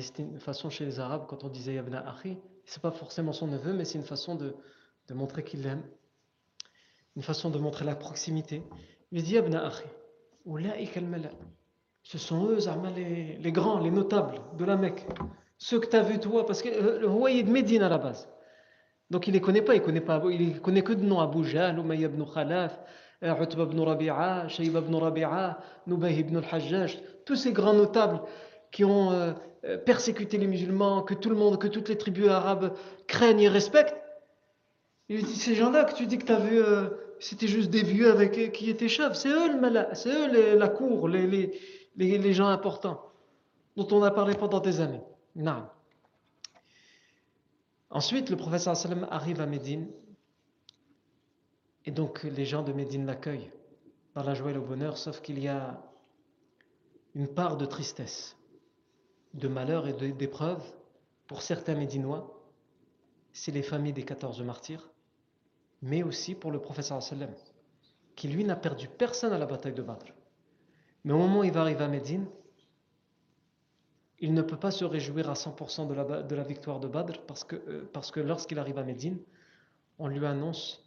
C'est 0.00 0.18
une 0.18 0.40
façon 0.40 0.68
chez 0.68 0.84
les 0.84 1.00
Arabes, 1.00 1.24
quand 1.26 1.42
on 1.42 1.48
disait 1.48 1.74
Yabna 1.74 2.06
Akhi, 2.08 2.36
c'est 2.66 2.82
pas 2.82 2.90
forcément 2.90 3.32
son 3.32 3.46
neveu, 3.46 3.72
mais 3.72 3.86
c'est 3.86 3.96
une 3.96 4.04
façon 4.04 4.34
de, 4.34 4.54
montrer 5.14 5.42
qu'il 5.42 5.62
l'aime. 5.62 5.82
Une 7.16 7.22
façon 7.22 7.48
de 7.48 7.58
montrer 7.58 7.86
la 7.86 7.96
proximité. 7.96 8.62
Il 9.10 9.22
dit 9.22 9.34
Yabna 9.34 9.66
Akhi, 9.66 9.88
ce 12.02 12.18
sont 12.18 12.46
eux, 12.46 12.58
les, 12.94 13.38
les 13.38 13.52
grands, 13.52 13.80
les 13.80 13.90
notables 13.90 14.38
de 14.58 14.64
la 14.66 14.76
Mecque. 14.76 15.06
Ceux 15.58 15.80
que 15.80 15.88
tu 15.88 15.96
as 15.96 16.02
vus 16.02 16.20
toi, 16.20 16.44
parce 16.44 16.60
que 16.60 16.68
euh, 16.68 17.00
le 17.00 17.08
roi 17.08 17.30
est 17.30 17.42
de 17.42 17.50
Médine 17.50 17.82
à 17.82 17.88
la 17.88 17.98
base. 17.98 18.28
Donc 19.10 19.26
il 19.26 19.30
ne 19.30 19.36
les 19.36 19.40
connaît 19.40 19.62
pas, 19.62 19.74
il 19.74 19.82
connaît 19.82 20.00
pas, 20.00 20.22
il 20.30 20.60
connaît 20.60 20.82
que 20.82 20.92
de 20.92 21.04
nom 21.04 21.20
Abu 21.20 21.44
Jahl, 21.44 21.78
Umayya 21.78 22.08
ibn 22.08 22.24
Khalaf, 22.24 22.78
euh, 23.22 23.42
Utba 23.42 23.62
ibn 23.64 23.80
Rabi'a, 23.80 24.48
Shayba 24.48 24.80
ibn 24.80 24.94
Rabi'a, 24.94 25.58
Nubayh 25.86 26.18
ibn 26.18 26.36
al-Hajjaj, 26.36 26.98
tous 27.24 27.36
ces 27.36 27.52
grands 27.52 27.74
notables 27.74 28.20
qui 28.72 28.84
ont 28.84 29.12
euh, 29.12 29.32
persécuté 29.84 30.38
les 30.38 30.46
musulmans, 30.46 31.02
que 31.02 31.14
tout 31.14 31.30
le 31.30 31.36
monde, 31.36 31.58
que 31.58 31.68
toutes 31.68 31.88
les 31.88 31.96
tribus 31.96 32.28
arabes 32.28 32.72
craignent 33.06 33.40
et 33.40 33.48
respectent. 33.48 33.96
Il 35.08 35.24
dit, 35.24 35.36
ces 35.36 35.54
gens-là 35.54 35.84
que 35.84 35.94
tu 35.94 36.06
dis 36.06 36.18
que 36.18 36.24
tu 36.24 36.32
as 36.32 36.38
vu, 36.38 36.60
c'était 37.20 37.46
juste 37.46 37.70
des 37.70 37.84
vieux 37.84 38.10
avec 38.10 38.52
qui 38.52 38.70
étaient 38.70 38.88
chefs, 38.88 39.14
c'est 39.14 39.28
eux, 39.28 39.50
c'est 39.92 40.08
eux 40.08 40.56
la 40.56 40.68
cour, 40.68 41.08
les 41.08 42.32
gens 42.32 42.48
importants 42.48 43.06
dont 43.76 43.86
on 43.92 44.02
a 44.02 44.10
parlé 44.10 44.34
pendant 44.34 44.60
des 44.60 44.80
années. 44.80 45.02
Non. 45.34 45.64
Ensuite, 47.90 48.30
le 48.30 48.36
professeur 48.36 48.76
arrive 49.10 49.40
à 49.40 49.46
Médine 49.46 49.88
et 51.84 51.90
donc 51.90 52.24
les 52.24 52.44
gens 52.44 52.62
de 52.62 52.72
Médine 52.72 53.06
l'accueillent 53.06 53.50
par 54.12 54.24
la 54.24 54.34
joie 54.34 54.50
et 54.50 54.54
le 54.54 54.60
bonheur, 54.60 54.98
sauf 54.98 55.20
qu'il 55.20 55.38
y 55.38 55.48
a 55.48 55.80
une 57.14 57.28
part 57.28 57.56
de 57.56 57.64
tristesse, 57.64 58.36
de 59.34 59.48
malheur 59.48 59.86
et 59.86 59.92
d'épreuve 60.12 60.62
pour 61.26 61.42
certains 61.42 61.74
Médinois, 61.74 62.32
c'est 63.32 63.52
les 63.52 63.62
familles 63.62 63.92
des 63.92 64.04
14 64.04 64.42
martyrs, 64.42 64.90
mais 65.82 66.02
aussi 66.02 66.34
pour 66.34 66.50
le 66.50 66.60
professeur 66.60 67.02
sallam, 67.02 67.34
qui 68.14 68.28
lui 68.28 68.44
n'a 68.44 68.56
perdu 68.56 68.88
personne 68.88 69.32
à 69.32 69.38
la 69.38 69.46
bataille 69.46 69.74
de 69.74 69.82
Badr. 69.82 70.06
Mais 71.04 71.12
au 71.12 71.18
moment 71.18 71.40
où 71.40 71.44
il 71.44 71.52
va 71.52 71.60
arriver 71.60 71.84
à 71.84 71.88
Médine, 71.88 72.26
il 74.20 74.32
ne 74.32 74.42
peut 74.42 74.56
pas 74.56 74.70
se 74.70 74.84
réjouir 74.84 75.28
à 75.28 75.34
100% 75.34 75.88
de 75.88 75.94
la, 75.94 76.22
de 76.22 76.34
la, 76.34 76.42
victoire 76.42 76.80
de 76.80 76.88
Badr 76.88 77.20
parce 77.26 77.44
que, 77.44 77.56
euh, 77.56 77.88
parce 77.92 78.10
que 78.10 78.20
lorsqu'il 78.20 78.58
arrive 78.58 78.78
à 78.78 78.82
Médine, 78.82 79.18
on 79.98 80.08
lui 80.08 80.24
annonce 80.24 80.82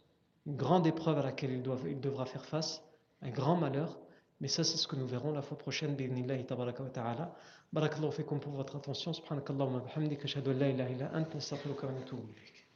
une 0.46 0.56
grande 0.56 0.86
épreuve 0.86 1.18
à 1.18 1.22
laquelle 1.22 1.52
il, 1.52 1.62
doit, 1.62 1.78
il 1.86 2.00
devra 2.00 2.26
faire 2.26 2.44
face, 2.44 2.82
un 3.22 3.30
grand 3.30 3.56
malheur. 3.56 3.98
Mais 4.40 4.48
ça, 4.48 4.64
c'est 4.64 4.78
ce 4.78 4.88
que 4.88 4.96
nous 4.96 5.06
verrons 5.06 5.32
la 5.32 5.42
fois 5.42 5.58
prochaine. 5.58 5.94
B'idnillahi 5.94 6.46
tabaraka 6.46 6.82
wa 6.82 6.88
ta'ala. 6.88 7.34
Barakallahu 7.72 8.12
fikum 8.12 8.40
pour 8.40 8.52
votre 8.52 8.76
attention. 8.76 9.12
Subhanakallahu 9.12 9.74
wa 9.74 9.80
bihamdika. 9.80 10.24
Ashhadu 10.24 10.50
an 10.50 10.58
la 10.58 10.68
ilaha 10.68 10.90
illa 10.90 11.10
anta 11.12 11.36
astaghfiruka 11.36 11.86
wa 11.86 11.92
atubu 12.00 12.22
ilayk. 12.32 12.66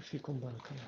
Fikum 0.00 0.40
barakallahu. 0.40 0.84